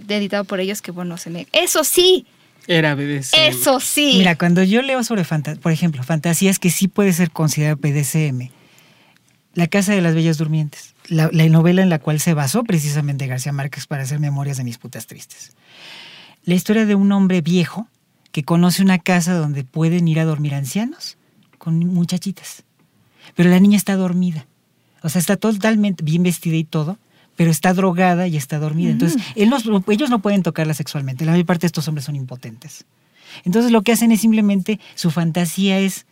editado 0.07 0.43
por 0.43 0.59
ellos 0.59 0.83
que, 0.83 0.91
bueno, 0.91 1.17
se 1.17 1.31
me... 1.31 1.47
Eso 1.53 1.83
sí. 1.83 2.27
Era 2.67 2.93
BDSM. 2.93 3.35
Eso 3.35 3.79
sí. 3.79 4.13
Mira, 4.19 4.35
cuando 4.35 4.61
yo 4.61 4.83
leo 4.83 5.03
sobre, 5.03 5.23
por 5.55 5.71
ejemplo, 5.71 6.03
fantasías 6.03 6.59
que 6.59 6.69
sí 6.69 6.87
puede 6.87 7.13
ser 7.13 7.31
considerado 7.31 7.77
BDSM, 7.77 8.51
La 9.55 9.65
Casa 9.65 9.93
de 9.93 10.01
las 10.01 10.13
Bellas 10.13 10.37
Durmientes, 10.37 10.93
la, 11.07 11.29
novela 11.31 11.81
en 11.81 11.89
la 11.89 11.97
cual 11.97 12.19
se 12.19 12.35
basó 12.35 12.63
precisamente 12.63 13.25
García 13.25 13.53
Márquez 13.53 13.87
para 13.87 14.03
hacer 14.03 14.19
memorias 14.19 14.57
de 14.57 14.63
mis 14.63 14.77
putas 14.77 15.07
tristes. 15.07 15.55
La 16.43 16.53
historia 16.53 16.85
de 16.85 16.93
un 16.93 17.11
hombre 17.11 17.41
viejo 17.41 17.87
que 18.31 18.43
conoce 18.43 18.83
una 18.83 18.99
casa 18.99 19.33
donde 19.33 19.63
pueden 19.63 20.07
ir 20.07 20.19
a 20.19 20.25
dormir 20.25 20.53
ancianos 20.53 21.17
con 21.57 21.79
muchachitas. 21.79 22.63
Pero 23.35 23.49
la 23.49 23.59
niña 23.59 23.77
está 23.77 23.95
dormida 23.95 24.45
o 25.01 25.09
sea, 25.09 25.19
está 25.19 25.37
totalmente 25.37 26.03
bien 26.03 26.23
vestida 26.23 26.55
y 26.55 26.63
todo, 26.63 26.97
pero 27.37 27.51
está 27.51 27.73
drogada 27.73 28.27
y 28.27 28.35
está 28.35 28.59
dormida. 28.59 28.91
Entonces, 28.91 29.21
ellos 29.35 30.09
no 30.09 30.19
pueden 30.19 30.43
tocarla 30.43 30.73
sexualmente. 30.73 31.23
La 31.23 31.31
mayor 31.31 31.45
parte 31.45 31.61
de 31.61 31.67
estos 31.67 31.87
hombres 31.87 32.03
son 32.03 32.17
impotentes. 32.17 32.83
Entonces, 33.45 33.71
lo 33.71 33.83
que 33.83 33.93
hacen 33.93 34.11
es 34.11 34.19
simplemente, 34.19 34.79
su 34.95 35.11
fantasía 35.11 35.79
es 35.79 36.07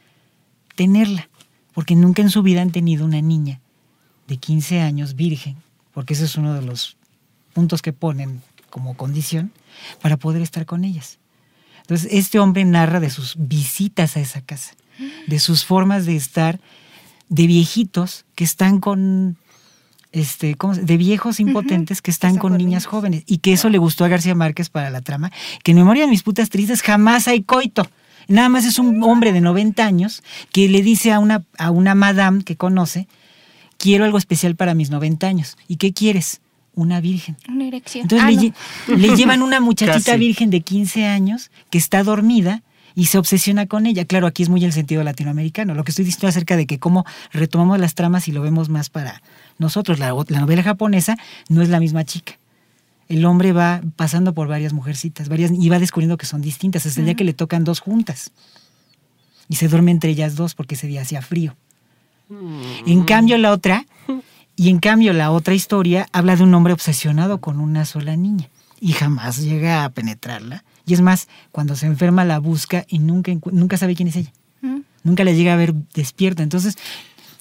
tenerla, 0.75 1.27
porque 1.73 1.95
nunca 1.95 2.21
en 2.21 2.29
su 2.29 2.43
vida 2.43 2.61
han 2.61 2.71
tenido 2.71 3.03
una 3.03 3.21
niña 3.21 3.59
de 4.27 4.37
15 4.37 4.81
años 4.81 5.15
virgen, 5.15 5.57
porque 5.93 6.13
ese 6.13 6.25
es 6.25 6.35
uno 6.35 6.53
de 6.53 6.61
los 6.61 6.95
puntos 7.53 7.81
que 7.81 7.91
ponen 7.91 8.43
como 8.69 8.95
condición 8.95 9.51
para 10.01 10.17
poder 10.17 10.43
estar 10.43 10.65
con 10.67 10.83
ellas. 10.83 11.17
Entonces, 11.81 12.07
este 12.11 12.37
hombre 12.37 12.65
narra 12.65 12.99
de 12.99 13.09
sus 13.09 13.35
visitas 13.37 14.15
a 14.15 14.19
esa 14.19 14.41
casa, 14.41 14.75
de 15.25 15.39
sus 15.39 15.65
formas 15.65 16.05
de 16.05 16.15
estar 16.15 16.59
de 17.29 17.47
viejitos 17.47 18.25
que 18.35 18.43
están 18.43 18.79
con 18.79 19.37
este, 20.15 20.55
de 20.81 20.97
viejos 20.97 21.41
impotentes 21.41 22.01
que 22.01 22.09
están 22.09 22.37
con 22.37 22.57
niñas 22.57 22.85
jóvenes 22.85 23.23
y 23.27 23.39
que 23.39 23.51
eso 23.51 23.67
le 23.67 23.77
gustó 23.77 24.05
a 24.05 24.07
García 24.07 24.33
Márquez 24.33 24.69
para 24.69 24.89
la 24.89 25.01
trama, 25.01 25.29
que 25.61 25.71
en 25.71 25.77
memoria 25.77 26.05
de 26.05 26.09
mis 26.09 26.23
putas 26.23 26.49
tristes 26.49 26.81
jamás 26.81 27.27
hay 27.27 27.43
coito. 27.43 27.85
Nada 28.29 28.47
más 28.47 28.63
es 28.65 28.79
un 28.79 29.03
hombre 29.03 29.33
de 29.33 29.41
90 29.41 29.85
años 29.85 30.23
que 30.53 30.69
le 30.69 30.81
dice 30.81 31.11
a 31.11 31.19
una, 31.19 31.43
a 31.57 31.69
una 31.69 31.95
madame 31.95 32.45
que 32.45 32.55
conoce, 32.55 33.09
quiero 33.77 34.05
algo 34.05 34.17
especial 34.17 34.55
para 34.55 34.73
mis 34.73 34.89
90 34.89 35.27
años. 35.27 35.57
¿Y 35.67 35.75
qué 35.75 35.91
quieres? 35.91 36.39
Una 36.75 37.01
virgen. 37.01 37.35
Una 37.49 37.65
erección. 37.65 38.03
Entonces 38.03 38.25
ah, 38.25 38.91
le, 38.91 38.97
le, 38.97 39.15
llevan 39.17 39.41
una 39.41 39.59
muchachita 39.59 40.15
virgen 40.15 40.49
de 40.49 40.61
15 40.61 41.05
años 41.05 41.51
que 41.69 41.77
está 41.77 42.03
dormida 42.03 42.63
y 42.95 43.07
se 43.07 43.17
obsesiona 43.17 43.67
con 43.67 43.85
ella. 43.85 44.05
Claro, 44.05 44.25
aquí 44.25 44.41
es 44.41 44.49
muy 44.49 44.63
el 44.63 44.71
sentido 44.71 45.03
latinoamericano. 45.03 45.75
Lo 45.75 45.83
que 45.83 45.91
estoy 45.91 46.05
diciendo 46.05 46.29
acerca 46.29 46.55
de 46.55 46.65
que 46.65 46.79
cómo 46.79 47.05
retomamos 47.31 47.77
las 47.77 47.93
tramas 47.93 48.27
y 48.29 48.31
lo 48.31 48.41
vemos 48.41 48.69
más 48.69 48.89
para 48.89 49.21
nosotros. 49.59 49.99
La, 49.99 50.09
novela 50.09 50.63
japonesa 50.63 51.17
no 51.49 51.61
es 51.61 51.69
la 51.69 51.81
misma 51.81 52.05
chica. 52.05 52.39
El 53.09 53.25
hombre 53.25 53.51
va 53.51 53.81
pasando 53.97 54.33
por 54.33 54.47
varias 54.47 54.73
mujercitas, 54.73 55.29
varias, 55.29 55.51
y 55.51 55.69
va 55.69 55.77
descubriendo 55.77 56.17
que 56.17 56.25
son 56.25 56.41
distintas, 56.41 56.85
hasta 56.85 57.01
el 57.01 57.05
día 57.05 57.15
que 57.15 57.25
le 57.25 57.33
tocan 57.33 57.63
dos 57.63 57.81
juntas. 57.81 58.31
Y 59.47 59.57
se 59.57 59.67
duerme 59.67 59.91
entre 59.91 60.09
ellas 60.09 60.35
dos 60.35 60.55
porque 60.55 60.73
ese 60.73 60.87
día 60.87 61.01
hacía 61.01 61.21
frío. 61.21 61.55
Mm. 62.29 62.61
En 62.87 63.03
cambio, 63.03 63.37
la 63.37 63.51
otra, 63.51 63.85
y 64.55 64.69
en 64.69 64.79
cambio, 64.79 65.13
la 65.13 65.31
otra 65.31 65.53
historia 65.53 66.07
habla 66.13 66.35
de 66.35 66.43
un 66.43 66.53
hombre 66.53 66.73
obsesionado 66.73 67.41
con 67.41 67.59
una 67.59 67.85
sola 67.85 68.15
niña 68.15 68.49
y 68.79 68.93
jamás 68.93 69.37
llega 69.37 69.83
a 69.83 69.89
penetrarla 69.89 70.63
y 70.85 70.93
es 70.93 71.01
más, 71.01 71.27
cuando 71.51 71.75
se 71.75 71.85
enferma 71.85 72.25
la 72.25 72.39
busca 72.39 72.85
y 72.87 72.99
nunca, 72.99 73.31
nunca 73.51 73.77
sabe 73.77 73.95
quién 73.95 74.07
es 74.07 74.15
ella. 74.15 74.33
Mm. 74.61 74.79
Nunca 75.03 75.23
la 75.23 75.31
llega 75.31 75.53
a 75.53 75.57
ver 75.57 75.73
despierta. 75.93 76.43
Entonces, 76.43 76.77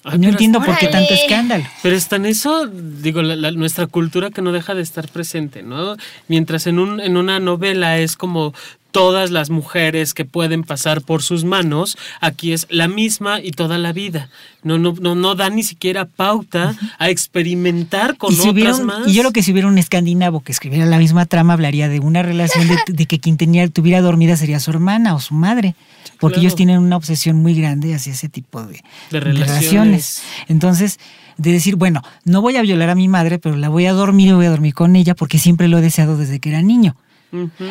no 0.03 0.29
entiendo 0.29 0.61
por 0.61 0.77
qué 0.77 0.87
tanto 0.87 1.13
escándalo. 1.13 1.63
Pero 1.81 1.95
está 1.95 2.17
en 2.17 2.25
eso, 2.27 2.67
digo, 2.67 3.23
nuestra 3.23 3.87
cultura 3.87 4.29
que 4.29 4.41
no 4.41 4.51
deja 4.51 4.75
de 4.75 4.81
estar 4.81 5.07
presente, 5.09 5.63
¿no? 5.63 5.97
Mientras 6.27 6.67
en, 6.67 6.79
un, 6.79 6.99
en 6.99 7.17
una 7.17 7.39
novela 7.39 7.97
es 7.97 8.15
como 8.15 8.53
todas 8.95 9.29
las 9.29 9.49
mujeres 9.49 10.13
que 10.13 10.23
pueden 10.23 10.63
pasar 10.63 11.01
por 11.01 11.21
sus 11.21 11.43
manos, 11.43 11.97
aquí 12.21 12.53
es 12.53 12.65
la 12.69 12.87
misma 12.87 13.41
y 13.41 13.51
toda 13.51 13.77
la 13.77 13.91
vida. 13.91 14.29
No, 14.63 14.77
no, 14.77 14.95
no, 14.97 15.15
no 15.15 15.35
da 15.35 15.49
ni 15.49 15.63
siquiera 15.63 16.05
pauta 16.05 16.73
a 16.97 17.09
experimentar 17.09 18.15
con 18.15 18.33
otras 18.39 18.79
más. 18.79 19.05
Y 19.05 19.13
yo 19.13 19.23
creo 19.23 19.33
que 19.33 19.43
si 19.43 19.51
hubiera 19.51 19.67
un 19.67 19.77
escandinavo 19.77 20.39
que 20.39 20.53
escribiera 20.53 20.85
la 20.85 20.97
misma 20.97 21.25
trama, 21.25 21.51
hablaría 21.51 21.89
de 21.89 21.99
una 21.99 22.23
relación 22.23 22.69
de, 22.87 23.05
que 23.05 23.19
quien 23.19 23.35
tenía, 23.35 23.67
tuviera 23.67 23.99
dormida 23.99 24.37
sería 24.37 24.61
su 24.61 24.71
hermana 24.71 25.13
o 25.13 25.19
su 25.19 25.33
madre. 25.33 25.75
Porque 26.17 26.39
ellos 26.39 26.55
tienen 26.55 26.79
una 26.79 26.95
obsesión 26.95 27.35
muy 27.35 27.53
grande 27.53 27.93
hacia 27.95 28.13
ese 28.13 28.29
tipo 28.29 28.63
de, 28.63 28.81
relaciones. 29.11 30.23
Entonces, 30.47 30.99
de 31.35 31.51
decir, 31.51 31.75
bueno, 31.75 32.01
no 32.23 32.41
voy 32.41 32.55
a 32.55 32.61
violar 32.61 32.89
a 32.91 32.95
mi 32.95 33.09
madre, 33.09 33.39
pero 33.39 33.57
la 33.57 33.67
voy 33.67 33.87
a 33.87 33.91
dormir 33.91 34.29
y 34.29 34.31
voy 34.31 34.45
a 34.45 34.51
dormir 34.51 34.73
con 34.73 34.95
ella 34.95 35.15
porque 35.15 35.37
siempre 35.37 35.67
lo 35.67 35.79
he 35.79 35.81
deseado 35.81 36.15
desde 36.15 36.39
que 36.39 36.47
era 36.47 36.61
niño. 36.61 36.95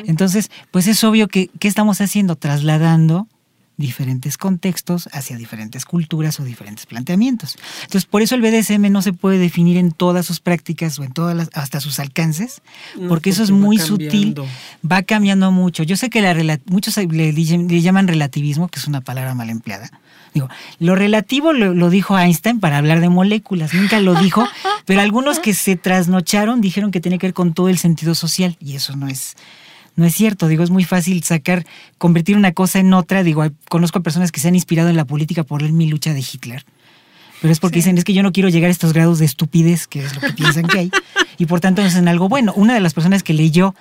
Entonces, 0.06 0.50
pues 0.70 0.86
es 0.86 1.02
obvio 1.04 1.28
que 1.28 1.48
¿qué 1.58 1.68
estamos 1.68 2.00
haciendo? 2.00 2.36
Trasladando 2.36 3.26
diferentes 3.76 4.38
contextos 4.38 5.08
hacia 5.12 5.36
diferentes 5.36 5.84
culturas 5.84 6.38
o 6.38 6.44
diferentes 6.44 6.86
planteamientos. 6.86 7.56
Entonces, 7.82 8.06
por 8.06 8.22
eso 8.22 8.34
el 8.34 8.42
BDSM 8.42 8.90
no 8.90 9.02
se 9.02 9.12
puede 9.12 9.38
definir 9.38 9.76
en 9.76 9.90
todas 9.90 10.26
sus 10.26 10.40
prácticas 10.40 10.98
o 10.98 11.04
en 11.04 11.12
todas 11.12 11.36
las, 11.36 11.50
hasta 11.54 11.80
sus 11.80 11.98
alcances, 11.98 12.62
porque, 13.08 13.30
eso 13.30 13.42
es 13.42 13.50
muy 13.50 13.78
sutil, 13.78 14.34
va 14.90 15.02
cambiando 15.02 15.50
mucho. 15.50 15.82
Yo 15.82 15.96
sé 15.96 16.10
que 16.10 16.22
la, 16.22 16.60
muchos 16.66 16.96
le, 16.96 17.32
le, 17.32 17.80
llaman 17.80 18.06
relativismo, 18.06 18.68
que 18.68 18.78
es 18.78 18.86
una 18.86 19.00
palabra 19.00 19.34
mal 19.34 19.50
empleada. 19.50 19.90
Digo, 20.32 20.48
lo 20.78 20.94
relativo 20.94 21.52
lo, 21.52 21.74
lo, 21.74 21.90
dijo 21.90 22.18
Einstein 22.18 22.60
para 22.60 22.78
hablar 22.78 23.00
de 23.00 23.08
moléculas, 23.08 23.72
nunca 23.72 24.00
lo 24.00 24.14
dijo, 24.14 24.46
pero 24.84 25.00
algunos 25.00 25.38
que 25.38 25.54
se 25.54 25.76
trasnocharon 25.76 26.60
dijeron 26.60 26.90
que 26.90 27.00
tenía 27.00 27.18
que 27.18 27.28
ver 27.28 27.34
con 27.34 27.54
todo 27.54 27.68
el 27.68 27.78
sentido 27.78 28.14
social, 28.14 28.56
y 28.60 28.74
eso 28.74 28.96
no 28.96 29.08
es, 29.08 29.36
no 29.96 30.04
es 30.06 30.14
cierto. 30.14 30.48
Digo, 30.48 30.64
es 30.64 30.70
muy 30.70 30.84
fácil 30.84 31.22
sacar, 31.22 31.64
convertir 31.98 32.36
una 32.36 32.52
cosa 32.52 32.78
en 32.78 32.92
otra. 32.92 33.22
Digo, 33.22 33.44
conozco 33.68 33.98
a 33.98 34.02
personas 34.02 34.32
que 34.32 34.40
se 34.40 34.48
han 34.48 34.54
inspirado 34.54 34.88
en 34.88 34.96
la 34.96 35.04
política 35.04 35.44
por 35.44 35.62
leer 35.62 35.72
mi 35.72 35.88
lucha 35.88 36.12
de 36.12 36.20
Hitler. 36.20 36.64
Pero 37.40 37.52
es 37.52 37.60
porque 37.60 37.76
dicen, 37.76 37.98
es 37.98 38.04
que 38.04 38.14
yo 38.14 38.22
no 38.22 38.32
quiero 38.32 38.48
llegar 38.48 38.68
a 38.68 38.72
estos 38.72 38.92
grados 38.92 39.18
de 39.18 39.26
estupidez, 39.26 39.86
que 39.86 40.04
es 40.04 40.14
lo 40.14 40.20
que 40.20 40.32
piensan 40.32 40.66
que 40.66 40.78
hay. 40.78 40.90
Y 41.36 41.46
por 41.46 41.58
tanto 41.58 41.82
hacen 41.82 42.06
algo 42.06 42.28
bueno. 42.28 42.52
Una 42.54 42.74
de 42.74 42.80
las 42.80 42.94
personas 42.94 43.24
que 43.24 43.34
leyó 43.34 43.74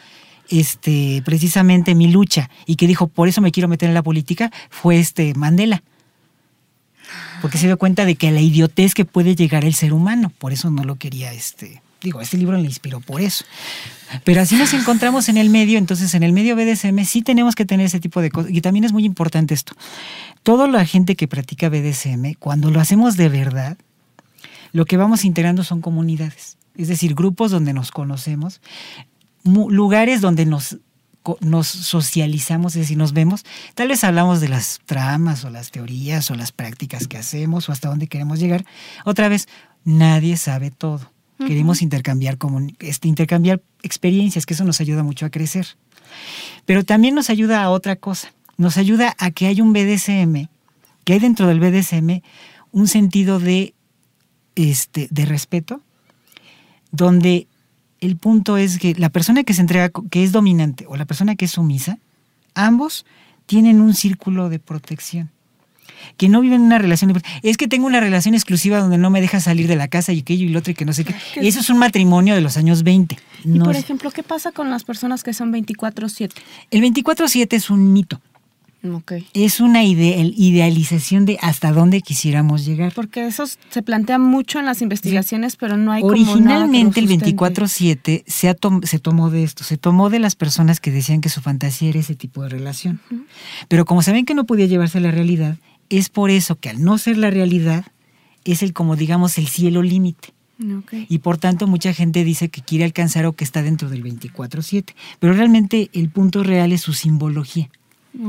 este, 0.49 1.21
precisamente 1.23 1.93
mi 1.93 2.11
lucha 2.11 2.49
y 2.65 2.77
que 2.77 2.87
dijo, 2.87 3.05
por 3.05 3.27
eso 3.27 3.41
me 3.41 3.51
quiero 3.51 3.67
meter 3.67 3.89
en 3.89 3.93
la 3.93 4.01
política, 4.01 4.51
fue 4.71 4.97
este 4.97 5.35
Mandela. 5.35 5.83
Porque 7.43 7.59
se 7.59 7.67
dio 7.67 7.77
cuenta 7.77 8.05
de 8.05 8.15
que 8.15 8.31
la 8.31 8.41
idiotez 8.41 8.95
que 8.95 9.05
puede 9.05 9.35
llegar 9.35 9.65
el 9.65 9.75
ser 9.75 9.93
humano. 9.93 10.31
Por 10.39 10.51
eso 10.51 10.71
no 10.71 10.83
lo 10.83 10.95
quería 10.95 11.31
este, 11.31 11.82
digo, 12.03 12.21
este 12.21 12.37
libro 12.37 12.57
le 12.57 12.65
inspiró 12.65 12.99
por 12.99 13.21
eso. 13.21 13.45
Pero 14.23 14.41
así 14.41 14.55
nos 14.55 14.73
encontramos 14.73 15.29
en 15.29 15.37
el 15.37 15.49
medio, 15.49 15.79
entonces 15.79 16.13
en 16.13 16.21
el 16.21 16.33
medio 16.33 16.55
BDSM 16.55 17.03
sí 17.05 17.21
tenemos 17.21 17.55
que 17.55 17.65
tener 17.65 17.85
ese 17.85 17.99
tipo 17.99 18.21
de 18.21 18.29
cosas. 18.29 18.51
Y 18.51 18.61
también 18.61 18.83
es 18.83 18.91
muy 18.91 19.05
importante 19.05 19.53
esto. 19.53 19.73
Toda 20.43 20.67
la 20.67 20.85
gente 20.85 21.15
que 21.15 21.27
practica 21.27 21.69
BDSM, 21.69 22.33
cuando 22.37 22.69
lo 22.69 22.79
hacemos 22.79 23.17
de 23.17 23.29
verdad, 23.29 23.77
lo 24.71 24.85
que 24.85 24.97
vamos 24.97 25.25
integrando 25.25 25.63
son 25.63 25.81
comunidades. 25.81 26.57
Es 26.75 26.89
decir, 26.89 27.15
grupos 27.15 27.51
donde 27.51 27.73
nos 27.73 27.91
conocemos, 27.91 28.59
lugares 29.43 30.21
donde 30.21 30.45
nos, 30.45 30.77
nos 31.39 31.67
socializamos, 31.67 32.75
es 32.75 32.81
decir, 32.81 32.97
nos 32.97 33.13
vemos. 33.13 33.45
Tal 33.75 33.87
vez 33.87 34.03
hablamos 34.03 34.41
de 34.41 34.49
las 34.49 34.81
tramas 34.85 35.45
o 35.45 35.49
las 35.49 35.71
teorías 35.71 36.29
o 36.29 36.35
las 36.35 36.51
prácticas 36.51 37.07
que 37.07 37.17
hacemos 37.17 37.69
o 37.69 37.71
hasta 37.71 37.89
dónde 37.89 38.07
queremos 38.07 38.39
llegar. 38.39 38.65
Otra 39.05 39.29
vez, 39.29 39.47
nadie 39.85 40.37
sabe 40.37 40.71
todo. 40.71 41.12
Queremos 41.47 41.81
intercambiar, 41.81 42.37
este, 42.79 43.07
intercambiar 43.07 43.61
experiencias, 43.81 44.45
que 44.45 44.53
eso 44.53 44.63
nos 44.63 44.81
ayuda 44.81 45.03
mucho 45.03 45.25
a 45.25 45.29
crecer. 45.29 45.67
Pero 46.65 46.83
también 46.83 47.15
nos 47.15 47.29
ayuda 47.29 47.63
a 47.63 47.69
otra 47.69 47.95
cosa. 47.95 48.33
Nos 48.57 48.77
ayuda 48.77 49.15
a 49.17 49.31
que 49.31 49.47
haya 49.47 49.63
un 49.63 49.73
BDSM, 49.73 50.47
que 51.03 51.13
hay 51.13 51.19
dentro 51.19 51.47
del 51.47 51.59
BDSM 51.59 52.21
un 52.71 52.87
sentido 52.87 53.39
de, 53.39 53.73
este, 54.55 55.07
de 55.11 55.25
respeto, 55.25 55.81
donde 56.91 57.47
el 57.99 58.17
punto 58.17 58.57
es 58.57 58.79
que 58.79 58.93
la 58.95 59.09
persona 59.09 59.43
que 59.43 59.53
se 59.53 59.61
entrega, 59.61 59.91
que 60.09 60.23
es 60.23 60.31
dominante, 60.31 60.85
o 60.87 60.95
la 60.95 61.05
persona 61.05 61.35
que 61.35 61.45
es 61.45 61.51
sumisa, 61.51 61.99
ambos 62.53 63.05
tienen 63.45 63.81
un 63.81 63.93
círculo 63.93 64.49
de 64.49 64.59
protección. 64.59 65.32
Que 66.17 66.29
no 66.29 66.41
viven 66.41 66.61
una 66.61 66.77
relación. 66.77 67.13
Es 67.41 67.57
que 67.57 67.67
tengo 67.67 67.85
una 67.85 67.99
relación 67.99 68.35
exclusiva 68.35 68.79
donde 68.79 68.97
no 68.97 69.09
me 69.09 69.21
deja 69.21 69.39
salir 69.39 69.67
de 69.67 69.75
la 69.75 69.87
casa 69.87 70.13
y 70.13 70.19
aquello 70.19 70.45
y 70.45 70.49
lo 70.49 70.59
otro 70.59 70.71
y 70.71 70.75
que 70.75 70.85
no 70.85 70.93
sé 70.93 71.05
qué. 71.05 71.15
Eso 71.35 71.59
es 71.59 71.69
un 71.69 71.77
matrimonio 71.77 72.35
de 72.35 72.41
los 72.41 72.57
años 72.57 72.83
20. 72.83 73.17
y 73.45 73.59
por 73.59 73.75
ejemplo, 73.75 74.11
¿qué 74.11 74.23
pasa 74.23 74.51
con 74.51 74.69
las 74.69 74.83
personas 74.83 75.23
que 75.23 75.33
son 75.33 75.51
24/7? 75.51 76.33
El 76.71 76.81
24/7 76.81 77.55
es 77.55 77.69
un 77.69 77.93
mito. 77.93 78.21
Es 79.33 79.61
una 79.61 79.83
idealización 79.85 81.25
de 81.25 81.39
hasta 81.41 81.71
dónde 81.71 82.01
quisiéramos 82.01 82.65
llegar. 82.65 82.91
Porque 82.93 83.25
eso 83.25 83.45
se 83.47 83.81
plantea 83.81 84.19
mucho 84.19 84.59
en 84.59 84.65
las 84.65 84.81
investigaciones, 84.81 85.55
pero 85.55 85.77
no 85.77 85.93
hay 85.93 86.03
Originalmente 86.03 86.99
como 86.99 87.13
nada 87.13 87.25
el 87.25 87.35
24-7 87.37 88.23
se, 88.27 88.55
se 88.83 88.99
tomó 88.99 89.29
de 89.29 89.43
esto, 89.43 89.63
se 89.63 89.77
tomó 89.77 90.09
de 90.09 90.19
las 90.19 90.35
personas 90.35 90.81
que 90.81 90.91
decían 90.91 91.21
que 91.21 91.29
su 91.29 91.39
fantasía 91.39 91.89
era 91.89 91.99
ese 91.99 92.15
tipo 92.15 92.43
de 92.43 92.49
relación. 92.49 92.99
Pero 93.69 93.85
como 93.85 94.01
saben 94.01 94.25
que 94.25 94.33
no 94.33 94.43
podía 94.45 94.65
llevarse 94.65 94.97
a 94.97 95.01
la 95.01 95.11
realidad, 95.11 95.55
es 95.89 96.09
por 96.09 96.29
eso 96.29 96.55
que 96.55 96.69
al 96.69 96.83
no 96.83 96.97
ser 96.97 97.17
la 97.17 97.29
realidad, 97.29 97.85
es 98.45 98.63
el 98.63 98.73
como 98.73 98.95
digamos 98.95 99.37
el 99.37 99.47
cielo 99.47 99.83
límite. 99.83 100.33
Y 101.09 101.17
por 101.19 101.37
tanto 101.37 101.67
mucha 101.67 101.93
gente 101.93 102.23
dice 102.23 102.49
que 102.49 102.61
quiere 102.61 102.85
alcanzar 102.85 103.25
o 103.25 103.33
que 103.33 103.43
está 103.43 103.61
dentro 103.63 103.89
del 103.89 104.03
24-7. 104.03 104.93
Pero 105.19 105.33
realmente 105.33 105.89
el 105.93 106.09
punto 106.09 106.43
real 106.43 106.71
es 106.71 106.81
su 106.81 106.93
simbología. 106.93 107.69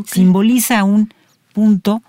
Simboliza 0.06 0.82
un 0.84 1.12
punto 1.52 2.02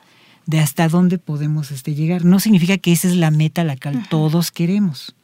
de 0.45 0.59
hasta 0.59 0.87
dónde 0.87 1.17
podemos 1.17 1.71
este, 1.71 1.93
llegar. 1.93 2.25
No 2.25 2.39
significa 2.39 2.77
que 2.77 2.91
esa 2.91 3.07
es 3.07 3.15
la 3.15 3.31
meta 3.31 3.61
a 3.61 3.65
la 3.65 3.77
cual 3.77 4.07
todos 4.09 4.51
queremos. 4.51 5.15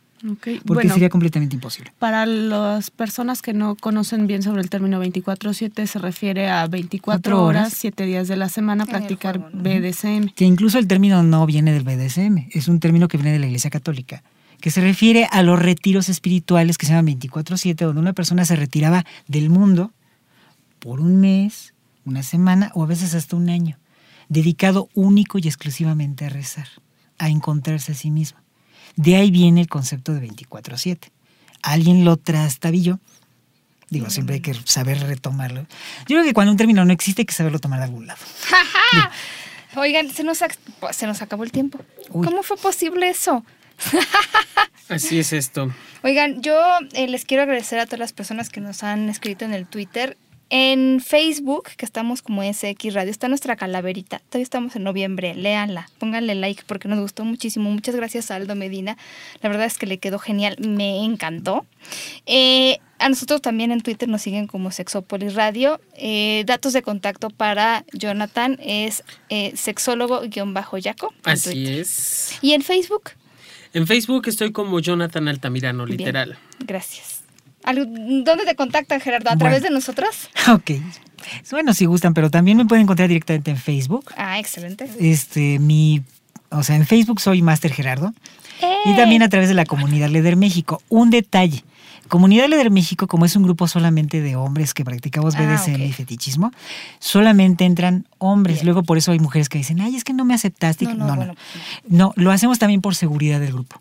Porque 0.65 0.89
sería 0.89 1.09
completamente 1.09 1.55
imposible. 1.55 1.91
Para 1.99 2.25
las 2.25 2.91
personas 2.91 3.41
que 3.41 3.53
no 3.53 3.75
conocen 3.75 4.27
bien 4.27 4.43
sobre 4.43 4.61
el 4.61 4.69
término 4.69 5.03
24-7, 5.03 5.85
se 5.85 5.99
refiere 5.99 6.49
a 6.49 6.67
24 6.67 7.43
horas, 7.43 7.73
7 7.73 8.05
días 8.05 8.27
de 8.27 8.35
la 8.35 8.49
semana, 8.49 8.85
practicar 8.85 9.51
BDSM. 9.53 10.33
Que 10.35 10.45
incluso 10.45 10.77
el 10.77 10.87
término 10.87 11.23
no 11.23 11.45
viene 11.45 11.73
del 11.73 11.83
BDSM, 11.83 12.49
es 12.51 12.67
un 12.67 12.79
término 12.79 13.07
que 13.07 13.17
viene 13.17 13.33
de 13.33 13.39
la 13.39 13.47
Iglesia 13.47 13.69
Católica, 13.69 14.23
que 14.59 14.71
se 14.71 14.81
refiere 14.81 15.27
a 15.31 15.41
los 15.41 15.59
retiros 15.59 16.09
espirituales 16.09 16.77
que 16.77 16.85
se 16.85 16.93
llaman 16.93 17.15
24-7, 17.19 17.75
donde 17.75 18.01
una 18.01 18.13
persona 18.13 18.45
se 18.45 18.55
retiraba 18.55 19.05
del 19.27 19.49
mundo 19.49 19.91
por 20.79 21.01
un 21.01 21.19
mes, 21.19 21.73
una 22.05 22.23
semana 22.23 22.71
o 22.73 22.83
a 22.83 22.87
veces 22.87 23.13
hasta 23.13 23.35
un 23.35 23.49
año, 23.49 23.77
dedicado 24.29 24.89
único 24.93 25.37
y 25.39 25.47
exclusivamente 25.47 26.25
a 26.25 26.29
rezar, 26.29 26.67
a 27.17 27.29
encontrarse 27.29 27.91
a 27.91 27.95
sí 27.95 28.11
mismo. 28.11 28.39
De 28.95 29.15
ahí 29.15 29.31
viene 29.31 29.61
el 29.61 29.67
concepto 29.67 30.13
de 30.13 30.21
24/7. 30.21 31.11
Alguien 31.61 32.05
lo 32.05 32.17
trastabilló. 32.17 32.99
Digo, 33.89 34.09
siempre 34.09 34.35
hay 34.35 34.41
que 34.41 34.53
saber 34.65 34.99
retomarlo. 35.01 35.61
Yo 36.07 36.15
creo 36.15 36.23
que 36.23 36.33
cuando 36.33 36.51
un 36.51 36.57
término 36.57 36.85
no 36.85 36.93
existe 36.93 37.23
hay 37.23 37.25
que 37.25 37.33
saberlo 37.33 37.59
tomar 37.59 37.79
de 37.79 37.85
algún 37.85 38.07
lado. 38.07 38.21
Oigan, 39.75 40.09
se 40.09 40.23
nos, 40.23 40.39
se 40.91 41.07
nos 41.07 41.21
acabó 41.21 41.43
el 41.43 41.51
tiempo. 41.51 41.79
¿Cómo 42.09 42.41
fue 42.43 42.57
posible 42.57 43.09
eso? 43.09 43.45
Así 44.89 45.19
es 45.19 45.33
esto. 45.33 45.73
Oigan, 46.03 46.41
yo 46.41 46.57
eh, 46.93 47.07
les 47.07 47.25
quiero 47.25 47.43
agradecer 47.43 47.79
a 47.79 47.85
todas 47.85 47.99
las 47.99 48.13
personas 48.13 48.49
que 48.49 48.61
nos 48.61 48.83
han 48.83 49.09
escrito 49.09 49.45
en 49.45 49.53
el 49.53 49.67
Twitter. 49.67 50.17
En 50.53 50.99
Facebook, 50.99 51.69
que 51.77 51.85
estamos 51.85 52.21
como 52.21 52.43
SX 52.43 52.93
Radio, 52.93 53.09
está 53.09 53.29
nuestra 53.29 53.55
calaverita. 53.55 54.19
Todavía 54.19 54.43
estamos 54.43 54.75
en 54.75 54.83
noviembre. 54.83 55.33
Léanla, 55.33 55.89
pónganle 55.97 56.35
like 56.35 56.63
porque 56.67 56.89
nos 56.89 56.99
gustó 56.99 57.23
muchísimo. 57.23 57.71
Muchas 57.71 57.95
gracias 57.95 58.31
a 58.31 58.35
Aldo 58.35 58.53
Medina. 58.55 58.97
La 59.41 59.47
verdad 59.47 59.65
es 59.65 59.77
que 59.77 59.85
le 59.85 59.97
quedó 59.97 60.19
genial. 60.19 60.57
Me 60.59 61.05
encantó. 61.05 61.65
Eh, 62.25 62.79
a 62.99 63.07
nosotros 63.07 63.41
también 63.41 63.71
en 63.71 63.79
Twitter 63.79 64.09
nos 64.09 64.23
siguen 64.23 64.45
como 64.47 64.71
Sexópolis 64.71 65.35
Radio. 65.35 65.79
Eh, 65.95 66.43
datos 66.45 66.73
de 66.73 66.81
contacto 66.81 67.29
para 67.29 67.85
Jonathan 67.93 68.59
es 68.61 69.05
eh, 69.29 69.53
sexólogo-yaco. 69.55 71.13
Así 71.23 71.65
es. 71.65 72.37
¿Y 72.41 72.51
en 72.51 72.61
Facebook? 72.61 73.11
En 73.73 73.87
Facebook 73.87 74.27
estoy 74.27 74.51
como 74.51 74.81
Jonathan 74.81 75.29
Altamirano, 75.29 75.85
literal. 75.85 76.37
gracias. 76.59 77.10
¿Dónde 77.65 78.45
te 78.45 78.55
contactan, 78.55 78.99
Gerardo? 78.99 79.29
¿A 79.29 79.37
través 79.37 79.61
de 79.63 79.69
nosotros? 79.69 80.29
Ok. 80.51 80.71
Bueno, 81.51 81.73
si 81.73 81.85
gustan, 81.85 82.13
pero 82.13 82.31
también 82.31 82.57
me 82.57 82.65
pueden 82.65 82.83
encontrar 82.83 83.07
directamente 83.07 83.51
en 83.51 83.57
Facebook. 83.57 84.11
Ah, 84.17 84.39
excelente. 84.39 84.89
Este, 84.99 85.59
mi, 85.59 86.01
o 86.49 86.63
sea, 86.63 86.75
en 86.75 86.85
Facebook 86.85 87.21
soy 87.21 87.41
Master 87.41 87.71
Gerardo. 87.71 88.13
Y 88.85 88.91
¡Eh! 88.91 88.95
también 88.95 89.23
a 89.23 89.29
través 89.29 89.47
de 89.47 89.55
la 89.55 89.65
comunidad 89.65 90.09
Leder 90.09 90.35
México. 90.35 90.81
Un 90.89 91.09
detalle. 91.09 91.63
Comunidad 92.11 92.49
Leder 92.49 92.71
México, 92.71 93.07
como 93.07 93.25
es 93.25 93.37
un 93.37 93.43
grupo 93.43 93.69
solamente 93.69 94.19
de 94.19 94.35
hombres 94.35 94.73
que 94.73 94.83
practicamos 94.83 95.35
ah, 95.35 95.41
BDSM 95.41 95.81
y 95.81 95.93
fetichismo, 95.93 96.51
solamente 96.99 97.63
entran 97.63 98.05
hombres. 98.17 98.65
Luego 98.65 98.83
por 98.83 98.97
eso 98.97 99.13
hay 99.13 99.19
mujeres 99.19 99.47
que 99.47 99.57
dicen, 99.57 99.79
ay, 99.79 99.95
es 99.95 100.03
que 100.03 100.11
no 100.11 100.25
me 100.25 100.33
aceptaste. 100.33 100.85
No, 100.85 100.93
no, 100.93 101.15
no. 101.15 101.33
Pues 101.35 101.37
no. 101.87 102.11
lo 102.17 102.31
hacemos 102.31 102.59
también 102.59 102.81
por 102.81 102.95
seguridad 102.95 103.39
del 103.39 103.53
grupo. 103.53 103.79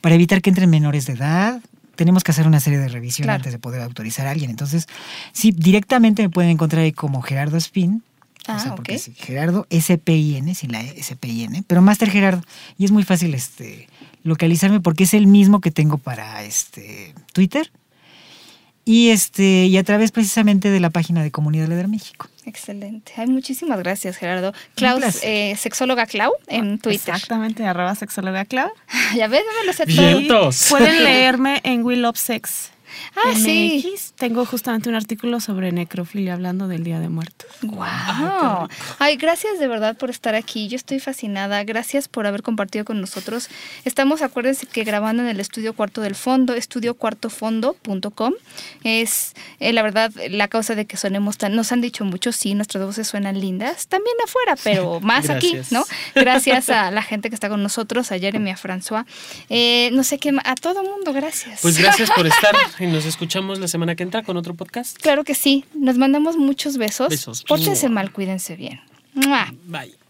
Para 0.00 0.16
evitar 0.16 0.42
que 0.42 0.50
entren 0.50 0.68
menores 0.68 1.06
de 1.06 1.12
edad, 1.12 1.60
tenemos 1.98 2.22
que 2.22 2.30
hacer 2.30 2.46
una 2.46 2.60
serie 2.60 2.78
de 2.78 2.86
revisiones 2.86 3.34
antes 3.34 3.50
de 3.50 3.58
poder 3.58 3.82
autorizar 3.82 4.28
a 4.28 4.30
alguien. 4.30 4.50
Entonces, 4.50 4.86
sí, 5.32 5.50
directamente 5.50 6.22
me 6.22 6.30
pueden 6.30 6.52
encontrar 6.52 6.84
ahí 6.84 6.92
como 6.92 7.22
Gerardo 7.22 7.56
Spin. 7.56 8.04
o 8.46 8.52
ah, 8.52 8.60
sea, 8.60 8.76
porque 8.76 8.94
es 8.94 9.10
Gerardo 9.16 9.66
S-P-I-N, 9.68 10.54
sin 10.54 10.70
la 10.70 10.80
S-P-I-N, 10.80 11.64
pero 11.66 11.82
Master 11.82 12.08
Gerardo. 12.08 12.44
Y 12.78 12.84
es 12.84 12.92
muy 12.92 13.02
fácil 13.02 13.34
este, 13.34 13.88
localizarme 14.22 14.78
porque 14.78 15.04
es 15.04 15.12
el 15.12 15.26
mismo 15.26 15.60
que 15.60 15.72
tengo 15.72 15.98
para 15.98 16.44
este, 16.44 17.14
Twitter 17.32 17.68
y, 18.84 19.08
este, 19.08 19.66
y 19.66 19.76
a 19.76 19.82
través 19.82 20.12
precisamente 20.12 20.70
de 20.70 20.78
la 20.78 20.90
página 20.90 21.24
de 21.24 21.32
Comunidad 21.32 21.66
Leder 21.66 21.88
México. 21.88 22.28
Excelente. 22.48 23.12
Ay, 23.16 23.26
muchísimas 23.26 23.78
gracias, 23.78 24.16
Gerardo. 24.16 24.54
Klaus, 24.74 25.20
eh, 25.22 25.54
sexóloga 25.58 26.06
Clau 26.06 26.32
en 26.46 26.78
Twitter. 26.78 27.14
Exactamente, 27.14 27.66
arroba 27.66 27.94
sexóloga 27.94 28.46
Clau. 28.46 28.70
ya 29.14 29.28
ves, 29.28 29.42
no 29.46 29.60
me 29.60 29.66
lo 29.66 29.72
sé 29.74 29.84
Pueden 30.70 31.04
leerme 31.04 31.60
en 31.62 31.84
We 31.84 31.96
Love 31.96 32.16
Sex. 32.16 32.70
Ah, 33.16 33.34
sí. 33.34 33.94
Tengo 34.16 34.44
justamente 34.44 34.88
un 34.88 34.94
artículo 34.94 35.40
sobre 35.40 35.72
necrofilia 35.72 36.34
hablando 36.34 36.68
del 36.68 36.84
Día 36.84 37.00
de 37.00 37.08
Muertos. 37.08 37.50
¡Wow! 37.62 38.68
Ay, 38.98 39.16
gracias 39.16 39.58
de 39.58 39.68
verdad 39.68 39.96
por 39.96 40.10
estar 40.10 40.34
aquí. 40.34 40.68
Yo 40.68 40.76
estoy 40.76 41.00
fascinada. 41.00 41.62
Gracias 41.64 42.08
por 42.08 42.26
haber 42.26 42.42
compartido 42.42 42.84
con 42.84 43.00
nosotros. 43.00 43.48
Estamos, 43.84 44.22
acuérdense 44.22 44.66
que 44.66 44.84
grabando 44.84 45.22
en 45.22 45.28
el 45.28 45.40
estudio 45.40 45.72
cuarto 45.74 46.00
del 46.00 46.14
fondo, 46.14 46.54
estudiocuartofondo.com. 46.54 48.32
Es 48.84 49.34
eh, 49.60 49.72
la 49.72 49.82
verdad 49.82 50.12
la 50.30 50.48
causa 50.48 50.74
de 50.74 50.86
que 50.86 50.96
sonemos 50.96 51.38
tan. 51.38 51.54
Nos 51.54 51.72
han 51.72 51.80
dicho 51.80 52.04
mucho, 52.04 52.32
sí, 52.32 52.54
nuestras 52.54 52.84
voces 52.84 53.06
suenan 53.06 53.40
lindas. 53.40 53.86
También 53.88 54.16
afuera, 54.24 54.56
pero 54.62 55.00
más 55.02 55.30
aquí, 55.30 55.58
¿no? 55.70 55.84
Gracias 56.14 56.68
a 56.68 56.90
la 56.90 57.02
gente 57.02 57.28
que 57.28 57.34
está 57.34 57.48
con 57.48 57.62
nosotros, 57.62 58.12
a 58.12 58.18
Jeremy, 58.18 58.50
a 58.50 58.56
François. 58.56 59.04
Eh, 59.48 59.90
no 59.92 60.04
sé 60.04 60.18
qué, 60.18 60.32
a 60.44 60.54
todo 60.54 60.82
mundo, 60.82 61.12
gracias. 61.12 61.60
Pues 61.62 61.78
gracias 61.78 62.10
por 62.10 62.26
estar 62.26 62.54
nos 62.86 63.04
escuchamos 63.04 63.58
la 63.58 63.68
semana 63.68 63.94
que 63.96 64.02
entra 64.02 64.22
con 64.22 64.36
otro 64.36 64.54
podcast. 64.54 64.96
Claro 64.98 65.24
que 65.24 65.34
sí. 65.34 65.64
Nos 65.74 65.98
mandamos 65.98 66.36
muchos 66.36 66.76
besos. 66.76 67.08
Besos. 67.08 67.44
Pórtense 67.44 67.88
mal, 67.88 68.12
cuídense 68.12 68.56
bien. 68.56 68.80
Bye. 69.14 70.07